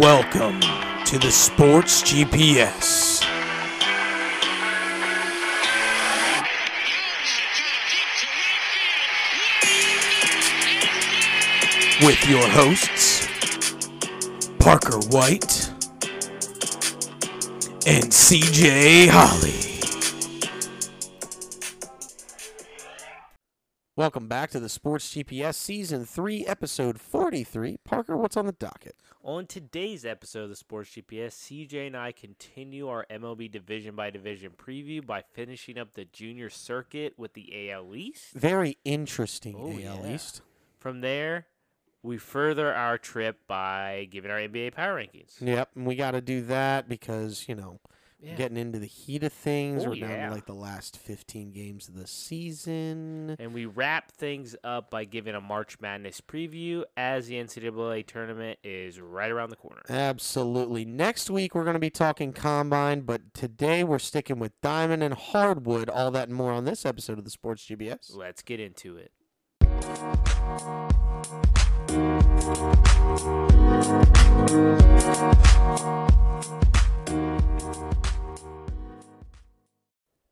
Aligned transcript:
Welcome 0.00 0.60
to 1.04 1.18
the 1.18 1.30
Sports 1.30 2.02
GPS. 2.02 3.20
With 12.02 12.26
your 12.26 12.48
hosts, 12.48 13.26
Parker 14.58 14.98
White 15.10 15.70
and 17.86 18.06
CJ 18.10 19.10
Holly. 19.10 19.60
Welcome 23.96 24.28
back 24.28 24.48
to 24.52 24.60
the 24.60 24.70
Sports 24.70 25.14
GPS 25.14 25.56
Season 25.56 26.06
3, 26.06 26.46
Episode 26.46 26.98
43. 26.98 27.76
Parker, 27.84 28.16
what's 28.16 28.38
on 28.38 28.46
the 28.46 28.52
docket? 28.52 28.96
On 29.22 29.44
today's 29.46 30.06
episode 30.06 30.44
of 30.44 30.48
the 30.48 30.56
Sports 30.56 30.90
GPS, 30.92 31.32
CJ 31.34 31.88
and 31.88 31.96
I 31.96 32.10
continue 32.10 32.88
our 32.88 33.04
MLB 33.10 33.50
division 33.50 33.94
by 33.94 34.08
division 34.08 34.52
preview 34.56 35.04
by 35.04 35.20
finishing 35.20 35.76
up 35.76 35.92
the 35.92 36.06
junior 36.06 36.48
circuit 36.48 37.12
with 37.18 37.34
the 37.34 37.70
AL 37.70 37.94
East. 37.94 38.32
Very 38.32 38.78
interesting 38.82 39.56
Oh, 39.58 39.72
AL 39.72 39.78
yeah. 40.06 40.14
East. 40.14 40.40
From 40.78 41.02
there, 41.02 41.46
we 42.02 42.16
further 42.16 42.72
our 42.72 42.96
trip 42.96 43.40
by 43.46 44.08
giving 44.10 44.30
our 44.30 44.38
NBA 44.38 44.72
power 44.72 44.96
rankings. 44.98 45.38
Yep, 45.38 45.68
and 45.76 45.86
we 45.86 45.96
got 45.96 46.12
to 46.12 46.22
do 46.22 46.40
that 46.46 46.88
because, 46.88 47.44
you 47.46 47.54
know, 47.54 47.78
Yeah. 48.22 48.34
getting 48.34 48.56
into 48.58 48.78
the 48.78 48.86
heat 48.86 49.22
of 49.22 49.32
things. 49.32 49.84
Oh, 49.84 49.90
We're 49.90 49.96
down 49.96 50.10
yeah. 50.10 50.28
to 50.28 50.34
like 50.34 50.46
the 50.46 50.52
last 50.54 50.98
15 50.98 51.52
games 51.52 51.88
of 51.88 51.94
the 51.94 52.06
season. 52.06 53.36
And 53.38 53.54
we 53.54 53.64
wrap 53.64 54.12
things 54.12 54.54
up 54.62 54.90
by 54.90 55.04
giving 55.04 55.34
a 55.34 55.40
March 55.40 55.80
Madness 55.80 56.20
preview 56.20 56.84
as 56.96 57.28
the 57.28 57.36
NCAA 57.36 58.06
tournament 58.06 58.58
is 58.62 59.00
right 59.00 59.30
around 59.30 59.50
the 59.50 59.56
corner. 59.56 59.82
Absolutely. 59.88 60.84
Next 60.84 61.30
week, 61.30 61.54
we're 61.54 61.64
going 61.64 61.74
to 61.74 61.80
be 61.80 61.90
talking 61.90 62.32
combine, 62.32 63.00
but 63.02 63.32
today 63.32 63.84
we're 63.84 63.98
sticking 63.98 64.38
with 64.38 64.52
diamond 64.60 65.02
and 65.02 65.14
hardwood. 65.14 65.88
All 65.88 66.10
that 66.10 66.28
and 66.28 66.36
more 66.36 66.52
on 66.52 66.64
this 66.64 66.84
episode 66.84 67.18
of 67.18 67.24
the 67.24 67.30
Sports 67.30 67.66
GPS. 67.66 68.14
Let's 68.14 68.42
get 68.42 68.60
into 68.60 68.96
it. 68.96 69.12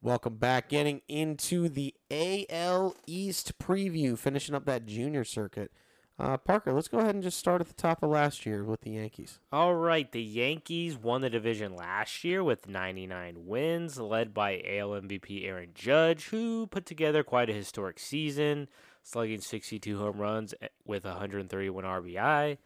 Welcome 0.09 0.37
back. 0.37 0.70
Getting 0.70 1.03
into 1.06 1.69
the 1.69 1.95
AL 2.11 2.97
East 3.06 3.59
preview, 3.59 4.17
finishing 4.17 4.55
up 4.55 4.64
that 4.64 4.87
junior 4.87 5.23
circuit. 5.23 5.70
Uh, 6.19 6.39
Parker, 6.39 6.73
let's 6.73 6.89
go 6.89 7.01
ahead 7.01 7.14
and 7.14 7.23
just 7.23 7.37
start 7.37 7.61
at 7.61 7.69
the 7.69 7.75
top 7.75 8.03
of 8.03 8.09
last 8.09 8.47
year 8.47 8.64
with 8.64 8.81
the 8.81 8.92
Yankees. 8.92 9.39
All 9.53 9.75
right, 9.75 10.11
the 10.11 10.23
Yankees 10.23 10.97
won 10.97 11.20
the 11.20 11.29
division 11.29 11.77
last 11.77 12.25
year 12.25 12.42
with 12.42 12.67
99 12.67 13.47
wins, 13.47 14.01
led 14.01 14.33
by 14.33 14.62
AL 14.67 14.92
MVP 14.92 15.47
Aaron 15.47 15.73
Judge, 15.75 16.29
who 16.29 16.67
put 16.69 16.86
together 16.86 17.23
quite 17.23 17.51
a 17.51 17.53
historic 17.53 17.98
season, 17.98 18.69
slugging 19.03 19.42
62 19.42 19.98
home 19.98 20.17
runs 20.17 20.55
eh, 20.62 20.69
with 20.86 21.05
131 21.05 21.84
RBI. 21.84 22.56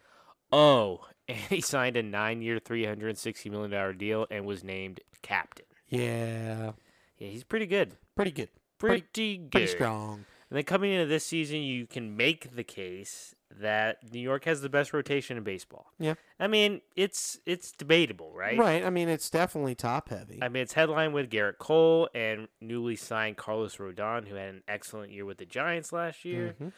Oh, 0.49 1.07
and 1.27 1.37
he 1.37 1.59
signed 1.59 1.97
a 1.97 2.03
nine-year, 2.03 2.61
$360 2.61 3.51
million 3.51 3.97
deal 3.97 4.27
and 4.31 4.45
was 4.45 4.63
named 4.63 5.01
captain. 5.21 5.65
Yeah, 5.89 6.71
Yeah, 7.17 7.29
he's 7.29 7.43
pretty 7.43 7.65
good. 7.67 7.95
pretty 8.15 8.31
good. 8.31 8.49
Pretty, 8.79 9.01
Pretty- 9.01 9.37
good. 9.37 9.51
Pretty 9.51 9.67
strong. 9.67 10.25
And 10.49 10.57
then 10.57 10.63
coming 10.65 10.91
into 10.91 11.07
this 11.07 11.25
season, 11.25 11.61
you 11.61 11.87
can 11.87 12.15
make 12.15 12.55
the 12.55 12.63
case 12.63 13.33
that 13.59 13.97
New 14.11 14.19
York 14.19 14.45
has 14.45 14.61
the 14.61 14.69
best 14.69 14.93
rotation 14.93 15.35
in 15.37 15.43
baseball. 15.43 15.87
Yeah. 15.99 16.13
I 16.39 16.47
mean, 16.47 16.81
it's 16.95 17.39
it's 17.45 17.71
debatable, 17.71 18.31
right? 18.35 18.57
Right. 18.57 18.83
I 18.83 18.89
mean, 18.91 19.09
it's 19.09 19.29
definitely 19.31 19.73
top 19.73 20.09
heavy. 20.09 20.39
I 20.41 20.49
mean, 20.49 20.61
it's 20.63 20.73
headlined 20.73 21.13
with 21.13 21.29
Gerrit 21.31 21.57
Cole 21.59 22.07
and 22.13 22.47
newly 22.61 22.95
signed 22.95 23.37
Carlos 23.37 23.77
Rodon, 23.77 24.27
who 24.27 24.35
had 24.35 24.49
an 24.49 24.63
excellent 24.67 25.11
year 25.11 25.25
with 25.25 25.37
the 25.37 25.45
Giants 25.45 25.91
last 25.93 26.23
year. 26.25 26.55
Mhm. 26.61 26.71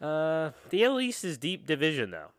Uh, 0.00 0.52
the 0.70 0.84
AL 0.84 1.00
East 1.00 1.24
is 1.24 1.38
deep 1.38 1.66
division 1.66 2.10
though. 2.10 2.30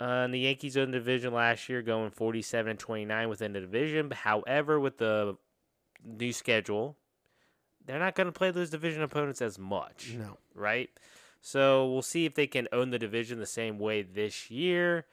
Uh, 0.00 0.24
and 0.24 0.34
the 0.34 0.40
Yankees 0.40 0.76
owned 0.76 0.92
the 0.92 0.98
division 0.98 1.32
last 1.32 1.68
year, 1.68 1.80
going 1.80 2.10
47 2.10 2.70
and 2.70 2.78
29 2.78 3.28
within 3.28 3.52
the 3.52 3.60
division. 3.60 4.10
However, 4.10 4.80
with 4.80 4.98
the 4.98 5.36
new 6.04 6.32
schedule, 6.32 6.96
they're 7.84 7.98
not 7.98 8.14
going 8.14 8.26
to 8.26 8.32
play 8.32 8.50
those 8.50 8.70
division 8.70 9.02
opponents 9.02 9.42
as 9.42 9.58
much 9.58 10.14
No. 10.18 10.38
right? 10.54 10.90
So 11.40 11.90
we'll 11.90 12.02
see 12.02 12.24
if 12.24 12.34
they 12.34 12.46
can 12.46 12.68
own 12.72 12.90
the 12.90 12.98
division 12.98 13.38
the 13.38 13.46
same 13.46 13.78
way 13.78 14.02
this 14.02 14.50
year. 14.50 15.04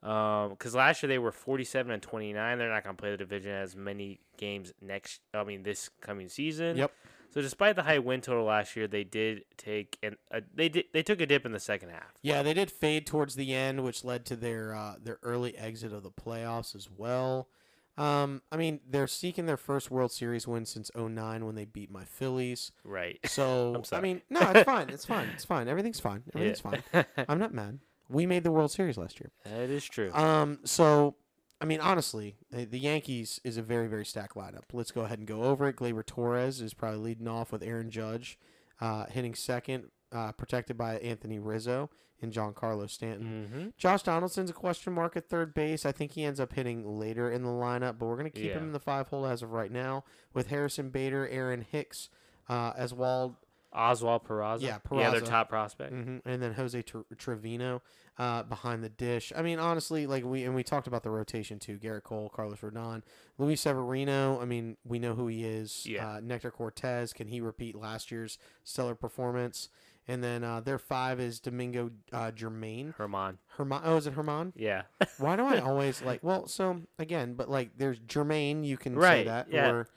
Because 0.00 0.74
last 0.74 1.02
year 1.02 1.08
they 1.08 1.18
were 1.18 1.32
47 1.32 1.90
and 1.92 2.02
29. 2.02 2.58
They're 2.58 2.68
not 2.70 2.84
going 2.84 2.96
to 2.96 3.00
play 3.00 3.10
the 3.10 3.16
division 3.16 3.52
as 3.52 3.74
many 3.76 4.20
games 4.36 4.72
next. 4.80 5.20
I 5.32 5.44
mean, 5.44 5.62
this 5.62 5.90
coming 6.00 6.28
season. 6.28 6.76
Yep. 6.76 6.92
So 7.30 7.40
despite 7.40 7.74
the 7.76 7.82
high 7.82 7.98
win 7.98 8.20
total 8.20 8.44
last 8.44 8.76
year, 8.76 8.86
they 8.86 9.02
did 9.04 9.44
take 9.56 9.98
and 10.02 10.16
uh, 10.30 10.40
they 10.54 10.68
did 10.68 10.84
they 10.92 11.02
took 11.02 11.20
a 11.20 11.26
dip 11.26 11.44
in 11.44 11.50
the 11.52 11.58
second 11.58 11.88
half. 11.88 12.12
Yeah, 12.22 12.42
they 12.44 12.54
did 12.54 12.70
fade 12.70 13.06
towards 13.08 13.34
the 13.34 13.52
end, 13.52 13.82
which 13.82 14.04
led 14.04 14.24
to 14.26 14.36
their 14.36 14.72
uh, 14.74 14.94
their 15.02 15.18
early 15.22 15.56
exit 15.56 15.92
of 15.92 16.02
the 16.04 16.12
playoffs 16.12 16.76
as 16.76 16.88
well. 16.96 17.48
Um, 17.96 18.42
I 18.50 18.56
mean, 18.56 18.80
they're 18.88 19.06
seeking 19.06 19.46
their 19.46 19.56
first 19.56 19.90
World 19.90 20.10
Series 20.10 20.48
win 20.48 20.66
since 20.66 20.90
09 20.96 21.44
when 21.46 21.54
they 21.54 21.64
beat 21.64 21.90
my 21.90 22.04
Phillies. 22.04 22.72
Right. 22.82 23.18
So, 23.24 23.82
I 23.92 24.00
mean, 24.00 24.22
no, 24.30 24.40
it's 24.40 24.64
fine. 24.64 24.90
It's 24.90 25.04
fine. 25.04 25.28
It's 25.34 25.44
fine. 25.44 25.68
Everything's 25.68 26.00
fine. 26.00 26.24
Everything's 26.34 26.60
fine. 26.60 26.82
fine. 26.92 27.04
I'm 27.28 27.38
not 27.38 27.54
mad. 27.54 27.78
We 28.08 28.26
made 28.26 28.44
the 28.44 28.50
World 28.50 28.70
Series 28.70 28.98
last 28.98 29.20
year. 29.20 29.30
that 29.44 29.70
is 29.70 29.84
true. 29.84 30.12
Um, 30.12 30.58
so 30.64 31.14
I 31.60 31.66
mean, 31.66 31.80
honestly, 31.80 32.36
the, 32.50 32.64
the 32.66 32.78
Yankees 32.78 33.40
is 33.44 33.56
a 33.56 33.62
very, 33.62 33.86
very 33.88 34.04
stacked 34.04 34.36
lineup. 34.36 34.64
Let's 34.72 34.90
go 34.90 35.02
ahead 35.02 35.18
and 35.18 35.26
go 35.26 35.44
over 35.44 35.66
it. 35.68 35.76
Gleyber 35.76 36.04
Torres 36.04 36.60
is 36.60 36.74
probably 36.74 36.98
leading 36.98 37.28
off 37.28 37.52
with 37.52 37.62
Aaron 37.62 37.90
Judge, 37.90 38.38
uh, 38.80 39.06
hitting 39.06 39.34
second, 39.34 39.84
uh, 40.14 40.32
protected 40.32 40.78
by 40.78 40.96
Anthony 40.98 41.38
Rizzo 41.38 41.90
and 42.22 42.32
Giancarlo 42.32 42.88
Stanton. 42.88 43.48
mm-hmm. 43.52 43.68
Josh 43.76 44.02
Donaldson's 44.04 44.48
a 44.48 44.54
question 44.54 44.92
mark 44.94 45.16
at 45.16 45.28
third 45.28 45.52
base. 45.52 45.84
I 45.84 45.92
think 45.92 46.12
he 46.12 46.24
ends 46.24 46.40
up 46.40 46.52
hitting 46.54 46.98
later 46.98 47.30
in 47.30 47.42
the 47.42 47.50
lineup, 47.50 47.98
but 47.98 48.06
we're 48.06 48.16
going 48.16 48.30
to 48.30 48.38
keep 48.38 48.46
Yeah. 48.50 48.54
him 48.58 48.64
in 48.64 48.72
the 48.72 48.80
five 48.80 49.08
hole 49.08 49.26
as 49.26 49.42
of 49.42 49.50
right 49.52 49.70
now 49.72 50.04
with 50.32 50.46
Harrison 50.46 50.88
Bader, 50.90 51.28
Aaron 51.28 51.66
Hicks, 51.68 52.08
uh, 52.48 52.72
as 52.76 52.94
well 52.94 53.38
Oswald 53.74 54.24
Peraza. 54.24 54.60
Yeah, 54.62 54.78
Yeah, 54.92 55.10
their 55.10 55.20
Peraza. 55.20 55.26
top 55.26 55.48
prospect. 55.48 55.92
hmm 55.92 56.18
And 56.24 56.40
then 56.40 56.54
Jose 56.54 56.80
Tre- 56.82 57.02
Trevino 57.18 57.82
uh, 58.16 58.44
behind 58.44 58.84
the 58.84 58.88
dish. 58.88 59.32
I 59.36 59.42
mean, 59.42 59.58
honestly, 59.58 60.06
like 60.06 60.24
we 60.24 60.44
and 60.44 60.54
we 60.54 60.62
talked 60.62 60.86
about 60.86 61.02
the 61.02 61.10
rotation 61.10 61.58
too. 61.58 61.76
Gerrit 61.78 62.04
Cole, 62.04 62.30
Carlos 62.32 62.60
Rodon, 62.60 63.02
Luis 63.36 63.60
Severino. 63.62 64.40
I 64.40 64.44
mean, 64.44 64.76
we 64.84 65.00
know 65.00 65.14
who 65.14 65.26
he 65.26 65.44
is. 65.44 65.84
Yeah. 65.84 66.08
Uh, 66.08 66.20
Nestor 66.20 66.52
Cortes. 66.52 67.12
Can 67.12 67.26
he 67.26 67.40
repeat 67.40 67.74
last 67.74 68.12
year's 68.12 68.38
stellar 68.62 68.94
performance? 68.94 69.68
And 70.06 70.22
then 70.22 70.44
uh, 70.44 70.60
their 70.60 70.78
five 70.78 71.18
is 71.18 71.40
Domingo 71.40 71.90
uh, 72.12 72.30
Germain. 72.30 72.94
Herman. 72.98 73.38
Herman. 73.56 73.80
Oh, 73.84 73.96
is 73.96 74.06
it 74.06 74.12
Herman? 74.12 74.52
Yeah. 74.54 74.82
Why 75.18 75.36
do 75.36 75.44
I 75.46 75.58
always 75.60 76.02
like? 76.02 76.22
Well, 76.22 76.46
so 76.46 76.82
again, 76.98 77.34
but 77.34 77.48
like, 77.48 77.70
there's 77.78 77.98
Germain. 78.00 78.64
You 78.64 78.76
can 78.76 79.00
say 79.00 79.24
that, 79.24 79.48
yeah. 79.50 79.70
or 79.70 79.88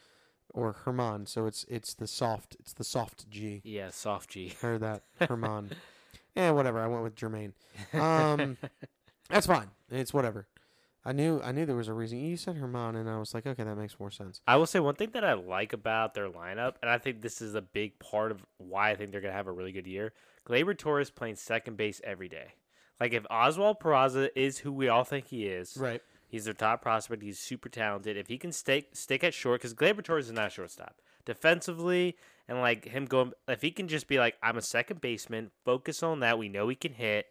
or 0.54 0.72
Herman. 0.86 1.26
So 1.26 1.46
it's 1.46 1.66
it's 1.68 1.94
the 1.94 2.08
soft. 2.08 2.56
It's 2.60 2.74
the 2.74 2.86
soft 2.86 3.30
G. 3.30 3.62
yeah. 3.66 3.90
Soft 3.90 4.30
G. 4.30 4.54
Heard 4.62 4.82
that 4.82 5.04
Herman. 5.28 5.72
yeah, 6.36 6.52
whatever. 6.52 6.80
I 6.80 6.88
went 6.88 7.04
with 7.04 7.16
Germain. 7.16 7.54
Um, 7.94 8.58
that's 9.30 9.48
fine. 9.48 9.68
It's 9.92 10.14
whatever. 10.14 10.48
I 11.08 11.14
knew 11.14 11.40
I 11.42 11.54
knew 11.54 11.66
there 11.66 11.76
was 11.78 11.88
a 11.88 11.94
reason. 11.94 12.20
You 12.20 12.36
said 12.36 12.58
Herman, 12.58 12.98
and 12.98 13.10
I 13.10 13.18
was 13.18 13.34
like, 13.34 13.48
okay, 13.48 13.64
that 13.64 13.78
makes 13.78 13.98
more 13.98 14.12
sense. 14.12 14.42
I 14.46 14.58
will 14.58 14.66
say 14.66 14.82
one 14.82 14.96
thing 14.96 15.12
that 15.14 15.24
I 15.24 15.34
like 15.34 15.72
about 15.72 16.14
their 16.14 16.28
lineup, 16.30 16.74
and 16.82 16.92
I 16.92 16.98
think 16.98 17.22
this 17.22 17.42
is 17.42 17.56
a 17.56 17.62
big 17.62 17.98
part 18.00 18.30
of 18.30 18.46
why 18.58 18.92
I 18.92 18.96
think 18.96 19.12
they're 19.12 19.22
going 19.22 19.32
to 19.32 19.38
have 19.38 19.48
a 19.48 19.52
really 19.54 19.72
good 19.72 19.88
year. 19.88 20.12
Gleyber 20.46 20.78
Torres 20.78 21.10
playing 21.10 21.38
second 21.38 21.78
base 21.78 22.02
every 22.04 22.28
day. 22.28 22.56
Like 23.00 23.14
if 23.14 23.26
Oswald 23.32 23.80
Peraza 23.80 24.30
is 24.36 24.58
who 24.60 24.74
we 24.74 24.90
all 24.90 25.06
think 25.06 25.28
he 25.28 25.46
is, 25.48 25.78
Right. 25.78 26.02
he's 26.28 26.44
their 26.44 26.54
top 26.54 26.82
prospect. 26.82 27.24
He's 27.24 27.40
super 27.40 27.70
talented. 27.70 28.18
If 28.18 28.28
he 28.28 28.38
can 28.38 28.52
stay 28.52 28.88
stick 28.92 29.24
at 29.24 29.34
short, 29.34 29.62
because 29.62 29.74
Gleyber 29.74 30.04
Torres 30.04 30.26
is 30.26 30.34
not 30.34 30.48
a 30.48 30.50
shortstop. 30.50 30.96
Defensively, 31.24 32.18
and 32.50 32.60
like 32.60 32.84
him 32.86 33.06
going, 33.06 33.32
if 33.48 33.62
he 33.62 33.72
can 33.72 33.88
just 33.88 34.08
be 34.10 34.20
like, 34.20 34.36
I'm 34.44 34.58
a 34.58 34.62
second 34.62 35.00
baseman, 35.00 35.52
focus 35.64 36.04
on 36.04 36.20
that. 36.20 36.38
We 36.38 36.50
know 36.50 36.68
he 36.68 36.76
can 36.76 36.94
hit. 36.94 37.28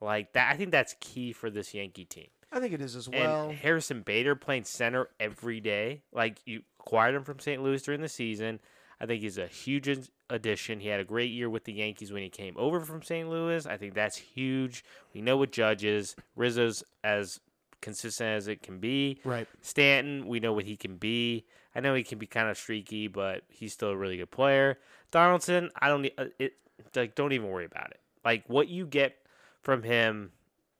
Like 0.00 0.32
that, 0.32 0.50
I 0.52 0.56
think 0.56 0.70
that's 0.70 0.94
key 0.98 1.32
for 1.34 1.50
this 1.50 1.74
Yankee 1.74 2.06
team. 2.06 2.28
I 2.52 2.60
think 2.60 2.74
it 2.74 2.80
is 2.80 2.94
as 2.94 3.06
And 3.06 3.14
well. 3.16 3.50
Harrison 3.50 4.02
Bader 4.02 4.34
playing 4.34 4.64
center 4.64 5.08
every 5.18 5.60
day. 5.60 6.02
Like 6.12 6.38
you 6.44 6.62
acquired 6.78 7.14
him 7.14 7.24
from 7.24 7.38
St. 7.38 7.62
Louis 7.62 7.82
during 7.82 8.02
the 8.02 8.08
season. 8.08 8.60
I 9.00 9.06
think 9.06 9.22
he's 9.22 9.38
a 9.38 9.46
huge 9.46 9.90
addition. 10.30 10.78
He 10.78 10.88
had 10.88 11.00
a 11.00 11.04
great 11.04 11.32
year 11.32 11.50
with 11.50 11.64
the 11.64 11.72
Yankees 11.72 12.12
when 12.12 12.22
he 12.22 12.28
came 12.28 12.54
over 12.56 12.80
from 12.80 13.02
St. 13.02 13.28
Louis. 13.28 13.66
I 13.66 13.76
think 13.76 13.94
that's 13.94 14.16
huge. 14.16 14.84
We 15.12 15.22
know 15.22 15.36
what 15.36 15.50
Judge 15.50 15.84
is. 15.84 16.14
Rizzo's 16.36 16.84
as 17.02 17.40
consistent 17.80 18.28
as 18.28 18.46
it 18.46 18.62
can 18.62 18.78
be. 18.78 19.18
Right. 19.24 19.48
Stanton, 19.60 20.28
we 20.28 20.38
know 20.38 20.52
what 20.52 20.66
he 20.66 20.76
can 20.76 20.96
be. 20.96 21.46
I 21.74 21.80
know 21.80 21.94
he 21.94 22.04
can 22.04 22.18
be 22.18 22.26
kind 22.26 22.48
of 22.48 22.56
streaky, 22.56 23.08
but 23.08 23.42
he's 23.48 23.72
still 23.72 23.88
a 23.88 23.96
really 23.96 24.18
good 24.18 24.30
player. 24.30 24.78
Donaldson, 25.10 25.70
I 25.80 25.88
don't 25.88 26.02
need 26.02 26.12
uh, 26.16 26.26
it. 26.38 26.54
Like, 26.94 27.14
don't 27.14 27.32
even 27.32 27.50
worry 27.50 27.64
about 27.64 27.90
it. 27.90 28.00
Like 28.24 28.44
what 28.46 28.68
you 28.68 28.86
get 28.86 29.16
from 29.62 29.82
him 29.82 30.32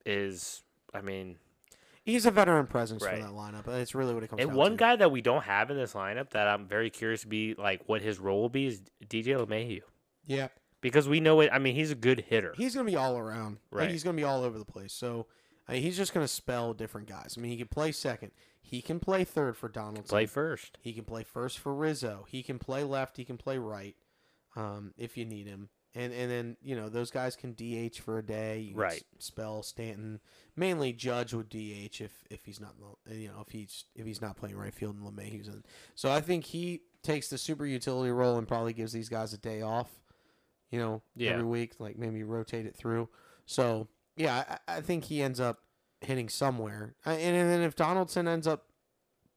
is, 0.07 0.63
I 0.95 1.01
mean, 1.01 1.37
he's 2.05 2.27
a 2.27 2.31
veteran 2.31 2.67
presence 2.67 3.03
Right. 3.03 3.19
for 3.19 3.25
that 3.25 3.33
lineup. 3.33 3.65
That's 3.65 3.95
really 3.95 4.15
what 4.15 4.23
it 4.23 4.29
comes 4.29 4.43
to. 4.43 4.49
And 4.49 4.57
one 4.57 4.73
to. 4.73 4.77
guy 4.77 4.97
that 4.97 5.11
we 5.11 5.21
don't 5.23 5.45
have 5.45 5.71
in 5.71 5.77
this 5.77 5.95
lineup 5.95 6.31
that 6.31 6.47
I'm 6.49 6.67
very 6.67 6.91
curious 6.91 7.23
to 7.23 7.29
be 7.29 7.55
like 7.55 7.83
what 7.87 8.03
his 8.03 8.19
role 8.19 8.41
will 8.43 8.49
be 8.49 8.67
is 8.67 8.83
DJ 9.07 9.35
LeMahieu. 9.37 9.83
yeah, 10.27 10.49
Because 10.81 11.09
we 11.09 11.21
know 11.21 11.41
it. 11.41 11.51
I 11.53 11.59
mean, 11.59 11.75
he's 11.75 11.91
a 11.91 11.95
good 11.97 12.21
hitter. 12.29 12.55
he's 12.57 12.75
gonna 12.75 12.87
be 12.91 12.97
all 12.97 13.17
around. 13.19 13.59
Like, 13.71 13.81
Right. 13.83 13.91
he's 13.91 14.03
gonna 14.05 14.17
be 14.17 14.25
all 14.25 14.43
over 14.45 14.59
the 14.59 14.65
place. 14.65 14.93
So 14.93 15.27
I 15.69 15.75
mean, 15.75 15.83
he's 15.83 15.97
just 15.97 16.13
gonna 16.13 16.27
spell 16.29 16.75
different 16.75 17.09
guys. 17.09 17.35
I 17.37 17.41
mean, 17.41 17.51
he 17.53 17.57
can 17.59 17.69
play 17.69 17.93
second. 17.93 18.33
He 18.61 18.81
can 18.83 18.99
play 19.01 19.23
third 19.25 19.57
for 19.57 19.69
Donaldson. 19.69 20.05
Play 20.09 20.27
first. 20.27 20.79
He 20.81 20.93
can 20.93 21.05
play 21.05 21.23
first 21.25 21.59
for 21.59 21.75
Rizzo. 21.75 22.27
He 22.29 22.43
can 22.43 22.59
play 22.59 22.83
left. 22.85 23.17
He 23.17 23.25
can 23.25 23.37
play 23.37 23.59
right, 23.59 23.95
um, 24.57 24.93
if 24.97 25.17
you 25.17 25.25
need 25.25 25.47
him. 25.47 25.69
And 25.95 26.13
and 26.13 26.31
then 26.31 26.57
you 26.63 26.75
know 26.75 26.89
those 26.89 27.11
guys 27.11 27.37
can 27.37 27.53
DH 27.53 27.99
for 28.01 28.19
a 28.19 28.23
day. 28.23 28.61
You 28.61 28.75
Right. 28.77 29.03
Spell 29.19 29.63
Stanton. 29.63 30.21
Mainly 30.57 30.93
Judge 30.93 31.35
would 31.35 31.49
DH 31.51 32.01
if 32.01 32.25
if 32.31 32.45
he's 32.47 32.61
not 32.61 32.75
you 33.11 33.29
know 33.29 33.45
if 33.47 33.53
he's 33.53 33.85
if 33.95 34.07
he's 34.07 34.21
not 34.23 34.37
playing 34.37 34.57
right 34.57 34.75
field 34.75 34.97
and 34.97 35.05
LeMahieu's 35.07 35.49
in. 35.49 35.63
So 35.95 36.11
I 36.11 36.21
think 36.23 36.45
he 36.47 36.83
takes 37.03 37.29
the 37.29 37.37
super 37.37 37.67
utility 37.67 38.11
role 38.11 38.39
and 38.39 38.49
probably 38.49 38.73
gives 38.73 38.93
these 38.93 39.09
guys 39.11 39.33
a 39.35 39.39
day 39.39 39.61
off. 39.61 39.91
You 40.71 40.79
know, 40.79 41.03
Yeah. 41.15 41.33
every 41.33 41.45
week, 41.45 41.75
like 41.79 41.99
maybe 41.99 42.23
rotate 42.23 42.65
it 42.65 42.75
through. 42.75 43.11
So 43.45 43.89
yeah, 44.17 44.59
I, 44.69 44.77
I 44.79 44.81
think 44.81 45.05
he 45.05 45.21
ends 45.23 45.41
up 45.41 45.59
hitting 46.01 46.31
somewhere. 46.31 46.95
I- 47.05 47.15
And, 47.15 47.37
and 47.37 47.51
then 47.51 47.61
if 47.61 47.77
Donaldson 47.77 48.27
ends 48.27 48.47
up 48.47 48.67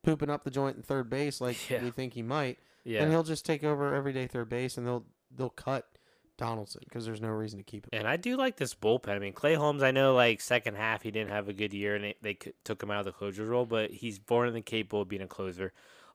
pooping 0.04 0.30
up 0.30 0.44
the 0.46 0.52
joint 0.52 0.78
in 0.78 0.84
third 0.84 1.10
base, 1.10 1.42
like 1.42 1.58
Yeah. 1.70 1.84
we 1.84 1.92
think 1.92 2.14
he 2.14 2.22
might, 2.24 2.60
Yeah. 2.86 3.02
then 3.02 3.12
he'll 3.12 3.24
just 3.24 3.46
take 3.46 3.64
over 3.66 3.94
everyday 3.94 4.28
third 4.28 4.48
base, 4.48 4.78
and 4.78 4.88
they'll 4.88 5.06
they'll 5.36 5.50
cut 5.50 5.95
Donaldson 6.38 6.82
because 6.86 7.06
there's 7.06 7.22
no 7.22 7.30
reason 7.30 7.60
to 7.60 7.64
keep 7.64 7.86
him. 7.86 7.90
And 7.94 8.08
I 8.08 8.18
do 8.18 8.36
like 8.38 8.58
this 8.58 8.74
bullpen. 8.74 9.10
I 9.10 9.20
mean, 9.20 9.34
Clay 9.34 9.54
Holmes, 9.56 9.84
I 9.84 9.92
know 9.92 10.14
like 10.14 10.42
second 10.42 10.76
half 10.76 11.02
he 11.04 11.12
didn't 11.12 11.32
have 11.32 11.48
a 11.50 11.54
good 11.54 11.74
year 11.74 11.96
and 11.96 12.04
they, 12.04 12.16
they 12.22 12.38
took 12.64 12.82
him 12.84 12.92
out 12.92 13.00
of 13.00 13.06
the 13.06 13.12
closer 13.12 13.46
role, 13.46 13.66
but 13.66 13.92
he's 13.92 14.20
born 14.20 14.54
and 14.56 14.66
capable 14.66 15.02
of 15.02 15.08
being 15.10 15.22
a 15.22 15.28
closer. 15.28 15.72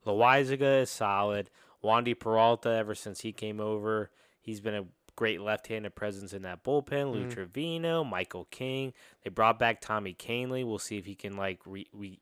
Loaisiga 0.07 0.83
is 0.83 0.91
solid. 0.91 1.51
Wandy 1.83 2.19
Peralta, 2.19 2.71
ever 2.71 2.95
since 2.95 3.21
he 3.21 3.33
came 3.33 3.61
over, 3.61 4.11
he's 4.41 4.61
been 4.61 4.75
a 4.75 4.85
great 5.17 5.41
left-handed 5.41 5.95
presence 5.95 6.33
in 6.33 6.43
that 6.43 6.63
bullpen. 6.65 7.13
Lou 7.13 7.25
Mhm. 7.27 7.33
Trevino, 7.33 8.05
Michael 8.05 8.47
King. 8.51 8.93
They 9.23 9.31
brought 9.31 9.59
back 9.59 9.81
Tommy 9.81 10.15
Kahnle. 10.15 10.65
We'll 10.67 10.79
see 10.79 10.99
if 10.99 11.07
he 11.07 11.15
can 11.15 11.37
like 11.37 11.61
re- 11.67 11.89
re- 11.93 12.21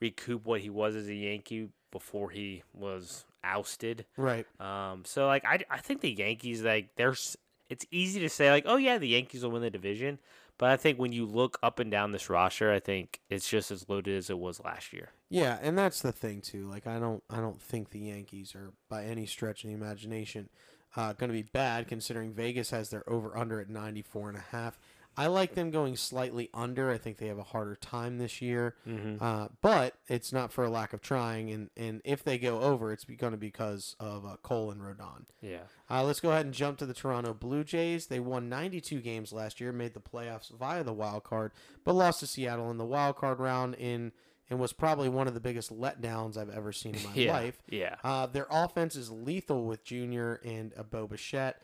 recoup 0.00 0.44
what 0.44 0.60
he 0.60 0.70
was 0.70 0.94
as 0.94 1.08
a 1.08 1.14
Yankee 1.14 1.68
before 1.90 2.30
he 2.30 2.62
was 2.74 3.24
ousted. 3.46 4.06
Right. 4.16 4.46
Um, 4.60 5.04
so 5.04 5.26
like 5.26 5.44
I, 5.44 5.60
I 5.70 5.78
think 5.78 6.00
the 6.00 6.12
Yankees 6.12 6.62
like 6.62 6.90
there's 6.96 7.36
it's 7.68 7.86
easy 7.90 8.20
to 8.20 8.28
say 8.28 8.50
like 8.50 8.64
oh 8.66 8.76
yeah 8.76 8.98
the 8.98 9.08
Yankees 9.08 9.42
will 9.42 9.50
win 9.50 9.62
the 9.62 9.70
division, 9.70 10.18
but 10.58 10.70
I 10.70 10.76
think 10.76 10.98
when 10.98 11.12
you 11.12 11.26
look 11.26 11.58
up 11.62 11.78
and 11.78 11.90
down 11.90 12.12
this 12.12 12.28
roster, 12.28 12.72
I 12.72 12.80
think 12.80 13.20
it's 13.30 13.48
just 13.48 13.70
as 13.70 13.88
loaded 13.88 14.16
as 14.16 14.30
it 14.30 14.38
was 14.38 14.60
last 14.60 14.92
year. 14.92 15.10
Yeah, 15.28 15.58
and 15.62 15.76
that's 15.78 16.02
the 16.02 16.12
thing 16.12 16.40
too. 16.40 16.68
Like 16.68 16.86
I 16.86 16.98
don't 16.98 17.22
I 17.30 17.36
don't 17.36 17.60
think 17.60 17.90
the 17.90 18.00
Yankees 18.00 18.54
are 18.54 18.72
by 18.88 19.04
any 19.04 19.26
stretch 19.26 19.64
of 19.64 19.68
the 19.68 19.74
imagination 19.74 20.48
uh, 20.96 21.12
going 21.12 21.28
to 21.28 21.34
be 21.34 21.42
bad 21.42 21.86
considering 21.86 22.32
Vegas 22.32 22.70
has 22.70 22.90
their 22.90 23.08
over 23.08 23.36
under 23.36 23.60
at 23.60 23.68
94 23.68 24.30
and 24.30 24.38
a 24.38 24.44
half. 24.50 24.78
I 25.16 25.28
like 25.28 25.54
them 25.54 25.70
going 25.70 25.96
slightly 25.96 26.50
under. 26.52 26.90
I 26.90 26.98
think 26.98 27.16
they 27.16 27.28
have 27.28 27.38
a 27.38 27.42
harder 27.42 27.76
time 27.76 28.18
this 28.18 28.42
year. 28.42 28.74
Mm-hmm. 28.86 29.22
Uh, 29.22 29.48
but 29.62 29.94
it's 30.08 30.32
not 30.32 30.52
for 30.52 30.64
a 30.64 30.70
lack 30.70 30.92
of 30.92 31.00
trying, 31.00 31.50
and, 31.50 31.70
and 31.76 32.02
if 32.04 32.22
they 32.22 32.38
go 32.38 32.60
over, 32.60 32.92
it's 32.92 33.04
going 33.04 33.32
to 33.32 33.38
be 33.38 33.46
because 33.46 33.96
of 33.98 34.26
uh, 34.26 34.36
Cole 34.42 34.70
and 34.70 34.80
Rodon. 34.80 35.24
Yeah. 35.40 35.60
Uh, 35.90 36.04
let's 36.04 36.20
go 36.20 36.30
ahead 36.30 36.44
and 36.44 36.54
jump 36.54 36.78
to 36.78 36.86
the 36.86 36.94
Toronto 36.94 37.32
Blue 37.32 37.64
Jays. 37.64 38.06
They 38.06 38.20
won 38.20 38.48
92 38.48 39.00
games 39.00 39.32
last 39.32 39.60
year, 39.60 39.72
made 39.72 39.94
the 39.94 40.00
playoffs 40.00 40.50
via 40.50 40.84
the 40.84 40.92
wild 40.92 41.24
card, 41.24 41.52
but 41.84 41.94
lost 41.94 42.20
to 42.20 42.26
Seattle 42.26 42.70
in 42.70 42.76
the 42.76 42.84
wild 42.84 43.16
card 43.16 43.38
round 43.38 43.74
in 43.76 44.12
and 44.48 44.58
was 44.58 44.72
probably 44.72 45.08
one 45.08 45.26
of 45.26 45.34
the 45.34 45.40
biggest 45.40 45.76
letdowns 45.76 46.36
I've 46.36 46.50
ever 46.50 46.72
seen 46.72 46.94
in 46.94 47.02
my 47.02 47.10
yeah. 47.14 47.32
life. 47.32 47.62
Yeah. 47.68 47.96
Uh, 48.04 48.26
their 48.26 48.46
offense 48.50 48.96
is 48.96 49.10
lethal 49.10 49.64
with 49.64 49.84
Junior 49.84 50.40
and 50.44 50.72
uh, 50.76 50.82
Bo 50.82 51.06
Bichette. 51.06 51.60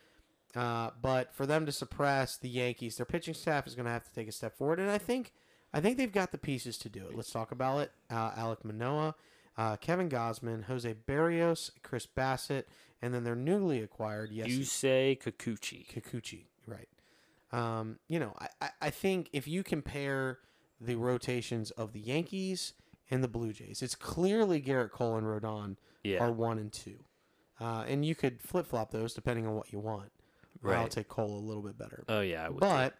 Uh, 0.55 0.91
but 1.01 1.35
for 1.35 1.47
them 1.47 1.65
to 1.67 1.73
suppress 1.73 2.37
the 2.37 2.49
Yankees, 2.49 2.97
their 2.97 3.07
pitching 3.07 3.35
staff 3.35 3.67
is 3.67 3.75
going 3.75 3.87
to 3.87 3.93
have 3.93 4.05
to 4.05 4.15
take 4.15 4.29
a 4.29 4.33
step 4.33 4.57
forward, 4.57 4.79
and 4.79 4.91
I 4.91 4.99
think, 4.99 5.33
I 5.73 5.81
think 5.81 5.97
they've 5.97 6.13
got 6.13 6.31
the 6.31 6.39
pieces 6.39 6.77
to 6.79 6.89
do 6.89 7.07
it. 7.07 7.17
Let's 7.17 7.31
talk 7.31 7.53
about 7.53 7.79
it. 7.81 7.93
Uh, 8.11 8.33
Alek 8.33 8.65
Manoah, 8.65 9.15
uh, 9.57 9.77
Kevin 9.77 10.11
Gausman, 10.11 10.65
Jose 10.65 10.95
Berrios, 11.09 11.71
Chris 11.83 12.07
Bassitt, 12.07 12.65
and 13.01 13.13
then 13.15 13.25
their 13.25 13.35
newly 13.35 13.81
acquired 13.81 14.31
yes, 14.31 14.49
You 14.49 14.65
say 14.65 15.19
Kikuchi. 15.23 15.87
Kikuchi, 15.87 16.45
right? 16.67 16.89
Um, 17.53 17.99
you 18.09 18.19
know, 18.19 18.35
I, 18.61 18.71
I, 18.81 18.91
think 18.91 19.29
if 19.35 19.47
you 19.47 19.63
compare 19.63 20.39
the 20.81 20.95
rotations 20.95 21.71
of 21.73 21.93
the 21.93 22.01
Yankees 22.01 22.73
and 23.11 23.23
the 23.23 23.29
Blue 23.29 23.53
Jays, 23.53 23.83
it's 23.83 23.95
clearly 23.95 24.63
Gerrit 24.63 24.91
Cole 24.91 25.17
and 25.17 25.27
Rodon 25.27 25.77
Yeah. 26.03 26.25
are 26.25 26.33
one 26.33 26.59
and 26.59 26.73
two, 26.73 27.05
uh, 27.61 27.85
and 27.87 28.07
you 28.07 28.15
could 28.15 28.41
flip 28.41 28.67
flop 28.67 28.91
those 28.91 29.13
depending 29.13 29.47
on 29.47 29.55
what 29.55 29.71
you 29.71 29.81
want. 29.81 30.13
I'll 30.65 30.89
take 30.89 31.09
Cole 31.09 31.37
a 31.39 31.45
little 31.47 31.63
bit 31.63 31.77
better, 31.79 32.05
Oh 32.09 32.21
yeah. 32.21 32.45
I 32.47 32.49
would 32.49 32.61
too. 32.61 32.67
but 32.69 32.95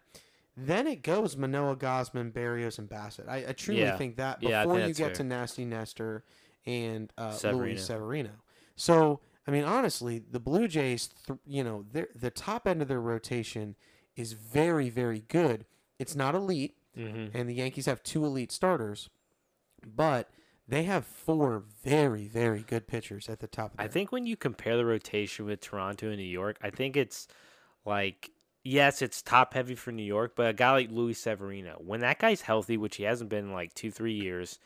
then 0.55 0.85
it 0.87 1.01
goes 1.01 1.35
Manoah, 1.37 1.75
Gausman, 1.77 2.31
Berrios, 2.31 2.77
and 2.77 2.87
Bassitt. 2.89 3.27
I, 3.27 3.45
I 3.49 3.53
truly 3.53 3.81
Yeah. 3.81 3.97
think 3.97 4.17
that 4.17 4.41
Yeah, 4.43 4.63
before 4.63 4.77
think 4.77 4.87
you 4.89 4.93
get 4.93 5.07
fair. 5.07 5.15
to 5.15 5.23
Nasty 5.23 5.65
Nestor 5.65 6.23
and 6.65 7.11
uh, 7.17 7.31
Severino. 7.31 7.65
Luis 7.65 7.85
Severino. 7.85 8.29
So 8.75 9.19
I 9.47 9.51
mean, 9.51 9.63
honestly, 9.65 10.19
the 10.19 10.39
Blue 10.39 10.67
Jays, 10.69 11.09
th- 11.27 11.39
you 11.45 11.63
know, 11.63 11.85
the 11.91 12.31
top 12.31 12.65
end 12.67 12.81
of 12.81 12.87
their 12.87 13.01
rotation 13.01 13.75
is 14.15 14.33
very, 14.33 14.89
very 14.89 15.19
good. 15.27 15.65
It's 15.99 16.15
not 16.15 16.33
elite, 16.35 16.77
Mhm. 16.97 17.31
and 17.33 17.49
the 17.49 17.53
Yankees 17.55 17.85
have 17.87 18.03
two 18.03 18.23
elite 18.25 18.51
starters, 18.53 19.09
but 19.85 20.29
they 20.67 20.83
have 20.83 21.05
four 21.05 21.59
very, 21.83 22.27
very 22.27 22.61
good 22.61 22.87
pitchers 22.87 23.27
at 23.27 23.39
the 23.39 23.47
top. 23.47 23.73
Of 23.73 23.79
I 23.79 23.87
think 23.89 24.11
when 24.13 24.25
you 24.25 24.37
compare 24.37 24.77
the 24.77 24.85
rotation 24.85 25.45
with 25.45 25.59
Toronto 25.59 26.07
and 26.07 26.17
New 26.17 26.23
York, 26.23 26.57
I 26.61 26.69
think 26.69 26.95
it's 26.95 27.27
like 27.85 28.29
yes, 28.63 29.01
it's 29.01 29.21
top 29.21 29.53
heavy 29.53 29.75
for 29.75 29.91
New 29.91 30.03
York, 30.03 30.33
but 30.35 30.49
a 30.49 30.53
guy 30.53 30.71
like 30.71 30.91
Luis 30.91 31.19
Severino, 31.19 31.75
when 31.79 31.99
that 31.99 32.19
guy's 32.19 32.41
healthy, 32.41 32.77
which 32.77 32.95
he 32.95 33.03
hasn't 33.03 33.29
been 33.29 33.45
in 33.45 33.53
like 33.53 33.73
two, 33.73 33.91
three 33.91 34.13
years, 34.13 34.57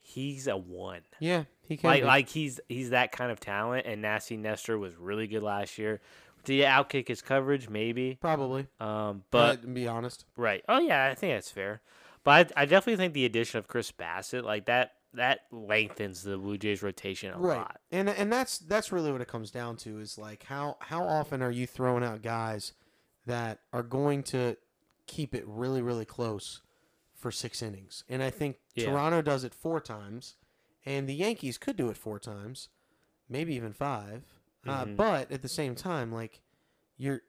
he's 0.00 0.46
a 0.48 0.56
one. 0.56 1.02
yeah, 1.20 1.44
he 1.62 1.76
can 1.76 1.88
Like 1.88 2.02
be. 2.02 2.06
like 2.06 2.28
he's 2.28 2.60
he's 2.68 2.90
that 2.90 3.12
kind 3.12 3.30
of 3.30 3.40
talent. 3.40 3.86
And 3.86 4.02
Nasty 4.02 4.36
Nestor 4.36 4.78
was 4.78 4.94
really 4.96 5.26
good 5.26 5.42
last 5.42 5.78
year. 5.78 6.00
Did 6.44 6.52
he 6.54 6.60
outkick 6.62 7.08
his 7.08 7.22
coverage? 7.22 7.68
Maybe. 7.68 8.18
probably. 8.20 8.66
Um, 8.78 9.24
But 9.30 9.62
but 9.62 9.74
be 9.74 9.88
honest, 9.88 10.24
right. 10.36 10.64
Oh 10.68 10.78
yeah, 10.78 11.06
I 11.10 11.14
think 11.14 11.34
that's 11.34 11.50
fair. 11.50 11.80
But 12.24 12.52
I, 12.56 12.62
I 12.62 12.64
definitely 12.66 12.96
think 12.96 13.14
the 13.14 13.24
addition 13.24 13.58
of 13.58 13.68
Chris 13.68 13.92
Bassitt, 13.92 14.44
like 14.44 14.66
that, 14.66 14.94
that 15.16 15.40
lengthens 15.50 16.22
the 16.22 16.36
Blue 16.38 16.56
Jays 16.58 16.82
rotation 16.82 17.32
a 17.34 17.38
right, 17.38 17.58
lot. 17.58 17.80
and 17.90 18.08
and 18.08 18.32
that's 18.32 18.58
that's 18.58 18.92
really 18.92 19.12
what 19.12 19.20
it 19.20 19.28
comes 19.28 19.50
down 19.50 19.76
to 19.78 19.98
is 19.98 20.16
like 20.18 20.44
how 20.44 20.76
how 20.80 21.02
often 21.04 21.42
are 21.42 21.50
you 21.50 21.66
throwing 21.66 22.04
out 22.04 22.22
guys 22.22 22.72
that 23.26 23.60
are 23.72 23.82
going 23.82 24.22
to 24.22 24.56
keep 25.06 25.34
it 25.34 25.44
really 25.46 25.82
really 25.82 26.04
close 26.04 26.62
for 27.14 27.30
six 27.30 27.62
innings? 27.62 28.04
And 28.08 28.22
I 28.22 28.30
think 28.30 28.58
Yeah. 28.74 28.86
Toronto 28.86 29.22
does 29.22 29.42
it 29.44 29.54
four 29.54 29.80
times, 29.80 30.36
and 30.84 31.08
the 31.08 31.14
Yankees 31.14 31.58
could 31.58 31.76
do 31.76 31.88
it 31.88 31.96
four 31.96 32.18
times, 32.18 32.68
maybe 33.28 33.54
even 33.54 33.72
5 33.72 34.24
Uh, 34.66 34.84
Mhm. 34.84 34.96
but 34.96 35.30
at 35.30 35.42
the 35.42 35.48
same 35.48 35.74
time, 35.76 36.10
like 36.12 36.42
you're, 36.96 37.20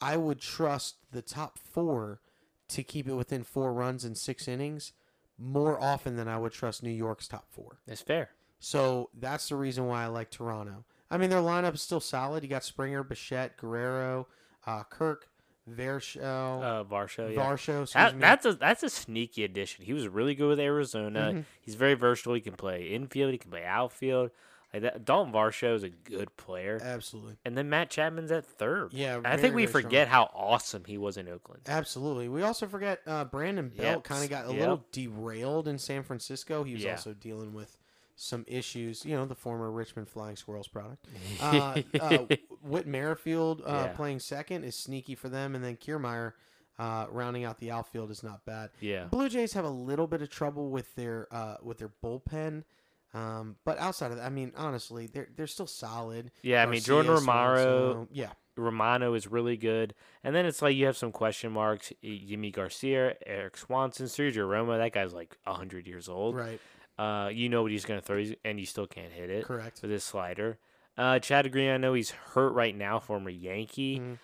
I 0.00 0.16
would 0.18 0.40
trust 0.40 0.96
the 1.10 1.22
top 1.22 1.58
four 1.58 2.20
to 2.68 2.82
keep 2.82 3.08
it 3.08 3.14
within 3.14 3.42
four 3.44 3.72
runs 3.72 4.04
in 4.04 4.14
six 4.14 4.46
innings 4.46 4.92
more 5.38 5.80
often 5.80 6.16
than 6.16 6.28
I 6.28 6.38
would 6.38 6.52
trust 6.52 6.82
New 6.82 6.90
York's 6.90 7.28
top 7.28 7.46
four. 7.50 7.78
It's 7.86 8.00
fair. 8.02 8.30
So 8.58 9.10
that's 9.18 9.48
the 9.48 9.56
reason 9.56 9.86
why 9.86 10.04
I 10.04 10.06
like 10.06 10.30
Toronto. 10.30 10.84
I 11.10 11.18
mean, 11.18 11.30
their 11.30 11.40
lineup 11.40 11.74
is 11.74 11.82
still 11.82 12.00
solid. 12.00 12.42
You 12.42 12.48
got 12.48 12.64
Springer, 12.64 13.02
Bichette, 13.04 13.56
Guerrero, 13.58 14.26
uh, 14.66 14.82
Kirk, 14.84 15.28
Varsho, 15.70 16.22
Uh, 16.22 16.84
Varsho, 16.84 17.34
yeah. 17.34 17.40
Varsho. 17.40 17.92
That, 17.92 18.18
that's 18.20 18.46
a 18.46 18.54
that's 18.54 18.82
a 18.82 18.88
sneaky 18.90 19.44
addition. 19.44 19.84
He 19.84 19.92
was 19.92 20.08
really 20.08 20.34
good 20.34 20.48
with 20.48 20.60
Arizona. 20.60 21.32
Mhm. 21.34 21.44
He's 21.60 21.74
very 21.74 21.94
versatile. 21.94 22.34
He 22.34 22.40
can 22.40 22.54
play 22.54 22.88
infield. 22.88 23.32
He 23.32 23.38
can 23.38 23.50
play 23.50 23.64
outfield. 23.64 24.30
Like 24.74 24.82
that, 24.82 25.04
Dalton 25.04 25.32
Varsho 25.32 25.74
is 25.74 25.82
a 25.84 25.88
good 25.88 26.36
player. 26.36 26.78
Absolutely. 26.82 27.36
And 27.44 27.56
then 27.56 27.70
Matt 27.70 27.88
Chapman's 27.88 28.30
at 28.32 28.44
third. 28.44 28.92
Yeah, 28.92 29.16
I 29.18 29.20
very, 29.20 29.36
think 29.42 29.54
we 29.54 29.62
very 29.64 29.70
strong. 29.70 29.82
forget 29.84 30.08
how 30.08 30.30
awesome 30.34 30.84
he 30.86 30.98
was 30.98 31.16
in 31.16 31.28
Oakland. 31.28 31.62
Absolutely. 31.66 32.28
We 32.28 32.42
also 32.42 32.66
forget 32.66 33.00
uh, 33.06 33.24
Brandon 33.24 33.68
Belt 33.68 33.78
Yep. 33.98 34.04
kind 34.04 34.24
of 34.24 34.30
got 34.30 34.46
a 34.46 34.50
Yep. 34.50 34.58
little 34.60 34.84
derailed 34.92 35.68
in 35.68 35.78
San 35.78 36.02
Francisco. 36.02 36.64
He 36.64 36.74
was 36.74 36.82
Yeah. 36.84 36.92
also 36.92 37.14
dealing 37.14 37.54
with 37.54 37.78
some 38.16 38.44
issues. 38.48 39.04
You 39.04 39.14
know, 39.16 39.24
the 39.24 39.34
former 39.34 39.70
Richmond 39.70 40.08
Flying 40.08 40.36
Squirrels 40.36 40.68
product. 40.68 41.06
Uh, 41.40 41.82
uh, 42.00 42.26
Whit 42.62 42.86
Merrifield 42.86 43.60
uh, 43.64 43.86
Yeah. 43.86 43.92
playing 43.94 44.18
second 44.20 44.64
is 44.64 44.74
sneaky 44.74 45.14
for 45.14 45.28
them, 45.28 45.54
and 45.54 45.62
then 45.64 45.76
Kiermaier 45.76 46.32
uh, 46.78 47.06
rounding 47.10 47.44
out 47.44 47.58
the 47.58 47.70
outfield 47.70 48.10
is 48.10 48.22
not 48.22 48.44
bad. 48.44 48.70
yeah. 48.80 49.04
Blue 49.04 49.28
Jays 49.30 49.52
have 49.54 49.64
a 49.64 49.70
little 49.70 50.06
bit 50.06 50.20
of 50.22 50.28
trouble 50.28 50.68
with 50.70 50.94
their 50.96 51.28
uh, 51.30 51.56
with 51.62 51.78
their 51.78 51.90
bullpen, 52.02 52.64
um, 53.16 53.56
but 53.64 53.78
outside 53.78 54.10
of 54.10 54.18
that, 54.18 54.24
I 54.26 54.30
mean, 54.30 54.52
honestly, 54.56 55.06
they're 55.06 55.28
they're 55.36 55.46
still 55.46 55.66
solid. 55.66 56.30
Yeah, 56.42 56.62
I 56.62 56.66
mean 56.66 56.80
Jordan 56.80 57.16
so- 57.16 58.08
yeah, 58.12 58.32
Romano 58.56 59.14
is 59.14 59.26
really 59.26 59.56
good, 59.56 59.94
and 60.22 60.34
then 60.34 60.44
it's 60.46 60.60
like 60.62 60.76
you 60.76 60.86
have 60.86 60.96
some 60.96 61.12
question 61.12 61.52
marks. 61.52 61.92
Jimmy 62.02 62.50
Garcia, 62.50 63.14
Eric 63.26 63.56
Swanson, 63.56 64.06
Sergio 64.06 64.46
Romo. 64.48 64.76
That 64.78 64.92
guy's 64.92 65.14
like 65.14 65.36
hundred 65.46 65.86
years 65.86 66.08
old. 66.08 66.36
Right. 66.36 66.60
Uh, 66.98 67.28
you 67.32 67.48
know 67.48 67.62
what 67.62 67.70
he's 67.72 67.84
gonna 67.84 68.00
throw, 68.00 68.22
and 68.44 68.58
you 68.60 68.66
still 68.66 68.86
can't 68.86 69.12
hit 69.12 69.30
it 69.30 69.44
Correct. 69.44 69.80
with 69.82 69.90
his 69.90 70.04
slider. 70.04 70.58
Uh, 70.98 71.18
Chad 71.18 71.50
Green, 71.52 71.68
I 71.70 71.76
know 71.76 71.92
he's 71.92 72.10
hurt 72.10 72.54
right 72.54 72.74
now, 72.74 72.98
former 72.98 73.28
Yankee. 73.30 73.98
Mhm. 74.00 74.18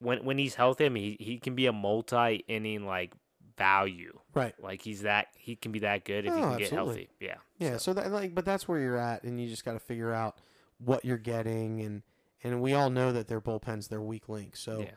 When 0.00 0.24
when 0.24 0.36
he's 0.38 0.56
healthy, 0.56 0.86
I 0.86 0.88
mean, 0.88 1.16
he, 1.18 1.24
he 1.24 1.38
can 1.38 1.54
be 1.54 1.66
a 1.66 1.72
multi 1.72 2.44
inning 2.48 2.84
like 2.84 3.12
value. 3.56 4.18
Right. 4.34 4.54
Like 4.62 4.82
he's 4.82 5.02
that 5.02 5.28
he 5.36 5.56
can 5.56 5.72
be 5.72 5.78
that 5.80 6.04
good 6.04 6.26
if 6.26 6.34
he 6.34 6.40
Oh, 6.40 6.50
can 6.50 6.58
get 6.58 6.70
healthy. 6.70 7.08
Yeah. 7.20 7.36
Yeah. 7.58 7.76
So 7.78 7.92
that 7.94 8.10
like, 8.10 8.34
but 8.34 8.44
that's 8.44 8.68
where 8.68 8.78
you're 8.80 8.98
at, 8.98 9.22
and 9.24 9.40
you 9.40 9.48
just 9.48 9.64
got 9.64 9.72
to 9.74 9.78
figure 9.80 10.12
out 10.12 10.36
what 10.78 11.04
you're 11.04 11.16
getting, 11.16 11.80
and 11.80 12.02
and 12.44 12.60
we 12.60 12.74
all 12.74 12.90
know 12.90 13.12
that 13.12 13.28
their 13.28 13.40
bullpen's 13.40 13.88
their 13.88 14.00
weak 14.02 14.28
link. 14.28 14.56
So, 14.56 14.80
Yeah. 14.80 14.90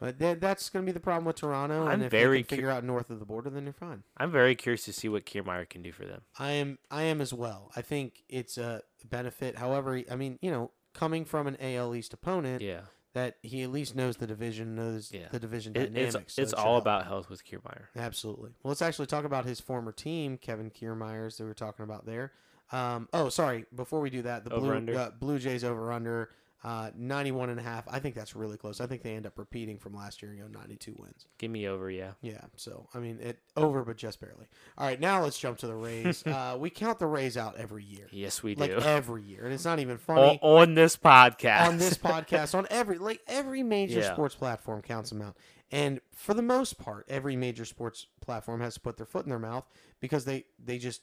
but 0.00 0.18
that, 0.18 0.40
that's 0.40 0.70
going 0.70 0.84
to 0.84 0.86
be 0.90 0.92
the 0.94 1.00
problem 1.00 1.24
with 1.26 1.36
Toronto. 1.36 1.84
I'm 1.86 1.92
and 1.92 2.02
if 2.04 2.10
very 2.10 2.42
can 2.42 2.56
figure 2.56 2.70
out 2.70 2.82
north 2.84 3.10
of 3.10 3.20
the 3.20 3.26
border, 3.26 3.50
then 3.50 3.64
you're 3.64 3.72
fine. 3.74 4.02
I'm 4.16 4.32
very 4.32 4.54
curious 4.54 4.84
to 4.86 4.92
see 4.92 5.08
what 5.08 5.24
Kiermaier 5.26 5.68
can 5.68 5.82
do 5.82 5.92
for 5.92 6.04
them. 6.06 6.22
I 6.38 6.52
am. 6.52 6.78
I 6.90 7.02
am 7.02 7.20
as 7.20 7.32
well. 7.34 7.70
I 7.76 7.82
think 7.82 8.24
it's 8.28 8.56
a 8.58 8.82
benefit. 9.04 9.58
However, 9.58 10.02
I 10.10 10.16
mean, 10.16 10.38
you 10.40 10.50
know, 10.50 10.70
coming 10.94 11.24
from 11.26 11.46
an 11.46 11.56
AL 11.60 11.94
East 11.94 12.12
opponent, 12.14 12.62
Yeah. 12.62 12.80
That 13.16 13.38
he 13.42 13.62
at 13.62 13.70
least 13.72 13.96
knows 13.96 14.18
the 14.18 14.26
division, 14.26 14.74
knows 14.74 15.10
Yeah. 15.10 15.28
the 15.32 15.40
division 15.40 15.72
It, 15.74 15.94
dynamics. 15.94 16.14
it's 16.14 16.34
so 16.34 16.42
it's 16.42 16.52
it 16.52 16.56
should 16.56 16.62
all 16.62 16.72
help. 16.74 16.84
about 16.84 17.06
health 17.06 17.30
with 17.30 17.42
Kiermaier. 17.46 17.86
Absolutely. 17.96 18.50
Well, 18.62 18.68
let's 18.68 18.82
actually 18.82 19.06
talk 19.06 19.24
about 19.24 19.46
his 19.46 19.58
former 19.58 19.90
team, 19.90 20.36
Kevin 20.36 20.70
Kiermaiers, 20.70 21.38
that 21.38 21.44
we 21.44 21.48
were 21.48 21.54
talking 21.54 21.84
about 21.84 22.04
there. 22.04 22.32
Um, 22.72 23.08
oh, 23.14 23.30
sorry. 23.30 23.64
Before 23.74 24.00
we 24.00 24.10
do 24.10 24.20
that, 24.22 24.44
the 24.44 24.50
Blue, 24.50 24.58
Over-under? 24.58 24.98
uh, 24.98 25.10
Blue 25.18 25.38
Jays 25.38 25.64
over 25.64 25.92
under 25.92 26.28
uh, 26.64 26.90
91 26.96 27.50
and 27.50 27.60
a 27.60 27.62
half. 27.62 27.84
I 27.88 27.98
think 28.00 28.14
that's 28.14 28.34
really 28.34 28.56
close. 28.56 28.80
I 28.80 28.86
think 28.86 29.02
they 29.02 29.14
end 29.14 29.26
up 29.26 29.38
repeating 29.38 29.78
from 29.78 29.94
last 29.94 30.20
year 30.22 30.32
and 30.32 30.40
go 30.52 30.58
92 30.58 30.96
wins. 30.98 31.26
Give 31.38 31.50
me 31.50 31.68
over, 31.68 31.90
yeah. 31.90 32.12
Yeah. 32.22 32.40
So, 32.56 32.88
I 32.94 32.98
mean, 32.98 33.18
it 33.20 33.38
over, 33.56 33.84
but 33.84 33.96
just 33.96 34.20
barely. 34.20 34.46
All 34.76 34.86
right. 34.86 34.98
Now 34.98 35.22
let's 35.22 35.38
jump 35.38 35.58
to 35.58 35.66
the 35.66 35.74
Rays. 35.74 36.26
uh, 36.26 36.56
we 36.58 36.70
count 36.70 36.98
the 36.98 37.06
Rays 37.06 37.36
out 37.36 37.56
every 37.56 37.84
year. 37.84 38.06
Yes, 38.10 38.42
we 38.42 38.54
Like 38.56 38.70
do. 38.70 38.78
every 38.78 39.22
year. 39.22 39.44
And 39.44 39.52
it's 39.52 39.64
not 39.64 39.78
even 39.78 39.94
O- 39.94 39.98
funny. 39.98 40.38
on 40.42 40.74
this 40.74 40.96
podcast. 40.96 41.68
on 41.68 41.78
this 41.78 41.96
podcast, 41.98 42.54
on 42.56 42.66
every 42.70 42.98
like 42.98 43.20
every 43.28 43.62
major 43.62 44.00
Yeah. 44.00 44.12
sports 44.12 44.34
platform 44.34 44.82
counts 44.82 45.10
them 45.10 45.22
out. 45.22 45.36
And 45.70 46.00
for 46.14 46.32
the 46.34 46.42
most 46.42 46.78
part, 46.78 47.06
every 47.08 47.36
major 47.36 47.64
sports 47.64 48.06
platform 48.20 48.60
has 48.60 48.74
to 48.74 48.80
put 48.80 48.96
their 48.96 49.06
foot 49.06 49.24
in 49.24 49.30
their 49.30 49.38
mouth 49.38 49.64
because 50.00 50.24
they 50.24 50.46
they 50.64 50.78
just 50.78 51.02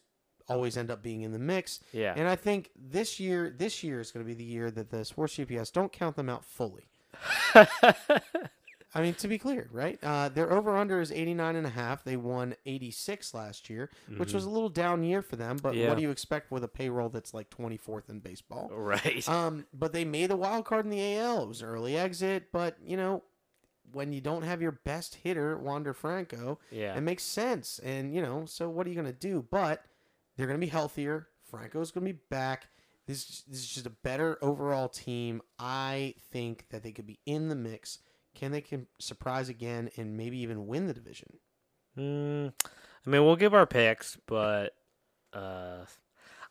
always 0.49 0.77
end 0.77 0.91
up 0.91 1.01
being 1.01 1.21
in 1.21 1.31
the 1.31 1.39
mix. 1.39 1.79
yeah. 1.91 2.13
And 2.15 2.27
I 2.27 2.35
think 2.35 2.71
this 2.75 3.19
year 3.19 3.49
this 3.55 3.83
year 3.83 3.99
is 3.99 4.11
going 4.11 4.25
to 4.25 4.27
be 4.27 4.33
the 4.35 4.43
year 4.43 4.69
that 4.71 4.89
the 4.89 5.03
sports 5.05 5.35
GPS 5.37 5.71
don't 5.71 5.91
count 5.91 6.15
them 6.15 6.29
out 6.29 6.43
fully. 6.45 6.87
I 8.95 9.01
mean, 9.01 9.15
to 9.15 9.27
be 9.27 9.39
clear, 9.39 9.69
right? 9.71 9.97
Uh, 10.03 10.29
their 10.29 10.51
over 10.53 10.77
under 10.77 11.01
is 11.01 11.11
89 11.11 11.55
and 11.55 11.65
a 11.65 11.69
half. 11.71 12.03
They 12.03 12.15
won 12.15 12.55
86 12.67 13.33
last 13.33 13.67
year, 13.67 13.89
which 14.17 14.33
was 14.33 14.45
a 14.45 14.49
little 14.51 14.69
down 14.69 15.03
year 15.03 15.23
for 15.23 15.35
them. 15.35 15.57
But 15.61 15.69
Mm-hmm. 15.73 15.79
Yeah. 15.81 15.87
what 15.89 15.95
do 15.97 16.03
you 16.03 16.11
expect 16.11 16.51
with 16.51 16.63
a 16.63 16.67
payroll 16.67 17.09
that's 17.09 17.33
like 17.33 17.49
24th 17.49 18.09
in 18.09 18.19
baseball? 18.19 18.69
right. 18.71 19.27
Um, 19.27 19.65
but 19.73 19.93
they 19.93 20.05
made 20.05 20.29
a 20.29 20.35
wild 20.37 20.65
card 20.65 20.85
in 20.85 20.91
the 20.91 21.17
AL. 21.17 21.41
It 21.43 21.47
was 21.47 21.63
early 21.63 21.97
exit, 21.97 22.51
but 22.51 22.77
you 22.85 22.95
know, 22.95 23.23
when 23.93 24.13
you 24.13 24.21
don't 24.21 24.43
have 24.43 24.61
your 24.61 24.71
best 24.73 25.15
hitter, 25.15 25.57
Wander 25.57 25.93
Franco, 25.93 26.59
yeah. 26.69 26.95
it 26.95 27.01
makes 27.01 27.23
sense. 27.23 27.79
And 27.79 28.13
you 28.13 28.21
know, 28.21 28.45
so 28.45 28.69
what 28.69 28.85
are 28.85 28.91
you 28.91 28.95
gonna 28.95 29.11
do? 29.11 29.43
But 29.49 29.83
they're 30.35 30.47
gonna 30.47 30.59
be 30.59 30.67
healthier. 30.67 31.27
Franco's 31.49 31.91
gonna 31.91 32.05
be 32.05 32.19
back. 32.29 32.67
This 33.05 33.43
this 33.47 33.59
is 33.59 33.67
just 33.67 33.85
a 33.85 33.91
better 33.91 34.37
overall 34.41 34.87
team. 34.89 35.41
I 35.59 36.15
think 36.31 36.65
that 36.69 36.83
they 36.83 36.91
could 36.91 37.05
be 37.05 37.19
in 37.25 37.49
the 37.49 37.55
mix. 37.55 37.99
Can 38.35 38.51
they 38.51 38.61
can 38.61 38.87
surprise 38.99 39.49
again 39.49 39.89
and 39.97 40.17
maybe 40.17 40.39
even 40.39 40.67
win 40.67 40.87
the 40.87 40.93
division? 40.93 41.37
Mm, 41.97 42.53
I 43.05 43.09
mean, 43.09 43.23
we'll 43.23 43.35
give 43.35 43.53
our 43.53 43.67
picks, 43.67 44.17
but 44.25 44.73
uh, 45.33 45.85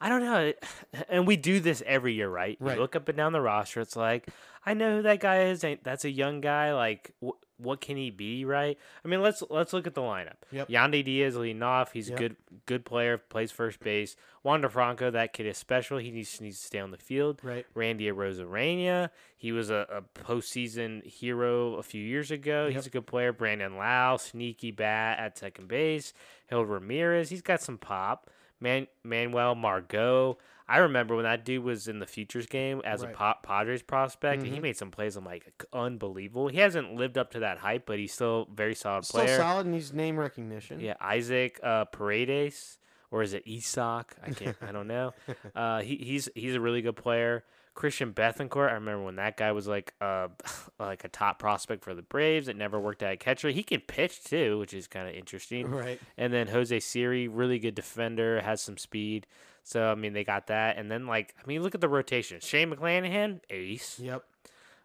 I 0.01 0.09
don't 0.09 0.23
know. 0.23 0.53
And 1.09 1.27
we 1.27 1.37
do 1.37 1.61
this 1.61 1.83
every 1.87 2.15
year, 2.15 2.29
right? 2.29 2.57
Right. 2.61 2.75
You 2.75 2.81
look 2.81 2.97
up 2.97 3.09
and 3.09 3.17
down 3.17 3.33
the 3.33 3.41
roster. 3.41 3.81
It's 3.81 3.97
like 3.97 4.29
I 4.65 4.75
know 4.75 4.97
who 4.97 5.03
that 5.03 5.21
guy 5.21 5.45
is. 5.45 5.65
That's 5.83 6.05
a 6.05 6.11
young 6.11 6.41
guy? 6.41 6.75
Like, 6.75 7.15
what 7.63 7.81
can 7.81 7.97
he 7.97 8.11
be? 8.11 8.45
Right? 8.45 8.79
I 9.05 9.09
mean, 9.09 9.23
let's 9.23 9.43
let's 9.51 9.73
look 9.73 9.87
at 9.87 9.95
the 9.95 10.01
lineup. 10.01 10.35
Yep. 10.51 10.69
Yandy 10.69 11.05
Diaz 11.05 11.37
leading 11.37 11.63
off. 11.63 11.93
He's 11.93 12.09
Yep. 12.11 12.19
a 12.19 12.23
good 12.23 12.37
good 12.67 12.85
player. 12.85 13.19
Plays 13.19 13.51
first 13.51 13.81
base. 13.81 14.17
Wander 14.43 14.69
Franco, 14.69 15.11
that 15.11 15.33
kid 15.33 15.47
is 15.47 15.57
special. 15.57 15.99
He 15.99 16.11
needs 16.11 16.41
needs 16.41 16.59
to 16.61 16.67
stay 16.67 16.79
on 16.81 16.91
the 16.91 16.99
field. 16.99 17.41
Right. 17.43 17.65
Randy 17.75 18.07
Rosarena. 18.07 19.11
He 19.37 19.53
was 19.53 19.71
a, 19.71 19.87
a 19.91 20.03
postseason 20.25 21.05
hero 21.07 21.75
a 21.75 21.83
few 21.83 22.03
years 22.03 22.31
ago. 22.31 22.67
Yep. 22.67 22.75
He's 22.75 22.87
a 22.87 22.91
good 22.91 23.07
player. 23.07 23.33
Brandon 23.33 23.77
Lowe, 23.77 24.17
sneaky 24.19 24.71
bat 24.71 25.19
at 25.19 25.39
second 25.39 25.69
base. 25.69 26.13
Hill 26.49 26.65
Ramirez, 26.65 27.31
he's 27.31 27.43
got 27.43 27.61
some 27.61 27.79
pop. 27.79 28.29
Man, 28.61 28.87
Manuel 29.03 29.55
Margot. 29.57 30.39
I 30.69 30.79
remember 30.79 31.15
when 31.17 31.25
that 31.25 31.45
dude 31.45 31.65
was 31.65 31.89
in 31.89 31.99
the 31.99 32.07
futures 32.07 32.47
game 32.47 32.81
as 32.85 33.03
Right. 33.03 33.13
a 33.13 33.17
pa- 33.17 33.39
Padres 33.43 33.83
prospect, 33.83 34.43
and 34.43 34.53
he 34.53 34.59
Mhm. 34.59 34.63
made 34.63 34.77
some 34.77 34.91
plays. 34.91 35.17
I'm 35.17 35.25
like 35.25 35.65
unbelievable. 35.73 36.49
He 36.49 36.59
hasn't 36.59 36.95
lived 36.95 37.19
up 37.19 37.31
to 37.33 37.41
that 37.41 37.59
hype, 37.59 37.87
but 37.87 37.99
he's 37.99 38.13
still 38.15 38.47
a 38.51 38.55
very 38.55 38.75
solid 38.75 39.05
Still 39.05 39.23
player. 39.25 39.37
solid 39.37 39.67
and 39.67 39.75
he's 39.75 39.93
name 39.93 40.19
recognition. 40.19 40.81
Yeah, 40.81 40.95
Isaac 41.01 41.59
uh, 41.63 41.85
Paredes, 41.87 42.79
or 43.11 43.23
is 43.23 43.35
it 43.35 43.43
Isak? 43.47 44.15
I 44.23 44.31
can't. 44.31 44.57
I 44.63 44.73
don't 44.73 44.87
know. 44.89 45.13
Uh, 45.55 45.83
he, 45.83 45.97
he's 45.97 46.29
he's 46.35 46.55
a 46.55 46.61
really 46.61 46.81
good 46.83 46.97
player. 46.97 47.45
Christian 47.75 48.13
Bethancourt, 48.13 48.69
I 48.69 48.75
remember 48.75 49.03
when 49.05 49.17
that 49.17 49.37
guy 49.39 49.53
was 49.53 49.67
like 49.67 49.95
uh 50.01 50.29
like 50.79 51.05
a 51.05 51.09
top 51.09 51.39
prospect 51.39 51.83
for 51.85 51.95
the 51.95 52.03
Braves. 52.03 52.49
It 52.49 52.57
never 52.57 52.79
worked 52.79 53.03
out 53.03 53.13
at 53.13 53.21
catcher. 53.21 53.49
He 53.51 53.63
can 53.63 53.81
pitch 53.81 54.23
too, 54.25 54.59
which 54.59 54.75
is 54.75 54.87
kind 54.87 55.09
of 55.09 55.15
interesting. 55.15 55.71
Right. 55.71 55.99
And 56.19 56.33
then 56.33 56.49
Jose 56.49 56.79
Siri, 56.81 57.29
really 57.29 57.59
good 57.59 57.75
defender, 57.75 58.41
has 58.43 58.61
some 58.61 58.77
speed. 58.77 59.27
So 59.65 59.91
I 59.91 59.95
mean, 59.95 60.13
they 60.13 60.25
got 60.25 60.49
that. 60.49 60.77
And 60.79 60.91
then 60.91 61.07
like 61.07 61.35
I 61.43 61.47
mean, 61.47 61.63
look 61.63 61.75
at 61.75 61.81
the 61.81 61.89
rotation. 61.89 62.41
Shane 62.41 62.71
McClanahan, 62.71 63.41
ace. 63.51 63.99
Yep. 64.01 64.25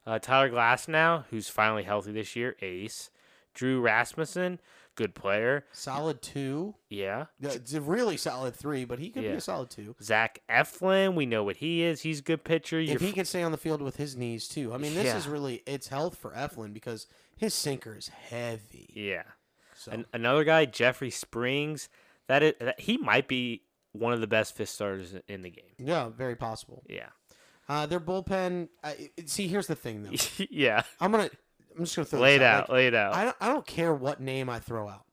Uh, 0.05 0.19
Tyler 0.19 0.49
Glasnow, 0.49 1.25
who's 1.29 1.49
finally 1.49 1.83
healthy 1.83 2.11
this 2.13 2.35
year, 2.35 2.55
ace. 2.61 3.09
Drew 3.53 3.81
Rasmussen, 3.81 4.59
good 4.95 5.15
player. 5.15 5.65
Solid 5.71 6.21
two. 6.21 6.75
Yeah. 6.89 7.25
Yeah, 7.39 7.49
It's 7.53 7.73
a 7.73 7.81
really 7.81 8.15
solid 8.17 8.55
three, 8.55 8.85
but 8.85 8.99
he 8.99 9.09
could 9.09 9.23
be 9.23 9.29
a 9.29 9.41
solid 9.41 9.71
two. 9.71 9.95
Zach 10.01 10.41
Eflin, 10.47 11.15
we 11.15 11.25
know 11.25 11.43
what 11.43 11.57
he 11.57 11.81
is. 11.81 12.01
He's 12.01 12.19
a 12.19 12.23
good 12.23 12.43
pitcher. 12.43 12.79
If 12.79 12.87
You're 12.89 12.99
he 12.99 13.07
f- 13.09 13.13
can 13.15 13.25
stay 13.25 13.41
on 13.41 13.51
the 13.51 13.57
field 13.57 13.81
with 13.81 13.97
his 13.97 14.15
knees 14.15 14.47
too. 14.47 14.73
I 14.73 14.77
mean, 14.77 14.93
this 14.93 15.05
Yeah. 15.05 15.17
is 15.17 15.27
really 15.27 15.63
it's 15.65 15.87
health 15.87 16.15
for 16.15 16.31
Eflin 16.31 16.71
because 16.71 17.07
his 17.35 17.53
sinker 17.55 17.95
is 17.97 18.09
heavy. 18.09 18.91
yeah. 18.95 19.23
So 19.75 19.91
An- 19.91 20.05
another 20.13 20.43
guy, 20.43 20.65
Jeffrey 20.65 21.09
Springs. 21.11 21.89
That 22.27 22.43
is, 22.43 22.53
that, 22.59 22.79
he 22.79 22.97
might 22.97 23.27
be 23.27 23.63
one 23.99 24.13
of 24.13 24.21
the 24.21 24.27
best 24.27 24.55
fifth 24.55 24.69
starters 24.69 25.15
in 25.27 25.41
the 25.41 25.49
game. 25.49 25.73
yeah, 25.77 26.09
very 26.09 26.35
possible. 26.35 26.83
Yeah. 26.87 27.09
Uh, 27.69 27.85
their 27.85 27.99
bullpen. 27.99 28.69
Uh, 28.83 28.93
see, 29.25 29.47
here's 29.47 29.67
the 29.67 29.75
thing 29.75 30.03
though. 30.03 30.11
yeah. 30.49 30.83
I'm 30.99 31.11
gonna. 31.11 31.29
I'm 31.77 31.83
just 31.83 31.95
gonna 31.95 32.05
throw 32.05 32.19
Lay 32.21 32.35
it 32.35 32.41
out. 32.41 32.69
Like, 32.69 32.75
lay 32.75 32.87
it 32.87 32.95
out. 32.95 33.13
I 33.13 33.25
don't, 33.25 33.35
I 33.41 33.47
don't 33.49 33.65
care 33.67 33.93
what 33.93 34.19
name 34.19 34.49
I 34.49 34.59
throw 34.59 34.87
out 34.87 35.05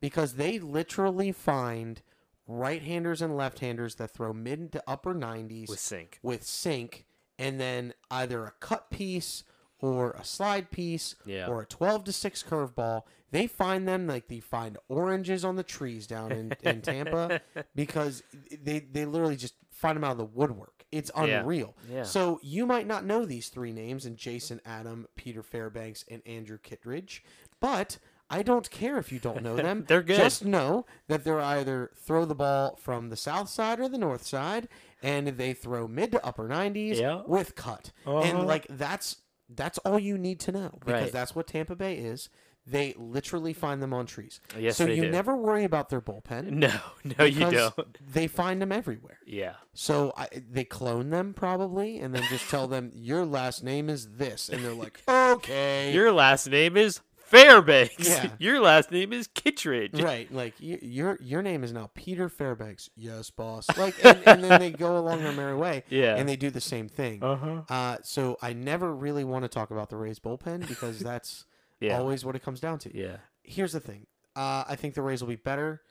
because 0.00 0.34
they 0.34 0.58
literally 0.58 1.32
find 1.32 2.02
right-handers 2.46 3.22
and 3.22 3.36
left-handers 3.36 3.94
that 3.96 4.10
throw 4.10 4.32
mid 4.32 4.72
to 4.72 4.82
upper 4.86 5.14
90s 5.14 5.68
with 5.68 5.80
sink 5.80 6.18
with 6.22 6.44
sink, 6.44 7.06
and 7.38 7.58
then 7.58 7.94
either 8.10 8.44
a 8.44 8.52
cut 8.60 8.90
piece 8.90 9.44
or 9.82 10.12
a 10.12 10.24
slide 10.24 10.70
piece 10.70 11.14
Yeah. 11.26 11.48
or 11.48 11.60
a 11.62 11.66
12 11.66 12.04
to 12.04 12.12
6 12.12 12.42
curveball 12.44 13.02
they 13.32 13.46
find 13.46 13.86
them 13.88 14.06
like 14.06 14.28
they 14.28 14.40
find 14.40 14.78
oranges 14.88 15.44
on 15.44 15.56
the 15.56 15.62
trees 15.62 16.06
down 16.06 16.32
in, 16.32 16.52
in 16.62 16.80
tampa 16.80 17.40
because 17.74 18.22
they, 18.62 18.78
they 18.80 19.04
literally 19.04 19.36
just 19.36 19.54
find 19.70 19.96
them 19.96 20.04
out 20.04 20.12
of 20.12 20.18
the 20.18 20.24
woodwork 20.24 20.84
it's 20.90 21.10
Yeah. 21.16 21.40
unreal 21.40 21.74
Yeah. 21.90 22.04
so 22.04 22.38
you 22.42 22.64
might 22.66 22.86
not 22.86 23.04
know 23.04 23.24
these 23.26 23.48
three 23.48 23.72
names 23.72 24.06
and 24.06 24.16
jason 24.16 24.60
adam 24.64 25.06
peter 25.16 25.42
fairbanks 25.42 26.04
and 26.10 26.22
andrew 26.26 26.58
kittredge 26.58 27.22
but 27.60 27.98
I 28.30 28.42
don't 28.42 28.70
care 28.70 28.96
if 28.96 29.12
you 29.12 29.18
don't 29.18 29.42
know 29.42 29.56
them. 29.56 29.84
They're 29.88 30.00
good. 30.02 30.16
Just 30.16 30.42
know 30.42 30.86
that 31.06 31.22
they're 31.22 31.38
either 31.38 31.90
throw 31.94 32.24
the 32.24 32.34
ball 32.34 32.76
from 32.80 33.10
the 33.10 33.16
south 33.16 33.50
side 33.50 33.78
or 33.78 33.90
the 33.90 33.98
north 33.98 34.24
side, 34.26 34.68
and 35.02 35.28
they 35.28 35.52
throw 35.52 35.86
mid 35.86 36.12
to 36.12 36.24
upper 36.24 36.48
90s 36.48 36.98
Yeah. 36.98 37.20
with 37.26 37.56
cut. 37.56 37.90
Uh-huh. 38.06 38.20
And 38.20 38.46
like 38.46 38.66
that's 38.70 39.16
that's 39.54 39.78
all 39.78 39.98
you 39.98 40.16
need 40.18 40.40
to 40.40 40.52
know 40.52 40.78
because 40.80 41.02
Right. 41.04 41.12
that's 41.12 41.34
what 41.34 41.46
Tampa 41.46 41.76
Bay 41.76 41.96
is. 41.96 42.28
They 42.64 42.94
literally 42.96 43.52
find 43.52 43.82
them 43.82 43.92
on 43.92 44.06
trees. 44.06 44.40
Yes, 44.56 44.76
so 44.76 44.86
you 44.86 45.02
do. 45.02 45.10
never 45.10 45.36
worry 45.36 45.64
about 45.64 45.88
their 45.88 46.00
bullpen. 46.00 46.48
No, 46.52 46.72
no, 47.18 47.24
you 47.24 47.50
don't. 47.50 47.98
They 48.12 48.28
find 48.28 48.62
them 48.62 48.70
everywhere. 48.70 49.18
Yeah. 49.26 49.54
So 49.74 50.12
I, 50.16 50.28
they 50.48 50.62
clone 50.62 51.10
them 51.10 51.34
probably, 51.34 51.98
and 51.98 52.14
then 52.14 52.22
just 52.28 52.48
tell 52.48 52.68
them 52.68 52.92
your 52.94 53.24
last 53.26 53.64
name 53.64 53.90
is 53.90 54.12
this, 54.12 54.48
and 54.48 54.64
they're 54.64 54.74
like, 54.74 55.00
okay, 55.08 55.92
Your 55.92 56.12
last 56.12 56.48
name 56.48 56.76
is 56.76 57.00
Fairbanks. 57.32 58.08
Yeah. 58.08 58.28
Your 58.38 58.60
last 58.60 58.90
name 58.92 59.12
is 59.12 59.26
Kittredge. 59.26 60.00
right. 60.00 60.32
Like 60.32 60.54
y- 60.62 60.78
your 60.82 61.18
your 61.20 61.42
name 61.42 61.64
is 61.64 61.72
now 61.72 61.90
Peter 61.94 62.28
Fairbanks. 62.28 62.90
Yes, 62.94 63.30
boss. 63.30 63.66
Like, 63.76 63.94
and, 64.04 64.20
and 64.26 64.44
then 64.44 64.60
they 64.60 64.70
go 64.70 64.96
along 64.98 65.22
their 65.22 65.32
merry 65.32 65.56
way, 65.56 65.84
Yeah. 65.90 66.16
and 66.16 66.28
they 66.28 66.36
do 66.36 66.50
the 66.50 66.60
same 66.60 66.88
thing. 66.88 67.22
uh 67.22 67.36
huh. 67.36 67.62
Uh, 67.68 67.96
so 68.02 68.36
I 68.42 68.52
never 68.52 68.94
really 68.94 69.24
want 69.24 69.44
to 69.44 69.48
talk 69.48 69.70
about 69.70 69.88
the 69.90 69.96
Rays 69.96 70.18
bullpen 70.18 70.68
because 70.68 70.98
that's 71.10 71.46
Yeah. 71.80 71.98
always 71.98 72.24
what 72.24 72.36
it 72.36 72.42
comes 72.44 72.60
down 72.60 72.78
to. 72.80 72.96
Yeah. 72.96 73.16
Here's 73.42 73.72
the 73.72 73.80
thing. 73.80 74.06
Uh, 74.36 74.64
I 74.68 74.76
think 74.76 74.94
the 74.94 75.02
Rays 75.02 75.20
will 75.20 75.28
be 75.28 75.36
better. 75.36 75.82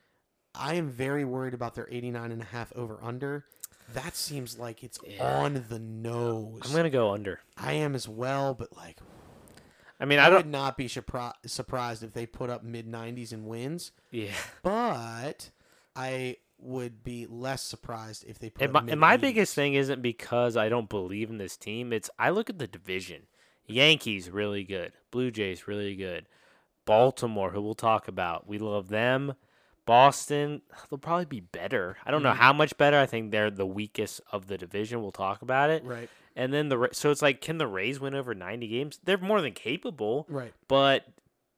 I 0.55 0.75
am 0.75 0.89
very 0.89 1.25
worried 1.25 1.53
about 1.53 1.75
their 1.75 1.87
89 1.91 2.31
and 2.31 2.41
a 2.41 2.45
half 2.45 2.71
over 2.75 2.99
under. 3.01 3.45
That 3.93 4.15
seems 4.15 4.57
like 4.57 4.83
it's 4.83 4.99
Yeah. 5.05 5.39
on 5.41 5.65
the 5.69 5.79
nose. 5.79 6.61
I'm 6.65 6.73
gonna 6.75 6.89
go 6.89 7.11
under. 7.11 7.39
I 7.57 7.73
am 7.73 7.93
as 7.95 8.07
well, 8.07 8.53
but 8.53 8.75
like 8.75 8.99
I 10.01 10.05
mean, 10.05 10.19
I, 10.19 10.25
I 10.25 10.29
would 10.29 10.47
not 10.47 10.75
be 10.77 10.87
surpri- 10.87 11.31
surprised 11.45 12.01
if 12.03 12.11
they 12.11 12.25
put 12.25 12.49
up 12.49 12.63
mid 12.63 12.87
90s 12.91 13.31
and 13.31 13.45
wins, 13.45 13.91
Yeah. 14.09 14.31
but 14.63 15.51
I 15.95 16.37
would 16.57 17.03
be 17.03 17.25
less 17.27 17.61
surprised 17.61 18.25
if 18.27 18.37
they 18.39 18.49
put 18.49 18.63
And 18.63 18.75
up 18.75 18.83
my, 18.85 18.91
and 18.91 18.99
my 18.99 19.11
mid-80s. 19.17 19.21
biggest 19.21 19.55
thing 19.55 19.73
isn't 19.75 20.01
because 20.01 20.57
I 20.57 20.69
don't 20.69 20.89
believe 20.89 21.29
in 21.29 21.37
this 21.37 21.55
team. 21.57 21.93
It's 21.93 22.09
I 22.19 22.29
look 22.31 22.49
at 22.49 22.59
the 22.59 22.67
division. 22.67 23.23
Yankees 23.67 24.29
really 24.29 24.63
good. 24.63 24.91
Blue 25.11 25.31
Jays 25.31 25.67
really 25.67 25.95
good. 25.95 26.25
Baltimore, 26.85 27.51
who 27.51 27.61
we'll 27.61 27.73
talk 27.75 28.07
about, 28.07 28.47
we 28.47 28.57
love 28.57 28.89
them. 28.89 29.35
Boston, 29.85 30.61
they'll 30.89 30.97
probably 30.99 31.25
be 31.25 31.39
better. 31.39 31.97
I 32.05 32.11
don't 32.11 32.23
know 32.23 32.31
Mhm. 32.33 32.37
how 32.37 32.53
much 32.53 32.77
better. 32.77 32.97
I 32.99 33.05
think 33.05 33.31
they're 33.31 33.49
the 33.51 33.65
weakest 33.65 34.21
of 34.31 34.47
the 34.47 34.57
division. 34.57 35.01
We'll 35.01 35.11
talk 35.11 35.41
about 35.41 35.69
it. 35.69 35.83
right, 35.83 36.09
And 36.35 36.53
then 36.53 36.69
the 36.69 36.89
so 36.93 37.11
it's 37.11 37.21
like, 37.21 37.41
can 37.41 37.57
the 37.57 37.67
Rays 37.67 37.99
win 37.99 38.15
over 38.15 38.33
ninety 38.33 38.67
games? 38.67 38.99
They're 39.03 39.17
more 39.17 39.41
than 39.41 39.53
capable, 39.53 40.25
right. 40.29 40.53
but 40.67 41.05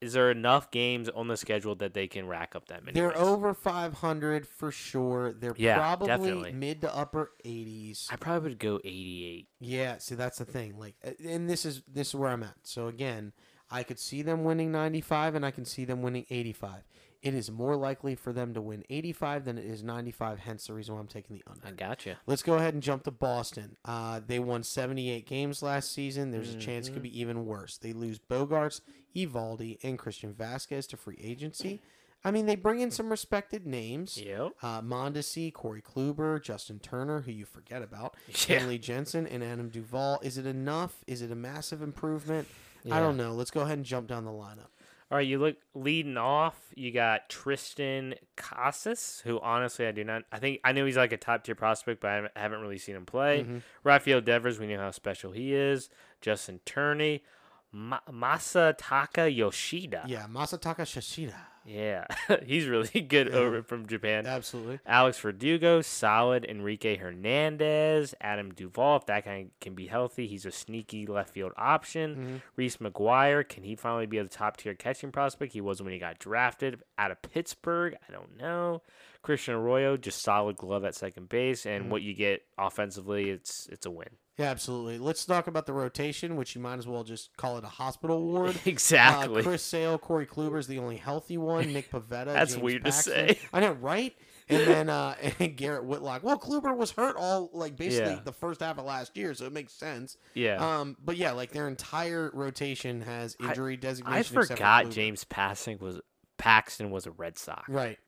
is 0.01 0.11
there 0.13 0.29
enough 0.31 0.69
games 0.69 1.07
on 1.07 1.29
the 1.29 1.37
schedule 1.37 1.75
that 1.75 1.93
they 1.93 2.07
can 2.07 2.27
rack 2.27 2.55
up 2.55 2.67
that 2.67 2.83
many? 2.83 2.93
They're 2.99 3.07
wins? 3.07 3.19
over 3.19 3.53
500 3.53 4.45
for 4.45 4.69
sure. 4.69 5.31
They're 5.31 5.53
Yeah, 5.55 5.77
probably 5.77 6.07
definitely. 6.07 6.51
mid 6.51 6.81
to 6.81 6.93
upper 6.93 7.31
80s. 7.45 8.07
I 8.11 8.17
probably 8.17 8.49
would 8.49 8.59
go 8.59 8.81
eighty-eight. 8.83 9.47
Yeah, 9.61 9.99
see 9.99 10.15
that's 10.15 10.39
the 10.39 10.45
thing. 10.45 10.77
Like 10.77 10.95
uh, 11.05 11.11
and 11.25 11.49
this 11.49 11.65
is 11.65 11.83
this 11.87 12.09
is 12.09 12.15
where 12.15 12.31
I'm 12.31 12.43
at. 12.43 12.55
So 12.63 12.87
again, 12.87 13.31
I 13.71 13.83
could 13.83 13.97
see 13.99 14.21
them 14.21 14.43
winning 14.43 14.71
95 14.71 15.35
and 15.35 15.45
I 15.45 15.51
can 15.51 15.65
see 15.65 15.85
them 15.85 16.01
winning 16.01 16.25
85. 16.29 16.83
It 17.23 17.33
is 17.33 17.49
more 17.49 17.75
likely 17.77 18.15
for 18.15 18.33
them 18.33 18.53
to 18.53 18.61
win 18.61 18.83
85 18.89 19.45
than 19.45 19.57
it 19.57 19.65
is 19.65 19.81
95, 19.81 20.39
hence 20.39 20.67
the 20.67 20.73
reason 20.73 20.93
why 20.93 20.99
I'm 20.99 21.07
taking 21.07 21.37
the 21.37 21.43
under. 21.49 21.65
I 21.65 21.71
gotcha. 21.71 22.17
Let's 22.27 22.43
go 22.43 22.55
ahead 22.55 22.73
and 22.73 22.83
jump 22.83 23.03
to 23.05 23.11
Boston. 23.11 23.77
Uh, 23.85 24.19
they 24.27 24.39
won 24.39 24.61
78 24.61 25.25
games 25.25 25.63
last 25.63 25.93
season. 25.93 26.31
There's 26.31 26.53
a 26.53 26.59
chance 26.59 26.89
it 26.89 26.91
could 26.91 27.01
be 27.01 27.17
even 27.19 27.45
worse. 27.45 27.77
They 27.77 27.93
lose 27.93 28.19
Bogaerts, 28.19 28.81
Eovaldi, 29.15 29.77
and 29.83 29.97
Christian 29.97 30.33
Vasquez 30.33 30.85
to 30.87 30.97
free 30.97 31.17
agency. 31.23 31.81
I 32.25 32.31
mean, 32.31 32.45
they 32.45 32.55
bring 32.55 32.79
in 32.81 32.91
some 32.91 33.09
respected 33.09 33.65
names. 33.65 34.17
Yep. 34.17 34.51
Uh, 34.61 34.81
Mondesi, 34.81 35.51
Corey 35.53 35.81
Kluber, 35.81 36.41
Justin 36.41 36.79
Turner, 36.79 37.21
who 37.21 37.31
you 37.31 37.45
forget 37.45 37.81
about, 37.81 38.15
Yeah. 38.27 38.59
Kenley 38.59 38.79
Jansen, 38.81 39.27
and 39.27 39.43
Adam 39.43 39.69
Duvall. 39.69 40.19
Is 40.23 40.37
it 40.37 40.45
enough? 40.45 41.03
Is 41.07 41.21
it 41.21 41.31
a 41.31 41.35
massive 41.35 41.81
improvement? 41.81 42.47
I 42.91 42.99
don't 42.99 43.15
know. 43.15 43.31
Let's 43.31 43.49
go 43.51 43.61
ahead 43.61 43.77
and 43.77 43.85
jump 43.85 44.07
down 44.09 44.25
the 44.25 44.31
lineup. 44.31 44.67
All 45.13 45.17
right, 45.17 45.27
you 45.27 45.37
look 45.37 45.57
leading 45.75 46.17
off. 46.17 46.57
You 46.75 46.91
got 46.91 47.29
Triston 47.29 48.15
Casas, 48.35 49.21
who 49.23 49.39
honestly 49.41 49.85
I 49.85 49.91
do 49.91 50.03
not. 50.03 50.23
I 50.31 50.39
think 50.39 50.59
I 50.63 50.71
know 50.71 50.87
he's 50.87 50.97
like 50.97 51.11
a 51.11 51.17
top 51.17 51.43
tier 51.43 51.53
prospect, 51.53 52.01
but 52.01 52.09
I 52.09 52.15
haven't- 52.15 52.31
haven't 52.35 52.61
really 52.61 52.79
seen 52.79 52.95
him 52.95 53.05
play. 53.05 53.43
Mhm. 53.43 53.61
Rafael 53.83 54.21
Devers, 54.21 54.59
we 54.59 54.65
know 54.65 54.79
how 54.79 54.89
special 54.89 55.31
he 55.31 55.53
is. 55.53 55.91
Justin 56.19 56.61
Turney, 56.65 57.23
Ma- 57.71 57.99
Masataka 58.09 59.31
Yoshida. 59.31 60.05
Yeah, 60.07 60.25
Masataka 60.27 60.77
Shishida. 60.81 61.35
Yeah, 61.65 62.05
he's 62.45 62.67
really 62.67 63.01
good 63.07 63.27
Yeah. 63.27 63.35
over 63.39 63.63
from 63.63 63.87
Japan. 63.87 64.25
Absolutely. 64.25 64.79
Alex 64.85 65.19
Verdugo, 65.19 65.81
solid. 65.81 66.45
Enrique 66.45 66.97
Hernandez, 66.97 68.13
Adam 68.21 68.53
Duvall, 68.53 68.97
if 68.97 69.05
that 69.07 69.25
guy 69.25 69.47
can 69.61 69.73
be 69.75 69.87
healthy, 69.87 70.27
he's 70.27 70.45
a 70.45 70.51
sneaky 70.51 71.05
left 71.05 71.33
field 71.33 71.53
option. 71.57 72.15
Mhm. 72.15 72.41
Reese 72.55 72.77
McGuire, 72.77 73.47
can 73.47 73.63
he 73.63 73.75
finally 73.75 74.05
be 74.05 74.17
a 74.17 74.25
top 74.25 74.57
tier 74.57 74.73
catching 74.73 75.11
prospect? 75.11 75.53
He 75.53 75.61
was 75.61 75.81
when 75.81 75.93
he 75.93 75.99
got 75.99 76.19
drafted 76.19 76.81
out 76.97 77.11
of 77.11 77.21
Pittsburgh. 77.21 77.95
I 78.07 78.11
don't 78.11 78.37
know. 78.37 78.81
Christian 79.21 79.53
Arroyo, 79.55 79.95
just 79.95 80.21
solid 80.21 80.57
glove 80.57 80.83
at 80.83 80.95
second 80.95 81.29
base, 81.29 81.65
and 81.65 81.85
Mhm. 81.85 81.89
what 81.89 82.01
you 82.01 82.13
get 82.13 82.43
offensively, 82.57 83.29
it's 83.29 83.67
it's 83.71 83.85
a 83.85 83.91
win. 83.91 84.09
Yeah, 84.37 84.45
absolutely. 84.49 84.97
Let's 84.97 85.23
talk 85.25 85.45
about 85.45 85.67
the 85.67 85.73
rotation, 85.73 86.35
which 86.35 86.55
you 86.55 86.61
might 86.61 86.79
as 86.79 86.87
well 86.87 87.03
just 87.03 87.37
call 87.37 87.57
it 87.59 87.63
a 87.63 87.67
hospital 87.67 88.23
ward. 88.23 88.55
exactly. 88.65 89.41
Uh, 89.41 89.43
Chris 89.43 89.61
Sale, 89.61 89.99
Corey 89.99 90.25
Kluber 90.25 90.57
is 90.57 90.65
the 90.65 90.79
only 90.79 90.97
healthy 90.97 91.37
one. 91.37 91.71
Nick 91.71 91.91
Pivetta. 91.91 92.25
That's 92.33 92.53
James 92.53 92.63
weird 92.63 92.83
to 92.85 92.91
Paxton. 92.91 93.13
say. 93.13 93.39
I 93.53 93.59
know, 93.59 93.73
right? 93.73 94.15
And 94.49 94.67
then 94.67 94.89
uh, 94.89 95.15
and 95.39 95.55
Garrett 95.55 95.85
Whitlock. 95.85 96.23
Well, 96.23 96.39
Kluber 96.39 96.75
was 96.75 96.89
hurt 96.91 97.15
all 97.15 97.51
like 97.53 97.75
basically 97.77 98.13
Yeah. 98.13 98.19
the 98.25 98.33
first 98.33 98.59
half 98.61 98.79
of 98.79 98.85
last 98.85 99.15
year, 99.15 99.35
so 99.35 99.45
it 99.45 99.53
makes 99.53 99.71
sense. 99.73 100.17
yeah. 100.33 100.79
Um, 100.79 100.97
but 101.05 101.15
yeah, 101.15 101.31
like 101.33 101.51
their 101.51 101.67
entire 101.67 102.31
rotation 102.33 103.01
has 103.01 103.37
I- 103.39 103.49
injury 103.49 103.77
designation. 103.77 104.15
I 104.15 104.19
except 104.21 104.33
for 104.33 104.45
forgot 104.47 104.89
James 104.89 105.23
Passing 105.25 105.77
was 105.79 106.01
Paxton 106.39 106.89
was 106.89 107.05
a 107.05 107.11
Red 107.11 107.37
Sox. 107.37 107.69
Right. 107.69 107.99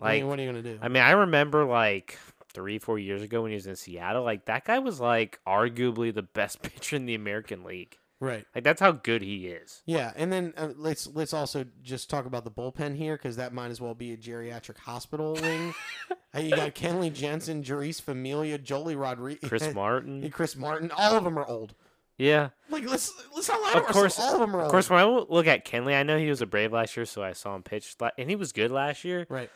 I 0.00 0.04
Like 0.04 0.20
mean, 0.20 0.28
what 0.28 0.38
are 0.38 0.42
you 0.42 0.48
gonna 0.48 0.62
do? 0.62 0.78
I 0.80 0.88
mean, 0.88 1.02
I 1.02 1.10
remember 1.10 1.64
like 1.64 2.18
three, 2.56 2.78
four 2.80 2.98
years 2.98 3.22
ago 3.22 3.42
when 3.42 3.50
he 3.50 3.54
was 3.54 3.66
in 3.66 3.76
Seattle. 3.76 4.24
Like 4.24 4.46
that 4.46 4.64
guy 4.64 4.78
was 4.80 4.98
like 4.98 5.38
arguably 5.46 6.12
the 6.12 6.22
best 6.22 6.62
pitcher 6.62 6.96
in 6.96 7.06
the 7.06 7.14
American 7.14 7.62
League. 7.62 7.96
right. 8.18 8.44
Like 8.54 8.64
that's 8.64 8.80
how 8.80 8.92
good 8.92 9.20
he 9.22 9.46
is. 9.48 9.82
Yeah, 9.86 10.12
and 10.16 10.32
then 10.32 10.54
uh, 10.56 10.70
let's 10.76 11.06
let's 11.06 11.34
also 11.34 11.66
just 11.82 12.08
talk 12.10 12.24
about 12.26 12.44
the 12.44 12.50
bullpen 12.50 12.96
here 12.96 13.16
because 13.16 13.36
that 13.36 13.52
might 13.52 13.70
as 13.70 13.80
well 13.80 13.94
be 13.94 14.12
a 14.12 14.16
geriatric 14.16 14.78
hospital 14.78 15.34
wing. 15.34 15.74
Uh, 16.34 16.40
you 16.40 16.50
got 16.54 16.74
Kenley 16.74 17.10
Jansen, 17.10 17.62
Jeurys 17.62 18.02
Familia, 18.02 18.58
Joely 18.58 18.98
Rodriguez, 19.00 19.48
Chris 19.48 19.72
Martin. 19.74 20.28
Chris 20.30 20.54
Martin. 20.54 20.90
All 20.90 21.16
of 21.16 21.24
them 21.24 21.38
are 21.38 21.46
old. 21.48 21.74
Yeah. 22.18 22.50
Like 22.68 22.84
let's 22.84 23.10
let's 23.34 23.48
not 23.48 23.62
lie 23.62 23.72
Of 23.80 23.86
course- 23.86 24.18
All 24.18 24.34
of 24.34 24.40
them 24.40 24.54
are 24.54 24.58
old. 24.60 24.66
Of 24.66 24.70
course, 24.70 24.90
when 24.90 24.98
I 24.98 25.04
look 25.04 25.46
at 25.46 25.64
Kenley, 25.64 25.94
I 25.94 26.02
know 26.02 26.18
he 26.18 26.28
was 26.28 26.42
a 26.42 26.46
Brave 26.46 26.74
last 26.74 26.94
year, 26.94 27.06
so 27.06 27.22
I 27.22 27.32
saw 27.32 27.54
him 27.54 27.62
pitch, 27.62 27.94
and 28.18 28.28
he 28.28 28.36
was 28.36 28.52
good 28.52 28.70
last 28.70 29.02
year. 29.04 29.26
Right. 29.30 29.48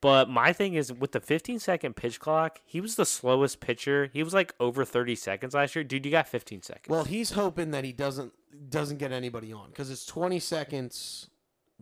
But 0.00 0.28
my 0.28 0.52
thing 0.52 0.74
is, 0.74 0.92
with 0.92 1.12
the 1.12 1.20
15 1.20 1.58
second 1.58 1.96
pitch 1.96 2.20
clock, 2.20 2.60
he 2.64 2.80
was 2.80 2.94
the 2.94 3.06
slowest 3.06 3.60
pitcher. 3.60 4.10
He 4.12 4.22
was 4.22 4.32
like 4.32 4.54
over 4.60 4.84
30 4.84 5.16
seconds 5.16 5.54
last 5.54 5.74
year. 5.74 5.82
Dude, 5.82 6.04
you 6.04 6.12
got 6.12 6.28
15 6.28 6.62
seconds. 6.62 6.88
Well, 6.88 7.04
he's 7.04 7.32
hoping 7.32 7.72
that 7.72 7.84
he 7.84 7.92
doesn't 7.92 8.32
doesn't 8.70 8.98
get 8.98 9.12
anybody 9.12 9.52
on 9.52 9.68
because 9.68 9.90
it's 9.90 10.06
20 10.06 10.38
seconds 10.38 11.28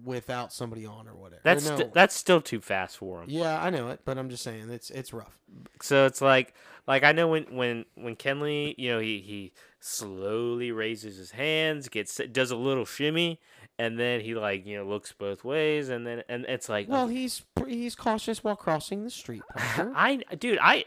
without 0.02 0.52
somebody 0.52 0.84
on 0.84 1.08
or 1.08 1.14
whatever. 1.14 1.40
Or 1.40 1.44
that's 1.44 1.68
no. 1.68 1.76
st- 1.76 1.94
that's 1.94 2.14
still 2.14 2.40
too 2.40 2.60
fast 2.60 2.98
for 2.98 3.22
him. 3.22 3.30
yeah, 3.30 3.62
I 3.62 3.70
know 3.70 3.88
it, 3.88 4.00
but 4.04 4.18
I'm 4.18 4.28
just 4.28 4.42
saying 4.42 4.70
it's 4.70 4.90
it's 4.90 5.12
rough. 5.12 5.38
So 5.82 6.06
it's 6.06 6.20
like 6.20 6.54
like 6.86 7.02
I 7.02 7.12
know 7.12 7.28
when 7.28 7.44
when 7.54 7.84
when 7.94 8.16
Kenley, 8.16 8.74
you 8.78 8.90
know, 8.90 8.98
he 8.98 9.20
he 9.20 9.52
slowly 9.86 10.72
raises 10.72 11.16
his 11.16 11.30
hands, 11.30 11.88
gets 11.88 12.20
does 12.32 12.50
a 12.50 12.56
little 12.56 12.84
shimmy, 12.84 13.40
and 13.78 13.98
then 13.98 14.20
he 14.20 14.34
like 14.34 14.66
you 14.66 14.76
know 14.76 14.84
looks 14.84 15.12
both 15.12 15.44
ways, 15.44 15.88
and 15.88 16.06
then 16.06 16.22
and 16.28 16.44
it's 16.46 16.68
like 16.68 16.88
Well, 16.88 17.08
he's 17.08 17.42
he's 17.66 17.94
cautious 17.94 18.42
while 18.42 18.56
crossing 18.56 19.04
the 19.04 19.10
street. 19.10 19.42
I 19.56 20.20
dude, 20.38 20.58
I 20.60 20.84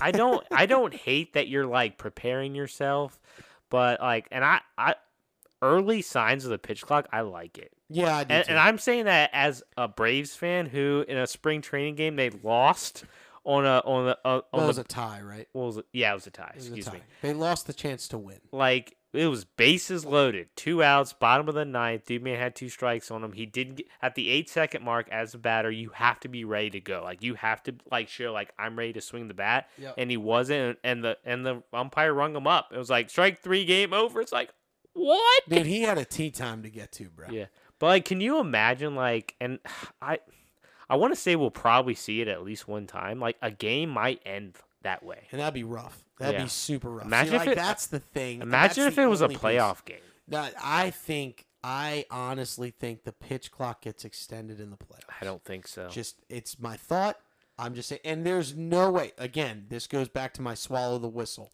I 0.00 0.10
don't 0.10 0.44
I 0.50 0.66
don't 0.66 0.94
hate 0.94 1.34
that 1.34 1.48
you're 1.48 1.66
like 1.66 1.96
preparing 1.96 2.54
yourself, 2.54 3.20
but 3.70 4.00
like 4.00 4.26
and 4.32 4.44
I 4.44 4.60
I 4.76 4.96
early 5.62 6.02
signs 6.02 6.44
of 6.44 6.50
the 6.50 6.58
pitch 6.58 6.82
clock, 6.82 7.06
I 7.12 7.22
like 7.22 7.56
it. 7.56 7.72
yeah, 7.88 8.16
I 8.16 8.24
do 8.24 8.34
And, 8.34 8.50
and 8.50 8.58
I'm 8.58 8.78
saying 8.78 9.04
that 9.04 9.30
as 9.32 9.62
a 9.76 9.88
Braves 9.88 10.34
fan 10.34 10.66
who 10.66 11.04
in 11.08 11.16
a 11.16 11.26
spring 11.26 11.62
training 11.62 11.94
game 11.94 12.16
they 12.16 12.30
lost 12.30 13.04
on 13.44 13.66
a 13.66 13.78
on 13.84 14.06
the 14.06 14.18
uh, 14.24 14.38
it 14.38 14.44
on 14.52 14.66
was 14.66 14.76
the 14.76 14.82
a 14.82 14.84
tie, 14.84 15.20
right? 15.22 15.48
was 15.52 15.76
it? 15.76 15.86
Yeah, 15.92 16.12
it 16.12 16.14
was 16.14 16.26
a 16.26 16.30
tie. 16.30 16.52
Was 16.54 16.66
a 16.70 16.74
Excuse 16.74 16.92
me. 16.92 17.00
They 17.22 17.32
lost 17.32 17.66
the 17.66 17.72
chance 17.72 18.08
to 18.08 18.18
win. 18.18 18.40
Like 18.52 18.96
it 19.12 19.26
was 19.26 19.44
bases 19.44 20.04
loaded, 20.04 20.48
two 20.56 20.82
outs, 20.82 21.12
bottom 21.12 21.48
of 21.48 21.54
the 21.54 21.64
ninth. 21.64 22.06
Dude 22.06 22.22
man 22.22 22.38
had 22.38 22.56
two 22.56 22.68
strikes 22.68 23.10
on 23.10 23.22
him. 23.22 23.32
He 23.32 23.46
didn't 23.46 23.76
get 23.76 23.86
at 24.02 24.14
the 24.14 24.30
eight 24.30 24.48
second 24.48 24.84
mark 24.84 25.08
as 25.10 25.34
a 25.34 25.38
batter. 25.38 25.70
You 25.70 25.90
have 25.90 26.18
to 26.20 26.28
be 26.28 26.44
ready 26.44 26.70
to 26.70 26.80
go. 26.80 27.02
Like 27.04 27.22
you 27.22 27.34
have 27.34 27.62
to 27.64 27.74
like 27.90 28.08
show 28.08 28.32
like 28.32 28.52
I'm 28.58 28.76
ready 28.78 28.94
to 28.94 29.00
swing 29.00 29.28
the 29.28 29.34
bat. 29.34 29.68
Yep. 29.78 29.94
And 29.98 30.10
he 30.10 30.16
wasn't. 30.16 30.78
And 30.82 31.04
the 31.04 31.18
and 31.24 31.44
the 31.44 31.62
umpire 31.72 32.12
rung 32.12 32.34
him 32.34 32.46
up. 32.46 32.70
It 32.72 32.78
was 32.78 32.90
like 32.90 33.10
strike 33.10 33.40
three, 33.40 33.64
game 33.64 33.92
over. 33.92 34.20
It's 34.20 34.32
like 34.32 34.50
what? 34.94 35.42
Dude, 35.48 35.66
he 35.66 35.82
had 35.82 35.98
a 35.98 36.04
tea 36.04 36.30
time 36.30 36.62
to 36.62 36.70
get 36.70 36.92
to, 36.92 37.10
bro. 37.10 37.28
Yeah. 37.30 37.46
But 37.78 37.86
like, 37.86 38.04
can 38.04 38.20
you 38.20 38.38
imagine 38.38 38.94
like, 38.94 39.34
and 39.40 39.58
I, 40.02 40.18
I 40.88 40.96
want 40.96 41.14
to 41.14 41.20
say 41.20 41.36
we'll 41.36 41.50
probably 41.50 41.94
see 41.94 42.20
it 42.20 42.28
at 42.28 42.42
least 42.42 42.68
one 42.68 42.86
time. 42.86 43.20
Like 43.20 43.36
a 43.42 43.50
game 43.50 43.90
might 43.90 44.20
end 44.26 44.56
that 44.82 45.02
way. 45.02 45.26
And 45.32 45.40
that'd 45.40 45.54
be 45.54 45.64
rough. 45.64 46.04
That'd 46.18 46.34
Yeah. 46.38 46.42
be 46.44 46.48
super 46.48 46.90
rough. 46.90 47.06
Imagine 47.06 47.30
See, 47.30 47.36
if 47.36 47.40
like, 47.46 47.48
it- 47.48 47.56
that's 47.56 47.86
the 47.86 48.00
thing. 48.00 48.42
Imagine 48.42 48.86
if 48.86 48.98
it 48.98 49.06
was 49.06 49.20
a 49.20 49.24
only 49.24 49.36
piece. 49.36 49.42
playoff 49.42 49.84
game. 49.84 50.00
That 50.28 50.54
I 50.62 50.90
think 50.90 51.46
I 51.62 52.04
honestly 52.10 52.70
think 52.70 53.04
the 53.04 53.12
pitch 53.12 53.50
clock 53.50 53.82
gets 53.82 54.04
extended 54.04 54.60
in 54.60 54.70
the 54.70 54.76
playoffs. 54.76 55.14
I 55.20 55.24
don't 55.24 55.42
think 55.44 55.66
so. 55.66 55.88
Just 55.88 56.16
it's 56.28 56.58
my 56.58 56.76
thought. 56.76 57.18
I'm 57.58 57.74
just 57.74 57.88
saying, 57.88 58.00
and 58.04 58.26
there's 58.26 58.54
no 58.56 58.90
way. 58.90 59.12
Again, 59.16 59.66
this 59.68 59.86
goes 59.86 60.08
back 60.08 60.34
to 60.34 60.42
my 60.42 60.54
swallow 60.54 60.98
the 60.98 61.08
whistle. 61.08 61.52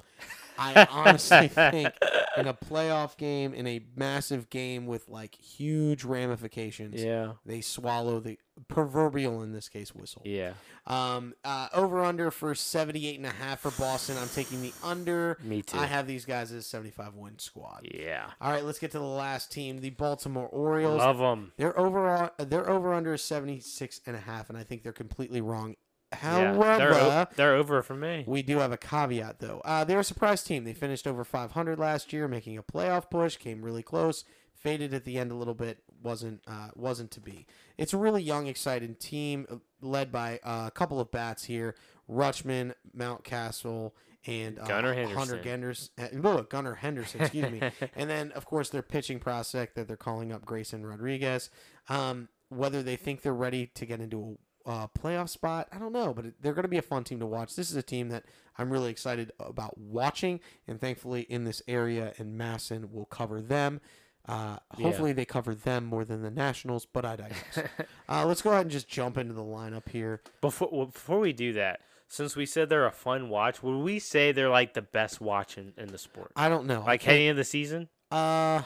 I 0.61 0.87
honestly 0.91 1.49
think 1.49 1.93
in 2.37 2.47
a 2.47 2.55
playoff 2.55 3.17
game, 3.17 3.55
in 3.55 3.67
a 3.67 3.81
massive 3.97 4.51
game 4.51 4.87
with 4.87 5.09
like 5.09 5.35
huge 5.35 6.05
ramifications, 6.05 7.03
Yeah. 7.03 7.33
they 7.47 7.61
swallow 7.63 8.21
the 8.21 8.39
proverbial 8.69 9.43
in 9.43 9.53
this 9.53 9.69
case 9.71 9.95
whistle. 9.95 10.21
Yeah. 10.25 10.53
Um, 10.87 11.33
uh, 11.45 11.69
over 11.73 12.05
under 12.05 12.31
for 12.31 12.55
78 12.55 13.17
and 13.17 13.27
a 13.27 13.31
half 13.31 13.61
for 13.61 13.71
Boston. 13.73 14.17
I'm 14.19 14.29
taking 14.29 14.61
the 14.61 14.73
under. 14.85 15.39
Me 15.43 15.63
too. 15.63 15.79
I 15.79 15.87
have 15.87 16.07
these 16.07 16.25
guys 16.27 16.53
as 16.53 16.67
75 16.67 17.15
win 17.15 17.39
squad. 17.39 17.89
yeah. 17.93 18.31
All 18.41 18.51
right, 18.53 18.65
let's 18.65 18.79
get 18.79 18.91
to 18.93 18.99
the 18.99 19.05
last 19.05 19.51
team, 19.51 19.81
the 19.81 19.91
Baltimore 19.91 20.47
Orioles. 20.49 20.99
Love 20.99 21.19
them. 21.19 21.53
Their 21.57 21.79
overall, 21.79 22.31
their 22.39 22.69
over 22.69 22.93
under 22.93 23.15
is 23.15 23.23
76 23.25 24.01
and 24.07 24.15
a 24.17 24.21
half, 24.21 24.49
and 24.51 24.59
I 24.59 24.63
think 24.65 24.83
they're 24.83 24.93
completely 24.93 25.41
wrong. 25.41 25.77
Yeah. 26.13 26.55
However, 26.55 26.79
They're, 26.79 26.95
o- 26.95 27.27
they're 27.37 27.55
over 27.55 27.83
for 27.83 27.95
me. 27.95 28.25
we 28.27 28.43
do 28.43 28.59
have 28.59 28.73
a 28.73 28.77
caveat 28.77 29.39
though. 29.39 29.61
Uh, 29.65 29.85
they're 29.85 30.01
a 30.01 30.05
surprise 30.05 30.43
team. 30.43 30.65
They 30.65 30.73
finished 30.75 31.07
over 31.07 31.25
500 31.25 31.79
last 31.79 32.13
year, 32.13 32.27
making 32.27 32.59
a 32.59 32.63
playoff 32.63 33.09
push. 33.11 33.37
Came 33.37 33.63
really 33.63 33.83
close. 33.83 34.25
Faded 34.55 34.93
at 34.93 35.05
the 35.05 35.19
end 35.19 35.31
a 35.31 35.35
little 35.35 35.55
bit. 35.55 35.79
wasn't 36.03 36.43
uh, 36.47 36.69
wasn't 36.75 37.11
to 37.13 37.21
be. 37.21 37.47
It's 37.79 37.95
a 37.95 37.97
really 37.97 38.23
young, 38.23 38.47
exciting 38.47 38.95
team 38.97 39.47
uh, 39.51 39.57
led 39.81 40.11
by 40.13 40.41
uh, 40.43 40.65
a 40.67 40.71
couple 40.71 41.01
of 41.01 41.11
bats 41.11 41.45
here: 41.45 41.77
Rutschman, 42.11 42.75
Mountcastle, 42.95 43.93
and 44.27 44.59
uh, 44.59 44.65
Gunnar 44.67 44.95
Hunter 44.95 45.15
Henderson. 45.15 45.43
Genders, 45.43 45.91
uh, 45.99 46.41
Gunnar 46.43 46.75
Henderson. 46.75 47.23
Excuse 47.23 47.51
me. 47.51 47.63
and 47.97 48.11
then, 48.11 48.33
of 48.33 48.45
course, 48.45 48.69
their 48.71 48.83
pitching 48.83 49.19
prospect 49.19 49.77
that 49.77 49.89
they're 49.89 49.97
calling 49.97 50.33
up, 50.33 50.45
Grayson 50.45 50.85
Rodriguez. 50.85 51.51
Um, 51.89 52.29
whether 52.49 52.83
they 52.83 52.97
think 52.97 53.23
they're 53.23 53.33
ready 53.33 53.67
to 53.75 53.87
get 53.87 54.01
into 54.01 54.21
a 54.21 54.35
uh, 54.67 54.87
playoff 54.89 55.29
spot, 55.29 55.69
I 55.73 55.79
don't 55.79 55.93
know, 55.93 56.13
but 56.15 56.27
they're 56.41 56.53
going 56.55 56.63
to 56.65 56.69
be 56.69 56.79
a 56.79 56.83
fun 56.83 57.05
team 57.05 57.21
to 57.21 57.27
watch. 57.27 57.57
This 57.57 57.71
is 57.71 57.77
a 57.77 57.83
team 57.83 58.09
that 58.11 58.25
I'm 58.59 58.71
really 58.71 58.91
excited 58.91 59.33
about 59.41 59.79
watching, 59.79 60.41
and 60.69 60.81
thankfully, 60.81 61.23
in 61.23 61.45
this 61.45 61.63
area, 61.67 62.13
and 62.19 62.39
MASN 62.39 62.93
will 62.93 63.07
cover 63.07 63.41
them. 63.41 63.81
Uh, 64.29 64.59
Yeah. 64.77 64.85
hopefully, 64.85 65.13
they 65.13 65.25
cover 65.25 65.55
them 65.55 65.85
more 65.87 66.05
than 66.05 66.23
the 66.23 66.31
Nationals, 66.31 66.85
but 66.87 67.05
I 67.05 67.17
digress. 67.17 67.59
uh, 68.09 68.27
let's 68.27 68.43
go 68.43 68.51
ahead 68.51 68.63
and 68.63 68.71
just 68.71 68.87
jump 68.89 69.17
into 69.17 69.33
the 69.35 69.43
lineup 69.43 69.89
here. 69.89 70.21
Before 70.41 70.69
well, 70.71 70.87
before 70.87 71.21
we 71.21 71.33
do 71.33 71.55
that, 71.55 71.81
since 72.07 72.37
we 72.37 72.45
said 72.45 72.69
they're 72.69 72.87
a 72.87 72.93
fun 72.93 73.29
watch, 73.31 73.63
would 73.63 73.79
we 73.83 73.99
say 73.99 74.31
they're 74.33 74.51
like 74.51 74.75
the 74.75 74.83
best 74.83 75.21
watch 75.21 75.57
in, 75.57 75.73
in 75.79 75.89
the 75.89 75.99
sport? 75.99 76.33
I 76.37 76.49
don't 76.51 76.67
know. 76.67 76.83
Like 76.87 77.03
heading 77.03 77.29
into 77.29 77.41
the 77.41 77.45
season? 77.45 77.89
uh, 78.13 78.63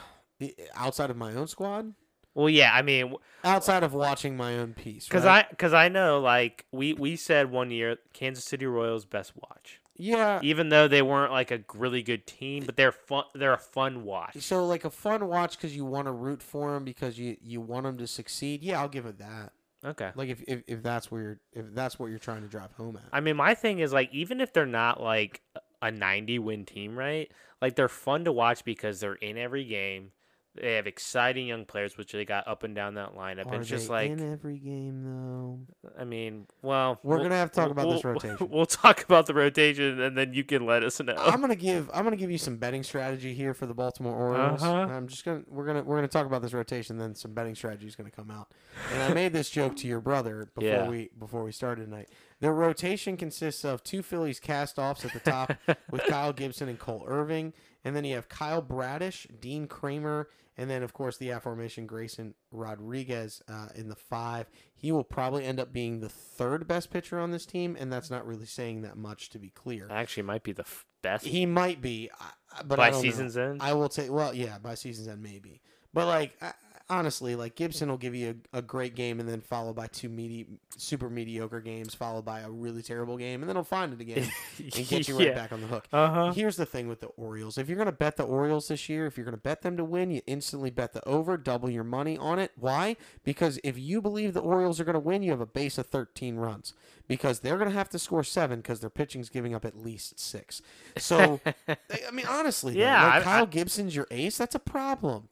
outside 0.75 1.09
of 1.09 1.15
my 1.17 1.33
own 1.33 1.47
squad, 1.47 1.93
Well, 2.35 2.49
yeah. 2.49 2.73
I 2.73 2.81
mean, 2.81 3.15
outside 3.43 3.83
of 3.83 3.93
watching 3.93 4.37
my 4.37 4.57
own 4.57 4.73
piece, 4.73 5.07
because 5.07 5.23
right? 5.23 5.45
I 5.45 5.49
because 5.49 5.73
I 5.73 5.89
know 5.89 6.19
like 6.19 6.65
we 6.71 6.93
we 6.93 7.15
said 7.15 7.49
one 7.49 7.71
year 7.71 7.97
Kansas 8.13 8.43
City 8.43 8.65
Royals 8.65 9.05
best 9.05 9.33
watch, 9.35 9.81
yeah. 9.97 10.39
even 10.43 10.69
though 10.69 10.87
they 10.87 11.01
weren't 11.01 11.31
like 11.31 11.49
a 11.51 11.61
really 11.73 12.03
good 12.03 12.27
team, 12.27 12.65
but 12.65 12.75
they're 12.75 12.91
fun. 12.91 13.23
They're 13.33 13.53
a 13.53 13.57
fun 13.57 14.03
watch. 14.03 14.37
So 14.41 14.65
like 14.67 14.85
a 14.85 14.89
fun 14.89 15.27
watch 15.27 15.57
because 15.57 15.75
you 15.75 15.85
want 15.85 16.07
to 16.07 16.11
root 16.11 16.43
for 16.43 16.73
them 16.73 16.83
because 16.83 17.17
you 17.17 17.37
you 17.41 17.61
want 17.61 17.85
them 17.85 17.97
to 17.97 18.07
succeed. 18.07 18.61
Yeah, 18.61 18.81
I'll 18.81 18.89
give 18.89 19.05
it 19.05 19.17
that. 19.19 19.53
Okay. 19.83 20.11
Like 20.15 20.29
if, 20.29 20.41
if, 20.47 20.63
if 20.67 20.83
that's 20.83 21.11
where 21.11 21.21
you're 21.21 21.39
if 21.53 21.73
that's 21.73 21.97
what 21.97 22.07
you're 22.07 22.19
trying 22.19 22.41
to 22.41 22.47
drive 22.47 22.73
home 22.73 22.97
at. 22.97 23.03
I 23.13 23.21
mean, 23.21 23.37
my 23.37 23.53
thing 23.53 23.79
is 23.79 23.93
like 23.93 24.13
even 24.13 24.41
if 24.41 24.51
they're 24.51 24.65
not 24.65 25.01
like 25.01 25.41
a 25.81 25.91
90 25.91 26.39
win 26.39 26.65
team, 26.65 26.97
right? 26.97 27.31
Like 27.61 27.75
they're 27.75 27.87
fun 27.87 28.25
to 28.25 28.31
watch 28.31 28.65
because 28.65 28.99
they're 28.99 29.13
in 29.13 29.37
every 29.37 29.63
game. 29.63 30.11
They 30.61 30.75
have 30.75 30.87
exciting 30.87 31.47
young 31.47 31.65
players, 31.65 31.97
which 31.97 32.11
they 32.13 32.23
got 32.25 32.47
up 32.47 32.63
and 32.63 32.73
down 32.73 32.93
that 32.95 33.13
lineup. 33.15 33.47
Are 33.47 33.53
and 33.53 33.61
it's 33.61 33.69
just 33.69 33.87
they 33.87 33.93
like, 33.93 34.11
in 34.11 34.31
every 34.31 34.57
game 34.57 35.03
though? 35.03 35.59
I 35.99 36.05
mean, 36.05 36.47
well, 36.61 36.99
We're 37.03 37.15
we'll- 37.15 37.23
gonna 37.25 37.35
have 37.35 37.51
to 37.51 37.55
talk 37.59 37.71
about 37.71 37.89
this 37.89 38.03
we'll- 38.03 38.13
rotation. 38.13 38.47
We'll 38.51 38.65
talk 38.65 39.03
about 39.03 39.25
the 39.25 39.33
rotation, 39.33 39.99
and 39.99 40.17
then 40.17 40.33
you 40.33 40.43
can 40.43 40.65
let 40.65 40.83
us 40.83 40.99
know. 41.01 41.13
I'm 41.17 41.41
gonna 41.41 41.55
give 41.55 41.89
I'm 41.93 42.03
gonna 42.03 42.15
give 42.15 42.31
you 42.31 42.37
some 42.37 42.57
betting 42.57 42.83
strategy 42.83 43.33
here 43.33 43.53
for 43.53 43.65
the 43.65 43.73
Baltimore 43.73 44.15
Orioles. 44.15 44.63
Uh-huh. 44.63 44.73
I'm 44.73 45.07
just 45.07 45.25
gonna 45.25 45.41
we're 45.49 45.65
gonna 45.65 45.83
we're 45.83 45.97
gonna 45.97 46.07
talk 46.07 46.25
about 46.25 46.41
this 46.41 46.53
rotation, 46.53 46.97
then 46.97 47.15
some 47.15 47.33
betting 47.33 47.55
strategy 47.55 47.87
is 47.87 47.95
gonna 47.95 48.11
come 48.11 48.31
out. 48.31 48.49
And 48.93 49.03
I 49.03 49.13
made 49.13 49.33
this 49.33 49.49
joke 49.49 49.75
to 49.77 49.87
your 49.87 49.99
brother 50.01 50.47
before 50.55 50.69
Yeah. 50.69 50.89
we 50.89 51.09
before 51.19 51.43
we 51.43 51.51
started 51.51 51.85
tonight. 51.85 52.09
Their 52.39 52.53
rotation 52.53 53.17
consists 53.17 53.63
of 53.65 53.83
two 53.83 54.01
Phillies 54.03 54.39
cast 54.39 54.77
offs 54.79 55.03
at 55.05 55.13
the 55.13 55.19
top 55.19 55.53
with 55.91 56.03
Kyle 56.07 56.33
Gibson 56.33 56.67
and 56.69 56.77
Cole 56.77 57.03
Irvin, 57.07 57.53
and 57.83 57.95
then 57.95 58.03
you 58.05 58.15
have 58.15 58.27
Kyle 58.29 58.61
Bradish, 58.61 59.25
Dean 59.39 59.67
Kremer, 59.67 60.27
and 60.57 60.69
then 60.69 60.83
of 60.83 60.93
course 60.93 61.17
the 61.17 61.29
aforementioned 61.29 61.87
Grayson 61.89 62.33
Rodriguez 62.51 63.41
uh, 63.47 63.67
in 63.75 63.89
the 63.89 63.95
five. 63.95 64.47
He 64.73 64.91
will 64.91 65.03
probably 65.03 65.45
end 65.45 65.59
up 65.59 65.71
being 65.73 65.99
the 65.99 66.09
third 66.09 66.67
best 66.67 66.89
pitcher 66.91 67.19
on 67.19 67.31
this 67.31 67.45
team, 67.45 67.75
and 67.79 67.91
that's 67.91 68.09
not 68.11 68.25
really 68.25 68.45
saying 68.45 68.81
that 68.83 68.97
much 68.97 69.29
to 69.31 69.39
be 69.39 69.49
clear. 69.49 69.87
Actually, 69.89 70.23
might 70.23 70.43
be 70.43 70.51
the 70.51 70.63
f- 70.63 70.85
best 71.01 71.25
He 71.25 71.45
might 71.45 71.81
be, 71.81 72.09
I- 72.19 72.25
I- 72.59 72.63
but 72.63 72.77
by 72.77 72.89
don't 72.89 72.97
know. 72.97 73.01
season's 73.01 73.37
end. 73.37 73.61
I 73.61 73.73
will 73.73 73.89
take. 73.89 74.11
Well, 74.11 74.33
yeah, 74.33 74.57
by 74.59 74.75
season's 74.75 75.07
end 75.07 75.21
maybe. 75.21 75.61
But 75.93 76.07
like 76.07 76.33
I, 76.41 76.53
honestly, 76.89 77.35
like 77.35 77.55
Gibson 77.55 77.89
will 77.89 77.97
give 77.97 78.13
you 78.15 78.35
a, 78.53 78.57
a 78.59 78.61
great 78.61 78.95
game 78.95 79.19
and 79.19 79.27
then 79.27 79.41
followed 79.41 79.75
by 79.75 79.87
two 79.87 80.09
medi- 80.09 80.45
super 80.77 81.09
mediocre 81.09 81.59
games, 81.61 81.93
followed 81.95 82.25
by 82.25 82.41
a 82.41 82.49
really 82.49 82.81
terrible 82.81 83.17
game, 83.17 83.41
and 83.41 83.49
then 83.49 83.55
he'll 83.55 83.63
find 83.63 83.93
it 83.93 84.01
again 84.01 84.29
and 84.59 84.71
get 84.87 85.07
you 85.07 85.17
right 85.17 85.27
Yeah. 85.27 85.33
back 85.33 85.51
on 85.51 85.61
the 85.61 85.67
hook. 85.67 85.87
Uh 85.91 86.09
huh. 86.09 86.31
Here's 86.33 86.57
the 86.57 86.65
thing 86.65 86.87
with 86.87 86.99
the 86.99 87.07
Orioles. 87.07 87.57
If 87.57 87.67
you're 87.67 87.77
going 87.77 87.85
to 87.87 87.91
bet 87.91 88.17
the 88.17 88.23
Orioles 88.23 88.67
this 88.67 88.87
year, 88.89 89.05
if 89.05 89.17
you're 89.17 89.25
going 89.25 89.35
to 89.37 89.41
bet 89.41 89.61
them 89.61 89.77
to 89.77 89.83
win, 89.83 90.11
you 90.11 90.21
instantly 90.27 90.69
bet 90.69 90.93
the 90.93 91.05
over, 91.07 91.37
double 91.37 91.69
your 91.69 91.83
money 91.83 92.17
on 92.17 92.39
it. 92.39 92.51
Why? 92.59 92.95
Because 93.23 93.59
if 93.63 93.77
you 93.77 94.01
believe 94.01 94.33
the 94.33 94.41
Orioles 94.41 94.79
are 94.79 94.83
going 94.85 94.93
to 94.93 94.99
win, 94.99 95.23
you 95.23 95.31
have 95.31 95.41
a 95.41 95.45
base 95.45 95.77
of 95.77 95.87
13 95.87 96.35
runs. 96.37 96.73
Because 97.07 97.41
they're 97.41 97.57
going 97.57 97.69
to 97.69 97.75
have 97.77 97.89
to 97.89 97.99
score 97.99 98.23
seven 98.23 98.61
because 98.61 98.79
their 98.79 98.89
pitching's 98.89 99.29
giving 99.29 99.53
up 99.53 99.63
at 99.63 99.77
least 99.77 100.19
six. 100.19 100.63
So, 100.97 101.39
I 101.67 101.77
mean, 102.11 102.25
honestly, 102.27 102.73
though, 102.73 102.79
Yeah, 102.79 103.03
like 103.05 103.13
I- 103.13 103.21
Kyle 103.23 103.43
I- 103.43 103.45
Gibson's 103.45 103.95
your 103.95 104.07
ace. 104.09 104.37
That's 104.39 104.55
a 104.55 104.59
problem. 104.59 105.29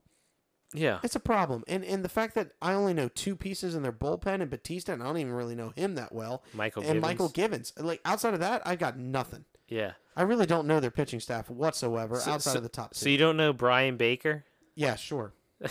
Yeah. 0.73 0.99
It's 1.03 1.15
a 1.15 1.19
problem. 1.19 1.63
And 1.67 1.83
and 1.86 2.03
the 2.03 2.09
fact 2.09 2.36
that 2.36 2.51
I 2.62 2.73
only 2.73 2.93
know 2.93 3.09
two 3.09 3.36
pieces 3.36 3.75
in 3.75 3.83
their 3.83 3.91
bullpen 3.91 4.41
and 4.41 4.49
Bautista, 4.49 4.93
and 4.93 5.01
I 5.01 5.05
don't 5.05 5.17
even 5.17 5.33
really 5.33 5.55
know 5.55 5.69
him 5.75 5.95
that 5.95 6.13
well, 6.13 6.43
Michael 6.53 6.81
and 6.81 6.88
Gibbons. 6.89 7.01
Michael 7.01 7.29
Givens. 7.29 7.73
Like 7.77 8.01
outside 8.05 8.33
of 8.33 8.39
that, 8.41 8.62
I 8.65 8.75
got 8.75 8.97
nothing. 8.97 9.45
Yeah. 9.67 9.93
I 10.15 10.23
really 10.23 10.45
don't 10.45 10.67
know 10.67 10.79
their 10.79 10.91
pitching 10.91 11.19
staff 11.19 11.49
whatsoever 11.49 12.17
So- 12.19 12.31
outside 12.33 12.51
so- 12.51 12.57
of 12.57 12.63
the 12.63 12.69
top 12.69 12.91
two. 12.93 12.99
So 12.99 13.09
you 13.09 13.17
don't 13.17 13.38
know 13.38 13.53
Bryan 13.53 13.97
Baker? 13.97 14.45
yeah, 14.75 14.95
sure. 14.95 15.33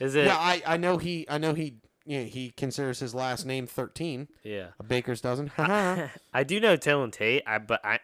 Is 0.00 0.14
it? 0.14 0.26
Yeah, 0.26 0.36
I, 0.36 0.62
I 0.66 0.76
know 0.76 0.98
he 0.98 1.26
I 1.28 1.38
know 1.38 1.54
he 1.54 1.76
you 2.04 2.20
know, 2.20 2.24
he 2.24 2.50
considers 2.50 2.98
his 3.00 3.14
last 3.14 3.44
name 3.46 3.66
thirteen. 3.66 4.28
yeah. 4.42 4.68
Baker's 4.86 5.20
doesn't. 5.20 5.48
Haha. 5.48 6.08
I 6.32 6.42
do 6.44 6.58
know 6.58 6.76
Dylan 6.76 7.12
Tate, 7.12 7.42
I 7.46 7.58
but 7.58 7.84
I 7.84 8.00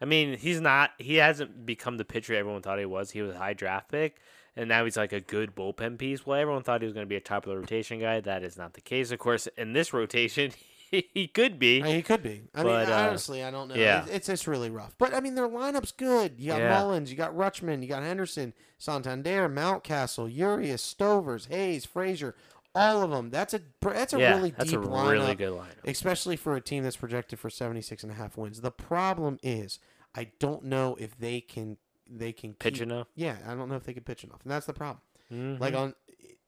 I 0.00 0.04
mean 0.06 0.36
he's 0.38 0.60
not 0.60 0.90
he 0.98 1.16
hasn't 1.16 1.66
become 1.66 1.96
the 1.98 2.04
pitcher 2.04 2.34
everyone 2.34 2.62
thought 2.62 2.78
he 2.78 2.84
was. 2.86 3.10
He 3.10 3.22
was 3.22 3.34
a 3.34 3.38
high 3.38 3.52
draft 3.54 3.90
pick 3.90 4.16
and 4.56 4.68
now 4.68 4.84
he's 4.84 4.96
like 4.96 5.12
a 5.12 5.20
good 5.20 5.54
bullpen 5.54 5.98
piece. 5.98 6.26
Well 6.26 6.38
everyone 6.40 6.62
thought 6.62 6.80
he 6.82 6.86
was 6.86 6.94
gonna 6.94 7.06
be 7.06 7.16
a 7.16 7.20
top 7.20 7.46
of 7.46 7.50
the 7.50 7.58
rotation 7.58 8.00
guy. 8.00 8.20
That 8.20 8.42
is 8.42 8.56
not 8.56 8.74
the 8.74 8.80
case. 8.80 9.10
Of 9.10 9.18
course, 9.18 9.46
in 9.56 9.72
this 9.72 9.92
rotation 9.92 10.52
he 10.90 11.28
could 11.32 11.58
be. 11.58 11.80
I 11.80 11.84
mean, 11.84 11.94
he 11.96 12.02
could 12.02 12.22
be. 12.22 12.42
I 12.54 12.62
But, 12.64 12.86
mean, 12.86 12.92
uh, 12.94 13.06
honestly, 13.08 13.44
I 13.44 13.50
don't 13.52 13.68
know. 13.68 13.76
yeah. 13.76 14.06
It's, 14.10 14.28
it's 14.28 14.48
really 14.48 14.70
rough. 14.70 14.94
But 14.98 15.14
I 15.14 15.20
mean, 15.20 15.36
their 15.36 15.48
lineup's 15.48 15.92
good. 15.92 16.34
You 16.38 16.48
got 16.50 16.58
Yeah. 16.60 16.80
Mullins, 16.80 17.10
you 17.10 17.16
got 17.16 17.36
Rutschman, 17.36 17.80
you 17.82 17.88
got 17.88 18.02
Henderson, 18.02 18.52
Santander, 18.78 19.48
Mountcastle, 19.48 20.34
Urias, 20.34 20.82
Stowers, 20.82 21.46
Hayes, 21.48 21.84
Frazier, 21.84 22.34
all 22.74 23.02
of 23.02 23.10
them. 23.10 23.30
That's 23.30 23.54
a 23.54 23.60
that's 23.80 24.14
a 24.14 24.18
yeah, 24.18 24.34
really 24.34 24.50
that's 24.50 24.70
deep 24.70 24.80
a 24.80 24.82
lineup, 24.82 25.10
really 25.12 25.34
good 25.36 25.52
lineup. 25.52 25.84
especially 25.84 26.36
for 26.36 26.56
a 26.56 26.60
team 26.60 26.82
that's 26.82 26.96
projected 26.96 27.38
for 27.38 27.50
76 27.50 28.02
and 28.02 28.10
a 28.10 28.14
half 28.16 28.36
wins. 28.36 28.60
The 28.60 28.70
problem 28.72 29.38
is, 29.44 29.78
I 30.16 30.30
don't 30.40 30.64
know 30.64 30.96
if 30.98 31.16
they 31.16 31.40
can 31.40 31.76
they 32.10 32.32
can 32.32 32.54
Pitch 32.54 32.74
keep, 32.74 32.82
enough. 32.82 33.06
Yeah, 33.14 33.36
I 33.46 33.54
don't 33.54 33.68
know 33.68 33.76
if 33.76 33.84
they 33.84 33.94
can 33.94 34.02
pitch 34.04 34.24
enough, 34.24 34.40
and 34.42 34.50
that's 34.50 34.66
the 34.66 34.72
problem. 34.74 35.00
Mhm. 35.32 35.60
Like 35.60 35.74
on, 35.74 35.94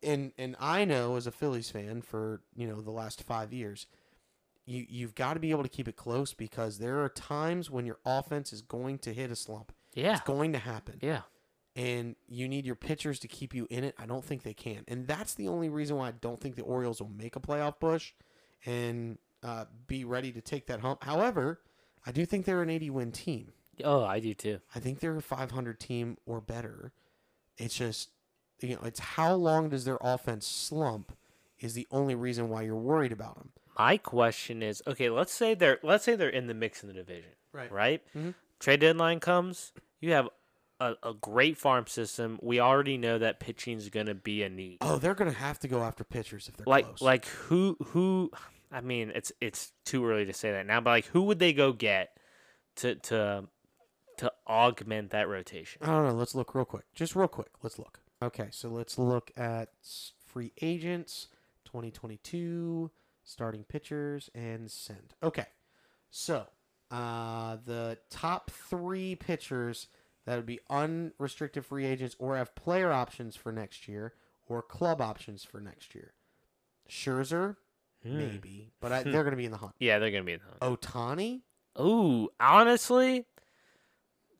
and 0.02 0.32
and 0.36 0.56
I 0.58 0.84
know 0.84 1.16
as 1.16 1.26
a 1.26 1.30
Phillies 1.30 1.70
fan 1.70 2.02
for 2.02 2.42
you 2.56 2.66
know 2.66 2.80
the 2.80 2.90
last 2.90 3.22
five 3.22 3.52
years, 3.52 3.86
you 4.66 4.84
you've 4.88 5.14
got 5.14 5.34
to 5.34 5.40
be 5.40 5.50
able 5.52 5.62
to 5.62 5.68
keep 5.68 5.86
it 5.88 5.96
close 5.96 6.34
because 6.34 6.78
there 6.78 7.00
are 7.02 7.08
times 7.08 7.70
when 7.70 7.86
your 7.86 7.98
offense 8.04 8.52
is 8.52 8.60
going 8.62 8.98
to 9.00 9.12
hit 9.14 9.30
a 9.30 9.36
slump. 9.36 9.72
yeah. 9.94 10.12
It's 10.12 10.20
going 10.22 10.52
to 10.54 10.58
happen, 10.58 10.98
Yeah. 11.00 11.22
and 11.76 12.16
you 12.28 12.48
need 12.48 12.66
your 12.66 12.74
pitchers 12.74 13.18
to 13.20 13.28
keep 13.28 13.54
you 13.54 13.66
in 13.70 13.84
it. 13.84 13.94
I 13.98 14.06
don't 14.06 14.24
think 14.24 14.42
they 14.42 14.54
can, 14.54 14.84
and 14.88 15.06
that's 15.06 15.34
the 15.34 15.46
only 15.48 15.68
reason 15.68 15.96
why 15.96 16.08
I 16.08 16.12
don't 16.12 16.40
think 16.40 16.56
the 16.56 16.62
Orioles 16.62 17.00
will 17.00 17.08
make 17.10 17.36
a 17.36 17.40
playoff 17.40 17.78
push 17.78 18.12
and 18.66 19.18
uh, 19.44 19.66
be 19.86 20.04
ready 20.04 20.32
to 20.32 20.40
take 20.40 20.66
that 20.66 20.80
hump. 20.80 21.04
However, 21.04 21.60
I 22.06 22.10
do 22.12 22.24
think 22.26 22.46
they're 22.46 22.62
an 22.62 22.70
80 22.70 22.90
win 22.90 23.12
team. 23.12 23.52
Oh, 23.84 24.04
I 24.04 24.20
do 24.20 24.34
too. 24.34 24.60
I 24.74 24.80
think 24.80 25.00
they're 25.00 25.16
a 25.16 25.22
500 25.22 25.80
team 25.80 26.16
or 26.26 26.40
better. 26.40 26.92
It's 27.58 27.74
just, 27.76 28.10
you 28.60 28.74
know, 28.74 28.82
it's 28.84 29.00
how 29.00 29.34
long 29.34 29.68
does 29.70 29.84
their 29.84 29.98
offense 30.00 30.46
slump 30.46 31.12
is 31.58 31.74
the 31.74 31.86
only 31.90 32.14
reason 32.14 32.48
why 32.48 32.62
you're 32.62 32.76
worried 32.76 33.12
about 33.12 33.36
them. 33.36 33.50
My 33.78 33.96
question 33.96 34.62
is, 34.62 34.82
okay, 34.86 35.08
let's 35.08 35.32
say 35.32 35.54
they're 35.54 35.78
let's 35.82 36.04
say 36.04 36.14
they're 36.16 36.28
in 36.28 36.46
the 36.46 36.54
mix 36.54 36.82
in 36.82 36.88
the 36.88 36.94
division, 36.94 37.30
Right. 37.52 37.72
right? 37.72 38.02
Mhm. 38.14 38.34
Trade 38.60 38.80
deadline 38.80 39.20
comes, 39.20 39.72
you 40.00 40.12
have 40.12 40.28
a, 40.78 40.94
a 41.02 41.14
great 41.14 41.56
farm 41.56 41.86
system. 41.86 42.38
We 42.42 42.60
already 42.60 42.98
know 42.98 43.18
that 43.18 43.40
pitching 43.40 43.78
is 43.78 43.88
going 43.88 44.06
to 44.06 44.14
be 44.14 44.42
a 44.42 44.48
need. 44.48 44.78
Oh, 44.82 44.98
they're 44.98 45.14
gonna 45.14 45.32
have 45.32 45.58
to 45.60 45.68
go 45.68 45.82
after 45.82 46.04
pitchers 46.04 46.48
if 46.48 46.56
they're 46.56 46.66
like 46.66 46.84
close. 46.86 47.00
like 47.00 47.26
who 47.26 47.76
who 47.88 48.30
I 48.70 48.80
mean, 48.82 49.10
it's 49.14 49.32
it's 49.40 49.72
too 49.84 50.06
early 50.06 50.26
to 50.26 50.32
say 50.34 50.50
that 50.52 50.66
now, 50.66 50.80
but 50.80 50.90
like 50.90 51.06
who 51.06 51.22
would 51.22 51.38
they 51.38 51.52
go 51.52 51.72
get 51.72 52.16
to 52.76 52.94
to 52.96 53.00
to 53.00 53.48
augment 54.46 55.10
that 55.10 55.28
rotation? 55.28 55.82
I 55.82 55.86
don't 55.86 56.06
know. 56.08 56.14
Let's 56.14 56.34
look 56.34 56.54
real 56.54 56.64
quick. 56.64 56.84
Just 56.94 57.14
real 57.16 57.28
quick. 57.28 57.50
Let's 57.62 57.78
look. 57.78 58.00
Okay, 58.22 58.48
so 58.50 58.68
let's 58.68 58.98
look 58.98 59.30
at 59.36 59.70
free 60.26 60.52
agents 60.62 61.28
2022, 61.64 62.90
starting 63.24 63.64
pitchers, 63.64 64.30
and 64.34 64.70
send. 64.70 65.14
Okay, 65.22 65.46
so 66.10 66.46
uh, 66.90 67.56
the 67.64 67.98
top 68.10 68.50
three 68.50 69.14
pitchers 69.16 69.88
that 70.24 70.36
would 70.36 70.46
be 70.46 70.60
unrestricted 70.70 71.64
free 71.66 71.84
agents 71.84 72.14
or 72.18 72.36
have 72.36 72.54
player 72.54 72.92
options 72.92 73.34
for 73.34 73.50
next 73.52 73.88
year 73.88 74.12
or 74.46 74.62
club 74.62 75.00
options 75.00 75.42
for 75.44 75.60
next 75.60 75.94
year. 75.94 76.12
Scherzer, 76.88 77.56
Hmm. 78.04 78.18
maybe, 78.18 78.72
but 78.80 78.92
I, 78.92 79.02
they're 79.04 79.22
going 79.24 79.30
to 79.32 79.36
be 79.36 79.44
in 79.46 79.52
the 79.52 79.56
hunt. 79.58 79.74
Yeah, 79.78 79.98
they're 79.98 80.10
gonna 80.10 80.24
be 80.24 80.32
in 80.34 80.40
the 80.40 80.66
hunt. 80.66 80.80
Ohtani, 80.80 81.42
Ooh, 81.80 82.28
honestly, 82.38 83.26